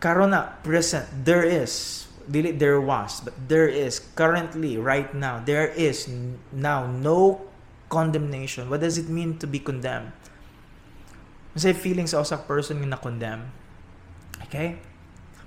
Karona, 0.00 0.62
present, 0.62 1.06
there 1.24 1.44
is. 1.44 2.06
Dili 2.30 2.56
there 2.56 2.80
was 2.80 3.20
but 3.20 3.34
there 3.48 3.66
is. 3.66 3.98
Currently 4.14 4.78
right 4.78 5.12
now 5.14 5.42
there 5.42 5.66
is 5.66 6.06
now 6.52 6.86
no 6.86 7.42
condemnation. 7.88 8.70
What 8.70 8.80
does 8.80 8.98
it 8.98 9.08
mean 9.08 9.38
to 9.38 9.46
be 9.48 9.58
condemned? 9.58 10.12
Say 11.56 11.72
feelings 11.72 12.14
of 12.14 12.30
a 12.30 12.38
person 12.38 12.86
na 12.86 12.96
condemn. 12.96 13.50
Okay 14.46 14.78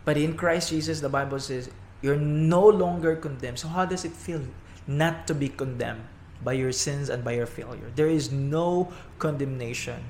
but 0.06 0.18
in 0.18 0.36
Christ 0.36 0.70
Jesus 0.70 1.02
the 1.02 1.10
Bible 1.10 1.40
says 1.40 1.70
you're 2.02 2.18
no 2.18 2.68
longer 2.68 3.16
condemned 3.16 3.60
so 3.60 3.68
how 3.68 3.86
does 3.86 4.06
it 4.06 4.12
feel 4.12 4.42
not 4.88 5.28
to 5.28 5.34
be 5.34 5.50
condemned 5.50 6.04
by 6.44 6.54
your 6.54 6.72
sins 6.72 7.10
and 7.10 7.24
by 7.24 7.34
your 7.34 7.46
failure 7.48 7.92
there 7.96 8.10
is 8.10 8.32
no 8.32 8.92
condemnation 9.20 10.04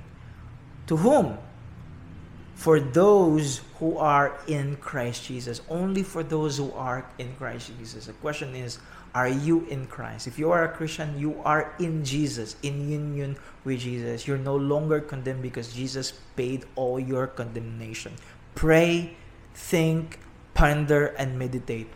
to 0.87 0.97
whom 0.97 1.37
for 2.55 2.79
those 2.79 3.61
who 3.79 3.97
are 3.97 4.39
in 4.47 4.77
Christ 4.77 5.25
Jesus. 5.25 5.61
Only 5.69 6.03
for 6.03 6.23
those 6.23 6.57
who 6.57 6.71
are 6.73 7.05
in 7.17 7.35
Christ 7.35 7.71
Jesus. 7.77 8.05
The 8.05 8.13
question 8.13 8.55
is, 8.55 8.79
are 9.13 9.27
you 9.27 9.65
in 9.69 9.85
Christ? 9.87 10.27
If 10.27 10.39
you 10.39 10.51
are 10.51 10.63
a 10.63 10.69
Christian, 10.69 11.17
you 11.19 11.39
are 11.45 11.73
in 11.79 12.03
Jesus, 12.03 12.55
in 12.63 12.89
union 12.89 13.37
with 13.63 13.79
Jesus. 13.79 14.27
You're 14.27 14.37
no 14.37 14.55
longer 14.55 15.01
condemned 15.01 15.41
because 15.41 15.73
Jesus 15.73 16.13
paid 16.35 16.65
all 16.75 16.99
your 16.99 17.27
condemnation. 17.27 18.13
Pray, 18.55 19.15
think, 19.53 20.19
ponder, 20.53 21.13
and 21.17 21.37
meditate 21.37 21.87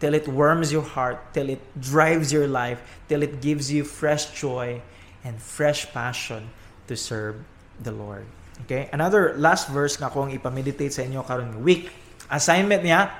till 0.00 0.14
it 0.14 0.28
warms 0.28 0.72
your 0.72 0.84
heart, 0.84 1.32
till 1.32 1.48
it 1.48 1.60
drives 1.80 2.32
your 2.32 2.46
life, 2.46 2.82
till 3.08 3.22
it 3.22 3.40
gives 3.40 3.72
you 3.72 3.84
fresh 3.84 4.32
joy 4.36 4.80
and 5.24 5.40
fresh 5.40 5.88
passion 5.92 6.50
to 6.86 6.96
serve 6.96 7.40
the 7.80 7.92
Lord. 7.92 8.26
Okay? 8.64 8.88
Another 8.92 9.34
last 9.36 9.68
verse 9.68 9.96
nga 9.96 10.12
kung 10.12 10.32
ipameditate 10.32 10.92
sa 10.92 11.02
inyo 11.02 11.24
karon 11.24 11.64
week. 11.64 11.88
Assignment 12.28 12.84
niya. 12.84 13.10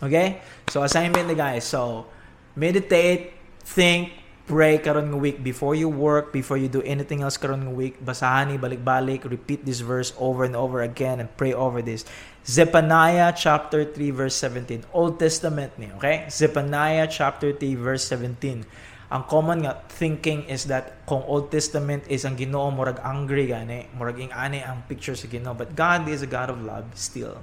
Okay? 0.00 0.40
So 0.72 0.82
assignment 0.82 1.28
ni 1.28 1.36
guys. 1.36 1.68
So 1.68 2.08
meditate, 2.56 3.36
think, 3.64 4.12
pray 4.44 4.78
karon 4.78 5.10
ng 5.10 5.18
week 5.22 5.38
before 5.40 5.74
you 5.74 5.88
work, 5.88 6.34
before 6.34 6.58
you 6.58 6.66
do 6.66 6.82
anything 6.82 7.22
else 7.22 7.38
karon 7.38 7.62
ng 7.62 7.74
week. 7.74 7.98
Basahan 8.02 8.50
ni 8.50 8.56
balik-balik, 8.58 9.26
repeat 9.26 9.62
this 9.62 9.80
verse 9.80 10.10
over 10.18 10.42
and 10.42 10.58
over 10.58 10.82
again 10.82 11.22
and 11.22 11.30
pray 11.38 11.54
over 11.54 11.80
this. 11.80 12.02
Zephaniah 12.42 13.30
chapter 13.30 13.86
3 13.86 14.10
verse 14.10 14.34
17. 14.34 14.86
Old 14.90 15.22
Testament 15.22 15.70
ni, 15.78 15.88
okay? 15.94 16.26
Zephaniah 16.26 17.06
chapter 17.06 17.54
3 17.54 17.78
verse 17.78 18.04
17 18.10 18.66
ang 19.12 19.28
common 19.28 19.68
nga 19.68 19.76
thinking 19.92 20.48
is 20.48 20.64
that 20.72 21.04
kung 21.04 21.20
Old 21.28 21.52
Testament 21.52 22.08
is 22.08 22.24
ang 22.24 22.32
Ginoo 22.32 22.72
murag 22.72 22.96
angry 23.04 23.44
gani, 23.52 23.92
murag 23.92 24.16
ing 24.16 24.32
ani 24.32 24.64
ang 24.64 24.88
picture 24.88 25.12
sa 25.12 25.28
Ginoo, 25.28 25.52
but 25.52 25.76
God 25.76 26.08
is 26.08 26.24
a 26.24 26.30
God 26.30 26.48
of 26.48 26.64
love 26.64 26.88
still. 26.96 27.36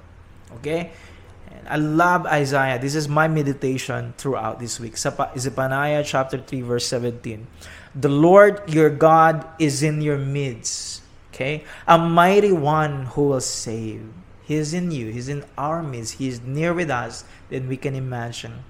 Okay? 0.58 0.89
And 1.52 1.68
I 1.68 1.78
love 1.78 2.26
Isaiah. 2.26 2.80
This 2.80 2.95
is 2.95 3.08
my 3.08 3.28
meditation 3.28 4.14
throughout 4.18 4.60
this 4.60 4.80
week. 4.80 4.97
Zephaniah 4.97 6.04
chapter 6.04 6.38
3 6.38 6.62
verse 6.62 6.86
17. 6.88 7.47
The 7.95 8.10
Lord 8.10 8.62
your 8.70 8.89
God 8.89 9.47
is 9.60 9.82
in 9.82 10.02
your 10.02 10.18
midst. 10.18 11.02
Okay? 11.34 11.64
A 11.88 11.97
mighty 11.97 12.52
one 12.52 13.06
who 13.06 13.30
will 13.30 13.41
save. 13.41 14.06
He 14.43 14.56
is 14.56 14.74
in 14.74 14.91
you. 14.91 15.12
He's 15.12 15.30
in 15.30 15.45
our 15.58 15.82
midst. 15.82 16.16
He 16.16 16.28
is 16.28 16.41
near 16.41 16.74
with 16.74 16.89
us 16.89 17.24
than 17.50 17.68
we 17.68 17.78
can 17.78 17.95
imagine. 17.95 18.64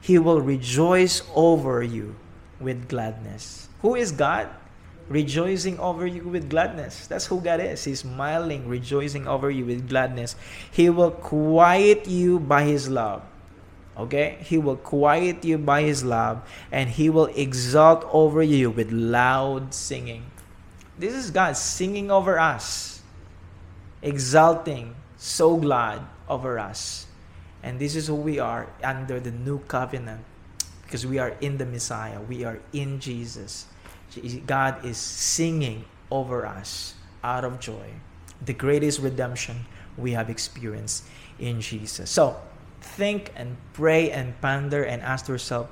He 0.00 0.18
will 0.18 0.40
rejoice 0.40 1.22
over 1.34 1.82
you 1.82 2.16
with 2.60 2.88
gladness. 2.88 3.68
Who 3.82 3.94
is 3.94 4.10
God? 4.10 4.48
Rejoicing 5.08 5.78
over 5.78 6.06
you 6.06 6.22
with 6.28 6.50
gladness. 6.50 7.06
That's 7.06 7.26
who 7.26 7.40
God 7.40 7.60
is. 7.60 7.84
He's 7.84 8.00
smiling, 8.00 8.68
rejoicing 8.68 9.26
over 9.26 9.50
you 9.50 9.64
with 9.64 9.88
gladness. 9.88 10.36
He 10.70 10.90
will 10.90 11.10
quiet 11.10 12.06
you 12.06 12.38
by 12.38 12.64
His 12.64 12.88
love. 12.88 13.22
Okay? 13.96 14.38
He 14.40 14.58
will 14.58 14.76
quiet 14.76 15.44
you 15.44 15.58
by 15.58 15.82
His 15.82 16.04
love 16.04 16.46
and 16.70 16.90
He 16.90 17.08
will 17.08 17.26
exalt 17.26 18.06
over 18.12 18.42
you 18.42 18.70
with 18.70 18.92
loud 18.92 19.72
singing. 19.72 20.24
This 20.98 21.14
is 21.14 21.30
God 21.30 21.56
singing 21.56 22.10
over 22.10 22.38
us, 22.38 23.00
exalting, 24.02 24.94
so 25.16 25.56
glad 25.56 26.02
over 26.28 26.58
us. 26.58 27.06
And 27.62 27.78
this 27.78 27.96
is 27.96 28.08
who 28.08 28.14
we 28.14 28.38
are 28.38 28.68
under 28.82 29.20
the 29.20 29.30
new 29.30 29.60
covenant 29.60 30.22
because 30.88 31.06
we 31.06 31.18
are 31.18 31.36
in 31.40 31.58
the 31.58 31.66
Messiah, 31.66 32.18
we 32.20 32.44
are 32.44 32.60
in 32.72 32.98
Jesus. 32.98 33.66
God 34.46 34.84
is 34.84 34.96
singing 34.96 35.84
over 36.10 36.46
us 36.46 36.94
out 37.22 37.44
of 37.44 37.60
joy. 37.60 37.90
The 38.44 38.54
greatest 38.54 39.00
redemption 39.00 39.66
we 39.96 40.12
have 40.12 40.30
experienced 40.30 41.04
in 41.38 41.60
Jesus. 41.60 42.10
So, 42.10 42.36
think 42.80 43.32
and 43.36 43.56
pray 43.72 44.10
and 44.10 44.40
ponder 44.40 44.84
and 44.84 45.02
ask 45.02 45.28
yourself 45.28 45.68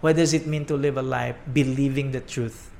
what 0.00 0.14
does 0.14 0.32
it 0.32 0.46
mean 0.46 0.64
to 0.66 0.76
live 0.76 0.96
a 0.96 1.02
life 1.02 1.36
believing 1.52 2.12
the 2.12 2.20
truth? 2.20 2.70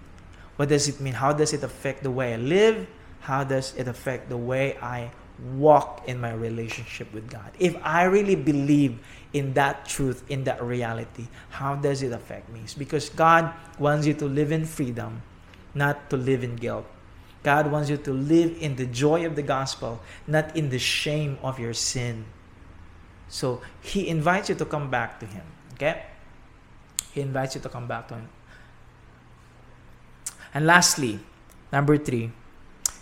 What 0.57 0.69
does 0.69 0.89
it 0.89 1.01
mean? 1.01 1.15
How 1.15 1.33
does 1.33 1.53
it 1.53 1.63
affect 1.65 2.03
the 2.03 2.11
way 2.11 2.35
I 2.35 2.37
live? 2.37 2.87
How 3.21 3.43
does 3.43 3.75
it 3.77 3.89
affect 3.89 4.29
the 4.29 4.37
way 4.37 4.79
I 4.81 5.11
walk 5.55 6.03
in 6.07 6.21
my 6.21 6.33
relationship 6.33 7.13
with 7.13 7.31
God? 7.31 7.51
If 7.59 7.77
I 7.83 8.05
really 8.05 8.37
believe 8.37 8.99
in 9.33 9.55
that 9.55 9.87
truth, 9.87 10.25
in 10.29 10.45
that 10.45 10.63
reality, 10.63 11.29
how 11.51 11.75
does 11.75 12.03
it 12.03 12.13
affect 12.13 12.49
me? 12.51 12.61
It's 12.65 12.75
because 12.75 13.09
God 13.11 13.53
wants 13.79 14.07
you 14.07 14.15
to 14.15 14.27
live 14.27 14.53
in 14.53 14.65
freedom, 14.65 15.23
not 15.75 16.11
to 16.11 16.17
live 16.17 16.43
in 16.43 16.57
guilt. 16.57 16.87
God 17.43 17.71
wants 17.71 17.89
you 17.89 17.97
to 17.97 18.13
live 18.13 18.61
in 18.61 18.77
the 18.77 18.87
joy 18.87 19.25
of 19.25 19.37
the 19.37 19.43
gospel, 19.43 20.01
not 20.27 20.57
in 20.57 20.71
the 20.71 20.79
shame 20.79 21.39
of 21.43 21.59
your 21.59 21.75
sin. 21.75 22.25
So 23.29 23.61
he 23.81 24.09
invites 24.09 24.49
you 24.49 24.55
to 24.57 24.65
come 24.65 24.91
back 24.91 25.21
to 25.21 25.27
him. 25.27 25.45
Okay? 25.75 26.05
He 27.13 27.21
invites 27.21 27.55
you 27.55 27.61
to 27.61 27.69
come 27.69 27.87
back 27.87 28.09
to 28.09 28.15
him. 28.15 28.29
And 30.53 30.67
lastly, 30.67 31.21
number 31.73 31.97
three, 31.99 32.33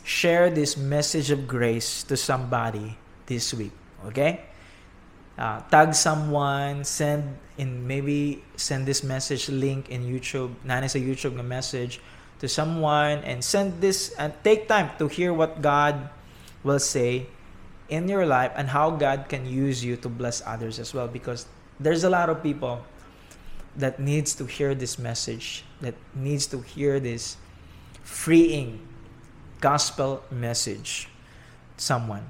share 0.06 0.48
this 0.54 0.78
message 0.78 1.34
of 1.34 1.50
grace 1.50 2.06
to 2.06 2.16
somebody 2.16 2.94
this 3.26 3.52
week. 3.52 3.74
Okay? 4.06 4.46
Uh, 5.36 5.60
tag 5.66 5.92
someone, 5.92 6.86
send 6.86 7.36
in 7.58 7.84
maybe 7.84 8.40
send 8.54 8.86
this 8.86 9.02
message 9.02 9.50
link 9.50 9.90
in 9.90 10.06
YouTube, 10.06 10.54
nani 10.62 10.86
sa 10.86 11.02
YouTube 11.02 11.34
message 11.42 12.00
to 12.38 12.46
someone 12.48 13.18
and 13.26 13.42
send 13.42 13.82
this 13.82 14.14
and 14.16 14.32
take 14.44 14.68
time 14.70 14.94
to 14.96 15.08
hear 15.08 15.34
what 15.34 15.60
God 15.60 16.08
will 16.62 16.78
say 16.78 17.26
in 17.90 18.08
your 18.08 18.24
life 18.24 18.52
and 18.54 18.68
how 18.70 18.90
God 18.94 19.26
can 19.28 19.44
use 19.44 19.84
you 19.84 19.96
to 19.98 20.08
bless 20.08 20.40
others 20.46 20.78
as 20.78 20.94
well 20.94 21.08
because 21.08 21.50
there's 21.80 22.04
a 22.04 22.10
lot 22.10 22.30
of 22.30 22.42
people 22.42 22.84
that 23.76 24.00
needs 24.00 24.34
to 24.36 24.46
hear 24.46 24.74
this 24.74 24.98
message 24.98 25.64
that 25.80 25.94
needs 26.14 26.46
to 26.48 26.60
hear 26.60 27.00
this 27.00 27.36
freeing 28.02 28.80
gospel 29.66 30.22
message 30.30 31.08
someone 31.76 32.24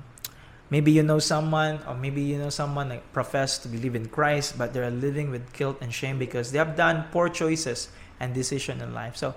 maybe 0.72 0.90
you 0.90 1.02
know 1.02 1.20
someone 1.20 1.78
or 1.86 1.94
maybe 1.94 2.22
you 2.22 2.38
know 2.40 2.50
someone 2.50 2.88
that 2.88 3.02
profess 3.12 3.58
to 3.62 3.68
believe 3.68 3.94
in 3.94 4.06
Christ 4.08 4.56
but 4.56 4.72
they're 4.72 4.90
living 4.90 5.30
with 5.30 5.44
guilt 5.52 5.76
and 5.84 5.92
shame 5.92 6.16
because 6.18 6.50
they 6.50 6.58
have 6.58 6.74
done 6.74 7.04
poor 7.12 7.28
choices 7.28 7.88
and 8.20 8.32
decision 8.32 8.80
in 8.80 8.96
life 8.96 9.14
so 9.16 9.34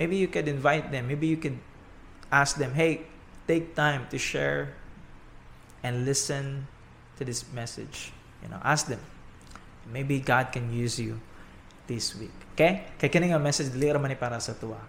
maybe 0.00 0.16
you 0.16 0.26
could 0.26 0.48
invite 0.48 0.90
them 0.90 1.06
maybe 1.06 1.28
you 1.28 1.36
could 1.36 1.58
ask 2.32 2.56
them 2.56 2.72
hey 2.74 3.06
take 3.46 3.76
time 3.76 4.08
to 4.10 4.18
share 4.18 4.72
and 5.84 6.08
listen 6.08 6.66
to 7.20 7.24
this 7.24 7.44
message. 7.52 8.10
You 8.42 8.48
know, 8.48 8.60
ask 8.64 8.88
them. 8.88 9.00
Maybe 9.92 10.18
God 10.18 10.50
can 10.50 10.72
use 10.72 10.98
you 10.98 11.20
this 11.86 12.16
week. 12.16 12.32
Okay? 12.56 12.88
Kaya 12.96 13.12
kini 13.12 13.28
nga 13.28 13.38
message 13.38 13.68
dili 13.68 13.92
ra 13.92 14.00
man 14.00 14.16
para 14.16 14.40
sa 14.40 14.56
tuwa. 14.56 14.80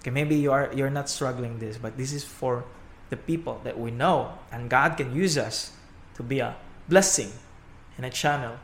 Okay, 0.00 0.10
maybe 0.10 0.36
you 0.36 0.52
are 0.52 0.72
you're 0.72 0.92
not 0.92 1.08
struggling 1.08 1.60
this, 1.60 1.76
but 1.76 1.96
this 1.96 2.12
is 2.12 2.24
for 2.24 2.64
the 3.12 3.16
people 3.16 3.60
that 3.64 3.76
we 3.76 3.90
know 3.90 4.32
and 4.50 4.70
God 4.70 4.96
can 4.96 5.14
use 5.14 5.36
us 5.36 5.76
to 6.16 6.22
be 6.22 6.40
a 6.40 6.56
blessing 6.88 7.32
and 7.96 8.06
a 8.06 8.10
channel 8.10 8.56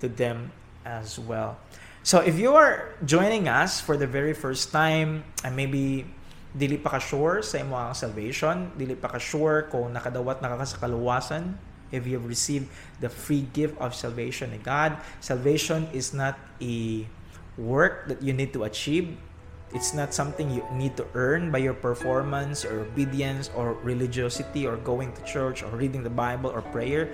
to 0.00 0.08
them 0.08 0.50
as 0.84 1.18
well. 1.18 1.56
So 2.02 2.20
if 2.20 2.36
you 2.36 2.54
are 2.56 2.92
joining 3.04 3.48
us 3.48 3.80
for 3.80 3.96
the 3.96 4.06
very 4.06 4.34
first 4.34 4.72
time 4.72 5.24
and 5.44 5.56
maybe 5.56 6.04
dili 6.54 6.76
pa 6.76 6.96
ka 6.96 7.00
sure 7.00 7.42
sa 7.42 7.58
imo 7.62 7.74
ang 7.78 7.94
salvation, 7.94 8.70
dili 8.76 8.94
pa 8.94 9.08
ka 9.08 9.18
sure 9.18 9.66
kung 9.70 9.94
nakadawat 9.94 10.42
na 10.42 10.54
ka 10.54 10.66
sa 10.68 10.78
kaluwasan, 10.78 11.56
if 11.94 12.06
you 12.06 12.18
have 12.18 12.26
received 12.26 12.66
the 12.98 13.08
free 13.08 13.46
gift 13.54 13.78
of 13.78 13.94
salvation 13.94 14.50
in 14.50 14.62
God. 14.62 14.98
Salvation 15.22 15.86
is 15.94 16.10
not 16.10 16.34
a 16.58 17.06
work 17.56 18.10
that 18.10 18.18
you 18.22 18.34
need 18.34 18.52
to 18.52 18.66
achieve. 18.66 19.14
It's 19.72 19.94
not 19.94 20.14
something 20.14 20.50
you 20.50 20.62
need 20.72 20.96
to 20.98 21.06
earn 21.14 21.50
by 21.50 21.58
your 21.58 21.74
performance 21.74 22.64
or 22.64 22.86
obedience 22.86 23.50
or 23.56 23.74
religiosity 23.82 24.66
or 24.66 24.76
going 24.76 25.12
to 25.14 25.22
church 25.24 25.62
or 25.62 25.70
reading 25.74 26.04
the 26.04 26.12
Bible 26.12 26.50
or 26.50 26.62
prayer. 26.62 27.10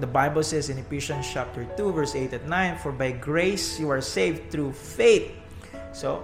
The 0.00 0.06
Bible 0.06 0.42
says 0.42 0.68
in 0.68 0.76
Ephesians 0.76 1.24
chapter 1.30 1.64
2 1.76 1.92
verse 1.92 2.14
8 2.14 2.32
and 2.34 2.48
9, 2.48 2.78
For 2.78 2.92
by 2.92 3.12
grace 3.12 3.80
you 3.80 3.88
are 3.88 4.02
saved 4.02 4.50
through 4.50 4.72
faith. 4.72 5.32
So, 5.92 6.22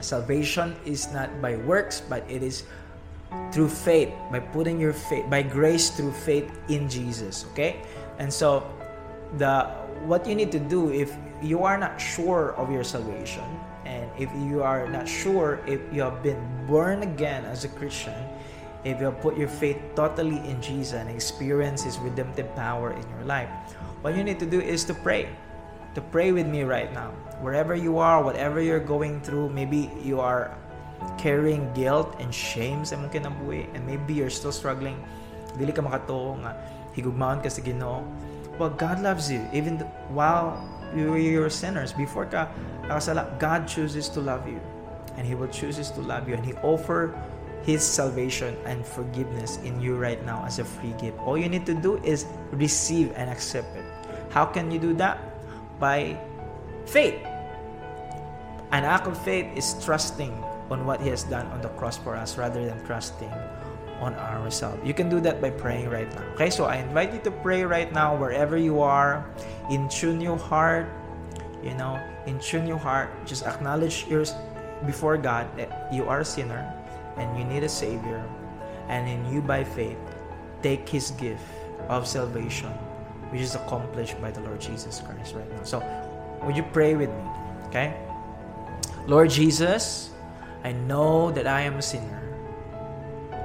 Salvation 0.00 0.76
is 0.84 1.10
not 1.10 1.40
by 1.40 1.56
works, 1.56 2.00
but 2.00 2.22
it 2.28 2.42
is 2.42 2.64
through 3.50 3.68
faith, 3.68 4.12
by 4.30 4.40
putting 4.40 4.78
your 4.78 4.92
faith, 4.92 5.28
by 5.30 5.42
grace 5.42 5.90
through 5.90 6.12
faith 6.12 6.46
in 6.68 6.88
Jesus. 6.88 7.46
Okay? 7.52 7.82
And 8.18 8.32
so 8.32 8.62
the 9.38 9.66
what 10.06 10.26
you 10.26 10.34
need 10.34 10.52
to 10.52 10.60
do 10.60 10.92
if 10.92 11.10
you 11.42 11.64
are 11.64 11.76
not 11.76 11.98
sure 11.98 12.54
of 12.54 12.70
your 12.70 12.84
salvation 12.84 13.44
and 13.96 14.12
if 14.20 14.28
you 14.36 14.60
are 14.60 14.84
not 14.84 15.08
sure 15.08 15.64
if 15.64 15.80
you 15.88 16.04
have 16.04 16.20
been 16.20 16.38
born 16.68 17.00
again 17.00 17.48
as 17.48 17.64
a 17.64 17.72
Christian, 17.72 18.12
if 18.84 19.00
you 19.00 19.08
have 19.08 19.20
put 19.24 19.40
your 19.40 19.48
faith 19.48 19.80
totally 19.96 20.36
in 20.44 20.60
Jesus 20.60 20.94
and 21.00 21.08
experience 21.08 21.82
his 21.82 21.96
redemptive 21.98 22.52
power 22.54 22.92
in 22.92 23.04
your 23.16 23.24
life, 23.24 23.48
what 24.04 24.12
you 24.14 24.22
need 24.22 24.38
to 24.38 24.46
do 24.46 24.60
is 24.60 24.84
to 24.86 24.94
pray. 24.94 25.32
To 25.96 26.04
pray 26.12 26.30
with 26.30 26.46
me 26.46 26.62
right 26.62 26.92
now. 26.92 27.16
Wherever 27.40 27.74
you 27.74 27.96
are, 27.96 28.22
whatever 28.22 28.60
you're 28.60 28.84
going 28.84 29.24
through, 29.24 29.48
maybe 29.48 29.90
you 30.04 30.20
are 30.20 30.52
carrying 31.16 31.72
guilt 31.72 32.14
and 32.20 32.28
shame 32.28 32.84
sa 32.84 32.96
imong 33.00 33.12
kinabuhi 33.12 33.68
and 33.72 33.84
maybe 33.88 34.12
you're 34.12 34.32
still 34.32 34.52
struggling 34.52 34.96
dili 35.56 35.72
ka 35.72 35.80
makatuo 35.80 36.36
nga 36.44 36.52
higugmaon 36.92 37.40
ka 37.40 37.48
sa 37.48 37.64
Ginoo. 37.64 38.04
Well 38.56 38.72
God 38.72 39.04
loves 39.04 39.28
you. 39.28 39.44
Even 39.52 39.84
while 40.12 40.56
you 40.94 41.40
were 41.40 41.50
sinners. 41.50 41.92
Before 41.92 42.26
ka 42.26 42.48
God 43.38 43.66
chooses 43.66 44.08
to 44.10 44.20
love 44.20 44.46
you. 44.46 44.60
And 45.16 45.26
he 45.26 45.34
will 45.34 45.48
chooses 45.48 45.90
to 45.92 46.00
love 46.00 46.28
you. 46.28 46.34
And 46.34 46.44
he 46.44 46.52
offer 46.60 47.16
his 47.64 47.82
salvation 47.82 48.56
and 48.64 48.86
forgiveness 48.86 49.58
in 49.64 49.80
you 49.80 49.96
right 49.96 50.22
now 50.24 50.44
as 50.44 50.58
a 50.60 50.64
free 50.64 50.94
gift. 51.00 51.18
All 51.26 51.36
you 51.36 51.48
need 51.48 51.66
to 51.66 51.74
do 51.74 51.98
is 52.04 52.26
receive 52.52 53.10
and 53.16 53.28
accept 53.28 53.74
it. 53.76 53.84
How 54.30 54.44
can 54.44 54.70
you 54.70 54.78
do 54.78 54.94
that? 54.94 55.18
By 55.80 56.16
faith. 56.86 57.18
An 58.70 58.84
act 58.84 59.06
of 59.06 59.18
faith 59.24 59.46
is 59.56 59.74
trusting 59.82 60.30
on 60.70 60.84
what 60.84 61.00
He 61.00 61.08
has 61.08 61.24
done 61.24 61.46
on 61.48 61.62
the 61.62 61.70
cross 61.74 61.96
for 61.96 62.14
us 62.14 62.36
rather 62.36 62.64
than 62.64 62.84
trusting 62.84 63.32
on 64.00 64.14
ourselves. 64.14 64.78
You 64.84 64.94
can 64.94 65.08
do 65.08 65.20
that 65.20 65.40
by 65.40 65.50
praying 65.50 65.88
right 65.88 66.08
now. 66.14 66.22
Okay, 66.34 66.50
so 66.50 66.64
I 66.64 66.76
invite 66.76 67.12
you 67.12 67.20
to 67.20 67.30
pray 67.30 67.64
right 67.64 67.92
now 67.92 68.16
wherever 68.16 68.56
you 68.56 68.80
are. 68.80 69.24
In 69.70 69.88
tune 69.88 70.20
your 70.20 70.38
heart, 70.38 70.88
you 71.62 71.74
know, 71.74 72.00
in 72.26 72.38
tune 72.38 72.66
your 72.66 72.78
heart. 72.78 73.10
Just 73.26 73.46
acknowledge 73.46 74.06
your 74.06 74.24
before 74.84 75.16
God 75.16 75.48
that 75.56 75.92
you 75.92 76.04
are 76.04 76.20
a 76.20 76.24
sinner 76.24 76.60
and 77.16 77.38
you 77.38 77.44
need 77.44 77.64
a 77.64 77.68
Savior. 77.68 78.22
And 78.88 79.08
in 79.08 79.32
you 79.32 79.40
by 79.40 79.64
faith, 79.64 79.98
take 80.62 80.88
His 80.88 81.10
gift 81.12 81.42
of 81.88 82.06
salvation, 82.06 82.70
which 83.32 83.40
is 83.40 83.54
accomplished 83.54 84.20
by 84.20 84.30
the 84.30 84.40
Lord 84.40 84.60
Jesus 84.60 85.00
Christ 85.00 85.34
right 85.34 85.50
now. 85.50 85.64
So 85.64 85.82
would 86.42 86.56
you 86.56 86.64
pray 86.72 86.94
with 86.94 87.10
me? 87.10 87.24
Okay? 87.66 87.96
Lord 89.06 89.30
Jesus, 89.30 90.10
I 90.64 90.72
know 90.72 91.30
that 91.30 91.46
I 91.46 91.62
am 91.62 91.76
a 91.76 91.82
sinner 91.82 92.25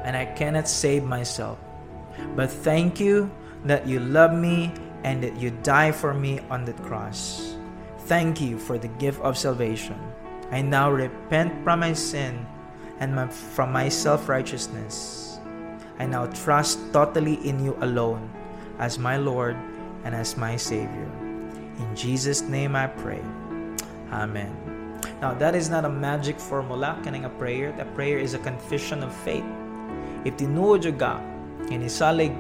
and 0.03 0.15
I 0.15 0.25
cannot 0.25 0.67
save 0.67 1.03
myself. 1.03 1.57
But 2.35 2.49
thank 2.49 2.99
you 2.99 3.31
that 3.65 3.87
you 3.87 3.99
love 3.99 4.33
me 4.33 4.73
and 5.03 5.23
that 5.23 5.37
you 5.37 5.51
die 5.63 5.91
for 5.91 6.13
me 6.13 6.39
on 6.49 6.65
the 6.65 6.73
cross. 6.73 7.55
Thank 8.05 8.41
you 8.41 8.57
for 8.57 8.77
the 8.77 8.89
gift 8.99 9.21
of 9.21 9.37
salvation. 9.37 9.97
I 10.51 10.61
now 10.61 10.91
repent 10.91 11.63
from 11.63 11.79
my 11.79 11.93
sin 11.93 12.45
and 12.99 13.15
my, 13.15 13.27
from 13.27 13.71
my 13.71 13.89
self 13.89 14.27
righteousness. 14.27 15.39
I 15.99 16.05
now 16.05 16.27
trust 16.27 16.79
totally 16.93 17.35
in 17.47 17.63
you 17.63 17.77
alone 17.81 18.29
as 18.79 18.97
my 18.97 19.17
Lord 19.17 19.55
and 20.03 20.15
as 20.15 20.35
my 20.35 20.55
Savior. 20.55 21.09
In 21.77 21.95
Jesus' 21.95 22.41
name 22.41 22.75
I 22.75 22.87
pray. 22.87 23.21
Amen. 24.11 24.51
Now, 25.21 25.33
that 25.35 25.55
is 25.55 25.69
not 25.69 25.85
a 25.85 25.89
magic 25.89 26.39
formula, 26.39 26.99
kaning 27.03 27.25
a 27.25 27.29
prayer. 27.29 27.71
That 27.73 27.93
prayer 27.95 28.17
is 28.17 28.33
a 28.33 28.39
confession 28.39 29.03
of 29.03 29.15
faith. 29.23 29.45
If 30.23 30.37
tinuod 30.37 30.85
ka, 31.01 31.17
inisalig 31.71 32.33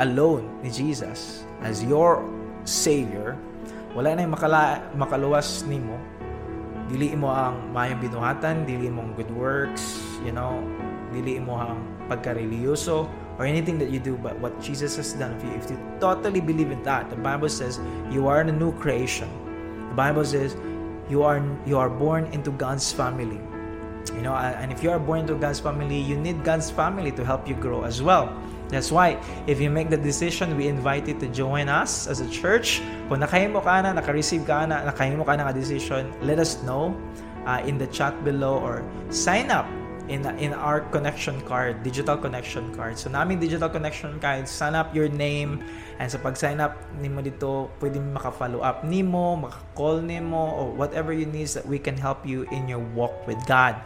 alone 0.00 0.48
ni 0.60 0.68
Jesus 0.72 1.44
as 1.64 1.84
your 1.84 2.24
Savior, 2.64 3.36
wala 3.92 4.16
na 4.16 4.24
yung 4.24 4.34
makala, 4.34 4.80
makaluwas 4.96 5.64
nimo 5.68 5.96
dili 6.92 7.16
mo 7.16 7.32
ang 7.32 7.72
mayang 7.72 8.04
binuhatan 8.04 8.68
dili 8.68 8.92
mo 8.92 9.00
ang 9.00 9.16
good 9.16 9.32
works 9.32 10.04
you 10.20 10.28
know. 10.28 10.60
Dili 11.12 11.40
mo 11.40 11.60
ang 11.60 11.80
pagkareliyoso 12.08 13.08
or 13.36 13.44
anything 13.44 13.76
that 13.76 13.88
you 13.88 14.00
do 14.00 14.16
but 14.20 14.36
what 14.40 14.52
Jesus 14.60 14.96
has 14.96 15.12
done 15.16 15.36
for 15.40 15.48
you. 15.48 15.56
If 15.56 15.68
you 15.72 15.80
totally 16.00 16.40
believe 16.40 16.72
in 16.72 16.80
that 16.84 17.08
the 17.08 17.20
Bible 17.20 17.48
says 17.48 17.80
you 18.12 18.28
are 18.28 18.44
a 18.44 18.48
new 18.48 18.72
creation. 18.76 19.28
The 19.92 19.96
Bible 19.96 20.24
says 20.24 20.56
you 21.08 21.24
are 21.24 21.40
you 21.68 21.76
are 21.80 21.88
born 21.88 22.28
into 22.32 22.52
God's 22.56 22.92
family 22.92 23.40
you 24.10 24.22
know 24.22 24.34
and 24.34 24.72
if 24.72 24.82
you 24.82 24.90
are 24.90 24.98
born 24.98 25.20
into 25.20 25.34
God's 25.34 25.60
family 25.60 25.98
you 25.98 26.16
need 26.16 26.42
God's 26.42 26.70
family 26.70 27.12
to 27.12 27.24
help 27.24 27.46
you 27.46 27.54
grow 27.54 27.82
as 27.84 28.02
well 28.02 28.32
That's 28.72 28.88
why, 28.88 29.20
if 29.44 29.60
you 29.60 29.68
make 29.68 29.92
the 29.92 30.00
decision, 30.00 30.56
we 30.56 30.64
invite 30.64 31.04
you 31.04 31.12
to 31.20 31.28
join 31.28 31.68
us 31.68 32.08
as 32.08 32.24
a 32.24 32.28
church. 32.32 32.80
Kung 33.12 33.20
nakahimo 33.20 33.60
ka 33.60 33.84
na, 33.84 33.92
naka-receive 33.92 34.48
ka 34.48 34.64
na, 34.64 34.88
nakahimo 34.88 35.28
ka 35.28 35.36
na 35.36 35.44
nga 35.44 35.52
decision, 35.52 36.08
let 36.24 36.40
us 36.40 36.56
know 36.64 36.96
uh, 37.44 37.60
in 37.68 37.76
the 37.76 37.84
chat 37.92 38.16
below 38.24 38.56
or 38.64 38.80
sign 39.12 39.52
up 39.52 39.68
in 40.10 40.26
in 40.42 40.50
our 40.54 40.82
connection 40.90 41.38
card, 41.46 41.82
digital 41.86 42.18
connection 42.18 42.74
card. 42.74 42.98
So 42.98 43.10
namin 43.10 43.38
digital 43.38 43.70
connection 43.70 44.18
card, 44.18 44.48
sign 44.50 44.74
up 44.74 44.90
your 44.94 45.06
name 45.06 45.62
and 46.02 46.10
sa 46.10 46.18
pag-sign 46.18 46.58
up 46.58 46.74
nimo 46.98 47.22
dito, 47.22 47.70
pwede 47.78 48.02
maka-follow 48.02 48.64
up 48.64 48.82
nimo, 48.82 49.38
maka-call 49.38 50.02
nimo 50.02 50.58
or 50.58 50.66
whatever 50.74 51.14
you 51.14 51.26
need 51.26 51.46
that 51.54 51.66
we 51.66 51.78
can 51.78 51.94
help 51.94 52.26
you 52.26 52.42
in 52.50 52.66
your 52.66 52.82
walk 52.96 53.14
with 53.30 53.38
God. 53.46 53.78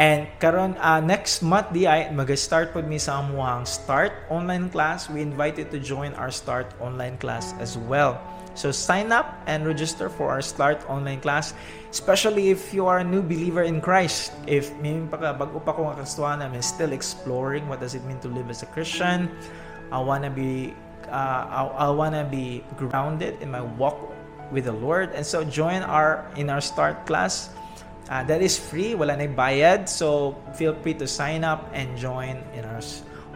And 0.00 0.26
karon 0.40 0.80
uh, 0.80 1.04
next 1.04 1.44
month 1.44 1.76
di 1.76 1.84
ay 1.84 2.08
mag-start 2.08 2.72
pod 2.72 2.88
mi 2.88 2.96
sa 2.96 3.20
amuhang 3.20 3.68
start 3.68 4.16
online 4.32 4.72
class. 4.72 5.12
We 5.12 5.20
invite 5.20 5.60
you 5.60 5.68
to 5.68 5.78
join 5.78 6.16
our 6.16 6.32
start 6.32 6.72
online 6.80 7.20
class 7.20 7.52
as 7.60 7.76
well. 7.76 8.16
So 8.54 8.70
sign 8.70 9.12
up 9.12 9.38
and 9.46 9.66
register 9.66 10.08
for 10.08 10.30
our 10.30 10.42
start 10.42 10.82
online 10.88 11.20
class, 11.20 11.54
especially 11.90 12.50
if 12.50 12.74
you 12.74 12.86
are 12.86 12.98
a 12.98 13.04
new 13.04 13.22
believer 13.22 13.62
in 13.62 13.80
Christ. 13.80 14.32
If 14.46 14.74
may 14.82 15.00
pa 15.06 15.16
pa 15.34 15.72
ko 15.72 15.90
nga 15.90 16.02
kastuan 16.02 16.42
I'm 16.42 16.54
still 16.62 16.92
exploring 16.92 17.68
what 17.68 17.80
does 17.80 17.94
it 17.94 18.04
mean 18.04 18.18
to 18.20 18.28
live 18.28 18.50
as 18.50 18.62
a 18.62 18.68
Christian. 18.68 19.30
I 19.92 19.98
wanna 19.98 20.30
be 20.30 20.74
uh, 21.08 21.46
I, 21.48 21.86
I 21.86 21.90
wanna 21.90 22.26
be 22.26 22.62
grounded 22.76 23.40
in 23.42 23.50
my 23.50 23.62
walk 23.62 23.98
with 24.50 24.66
the 24.66 24.76
Lord. 24.76 25.14
And 25.14 25.24
so 25.24 25.42
join 25.46 25.82
our 25.82 26.26
in 26.36 26.50
our 26.50 26.60
start 26.60 27.06
class. 27.06 27.50
Uh, 28.10 28.26
that 28.26 28.42
is 28.42 28.58
free, 28.58 28.98
wala 28.98 29.14
na 29.14 29.30
bayad. 29.30 29.86
So 29.88 30.34
feel 30.58 30.74
free 30.82 30.98
to 30.98 31.06
sign 31.06 31.46
up 31.46 31.70
and 31.70 31.94
join 31.94 32.42
in 32.58 32.66
our 32.66 32.82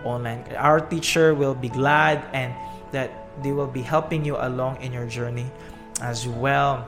online. 0.02 0.42
Our 0.58 0.82
teacher 0.82 1.34
will 1.34 1.54
be 1.54 1.70
glad 1.70 2.26
and 2.34 2.50
that 2.90 3.23
they 3.42 3.52
will 3.52 3.70
be 3.70 3.82
helping 3.82 4.24
you 4.24 4.36
along 4.36 4.80
in 4.82 4.92
your 4.92 5.06
journey 5.06 5.46
as 6.00 6.28
well. 6.28 6.86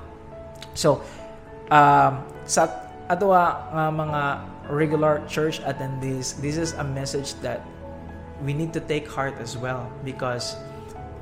So 0.75 1.03
um, 1.71 2.23
sa 2.45 2.71
ato 3.09 3.31
uh, 3.31 3.91
mga 3.91 4.45
regular 4.71 5.23
church 5.27 5.63
attendees, 5.63 6.39
this 6.43 6.57
is 6.57 6.75
a 6.79 6.85
message 6.85 7.35
that 7.41 7.63
we 8.43 8.53
need 8.53 8.73
to 8.75 8.81
take 8.81 9.09
heart 9.09 9.39
as 9.39 9.57
well 9.57 9.91
because 10.05 10.57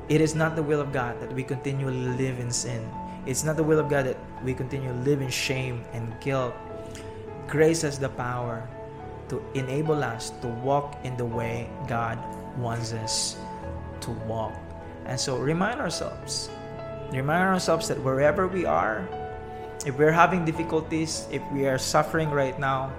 it 0.09 0.21
is 0.21 0.35
not 0.35 0.55
the 0.55 0.63
will 0.63 0.81
of 0.81 0.91
God 0.91 1.17
that 1.21 1.31
we 1.31 1.41
continually 1.41 2.09
live 2.17 2.37
in 2.37 2.51
sin 2.51 2.83
it's 3.25 3.43
not 3.43 3.57
the 3.57 3.63
will 3.63 3.79
of 3.79 3.89
God 3.89 4.05
that 4.05 4.17
we 4.43 4.53
continue 4.53 4.89
to 4.89 4.99
live 4.99 5.21
in 5.21 5.29
shame 5.29 5.83
and 5.93 6.13
guilt. 6.21 6.53
Grace 7.47 7.81
has 7.81 7.97
the 7.97 8.09
power 8.09 8.67
to 9.29 9.41
enable 9.55 10.03
us 10.03 10.29
to 10.41 10.47
walk 10.61 10.95
in 11.03 11.17
the 11.17 11.25
way 11.25 11.67
God 11.87 12.19
wants 12.57 12.93
us 12.93 13.37
to 14.01 14.11
walk. 14.29 14.53
And 15.05 15.19
so 15.19 15.37
remind 15.37 15.79
ourselves, 15.79 16.49
remind 17.11 17.43
ourselves 17.43 17.87
that 17.89 18.01
wherever 18.01 18.47
we 18.47 18.65
are, 18.65 19.07
if 19.85 19.97
we're 19.97 20.11
having 20.11 20.45
difficulties, 20.45 21.27
if 21.31 21.41
we 21.51 21.67
are 21.67 21.77
suffering 21.77 22.31
right 22.31 22.57
now, 22.59 22.91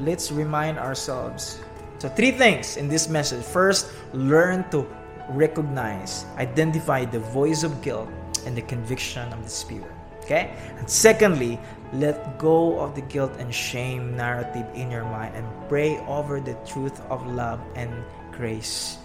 let's 0.00 0.32
remind 0.32 0.78
ourselves. 0.78 1.60
So, 1.98 2.08
three 2.08 2.32
things 2.32 2.76
in 2.76 2.88
this 2.88 3.08
message. 3.08 3.44
First, 3.44 3.88
learn 4.12 4.68
to 4.70 4.86
recognize, 5.30 6.26
identify 6.36 7.04
the 7.04 7.20
voice 7.20 7.62
of 7.62 7.80
guilt 7.82 8.10
and 8.44 8.56
the 8.56 8.62
conviction 8.62 9.32
of 9.32 9.42
the 9.42 9.48
Spirit. 9.48 9.90
Okay? 10.22 10.52
And 10.76 10.90
secondly, 10.90 11.58
let 11.92 12.38
go 12.38 12.80
of 12.80 12.94
the 12.94 13.00
guilt 13.02 13.32
and 13.38 13.54
shame 13.54 14.16
narrative 14.16 14.66
in 14.74 14.90
your 14.90 15.04
mind 15.04 15.36
and 15.36 15.46
pray 15.68 15.98
over 16.10 16.40
the 16.40 16.54
truth 16.66 17.00
of 17.08 17.24
love 17.26 17.60
and 17.76 17.90
grace 18.32 18.98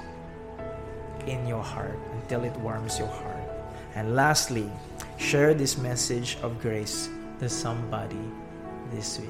in 1.27 1.47
your 1.47 1.63
heart 1.63 1.97
until 2.13 2.43
it 2.43 2.55
warms 2.57 2.99
your 2.99 3.07
heart. 3.07 3.43
And 3.95 4.15
lastly, 4.15 4.69
share 5.17 5.53
this 5.53 5.77
message 5.77 6.37
of 6.41 6.59
grace 6.61 7.09
to 7.39 7.49
somebody 7.49 8.25
this 8.91 9.19
week. 9.19 9.29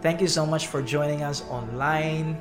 Thank 0.00 0.20
you 0.20 0.28
so 0.28 0.44
much 0.44 0.66
for 0.66 0.82
joining 0.82 1.22
us 1.22 1.44
online. 1.48 2.36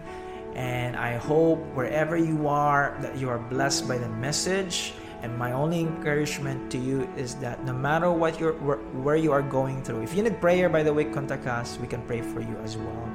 And 0.56 0.96
I 0.96 1.16
hope 1.18 1.60
wherever 1.76 2.18
you 2.18 2.48
are 2.48 2.98
that 3.02 3.18
you 3.18 3.30
are 3.30 3.40
blessed 3.40 3.88
by 3.88 3.98
the 3.98 4.10
message 4.10 4.94
and 5.22 5.38
my 5.38 5.52
only 5.52 5.82
encouragement 5.82 6.72
to 6.72 6.80
you 6.80 7.08
is 7.16 7.36
that 7.36 7.64
no 7.64 7.74
matter 7.74 8.12
what 8.12 8.40
you're 8.40 8.54
where, 8.54 8.78
where 9.06 9.16
you 9.16 9.32
are 9.32 9.44
going 9.44 9.84
through, 9.84 10.02
if 10.02 10.16
you 10.16 10.24
need 10.24 10.42
prayer, 10.42 10.68
by 10.68 10.82
the 10.82 10.92
way, 10.92 11.06
contact 11.06 11.46
us. 11.46 11.78
We 11.78 11.88
can 11.88 12.02
pray 12.04 12.22
for 12.22 12.42
you 12.42 12.58
as 12.64 12.76
well. 12.76 13.06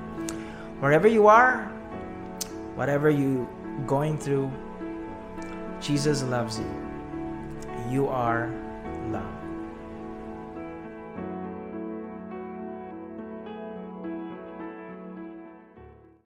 Wherever 0.78 1.08
you 1.08 1.26
are, 1.26 1.64
whatever 2.76 3.10
you 3.10 3.48
going 3.86 4.18
through, 4.18 4.52
Jesus 5.80 6.22
loves 6.22 6.58
you. 6.58 6.70
You 7.90 8.08
are 8.08 8.50
loved. 9.10 9.35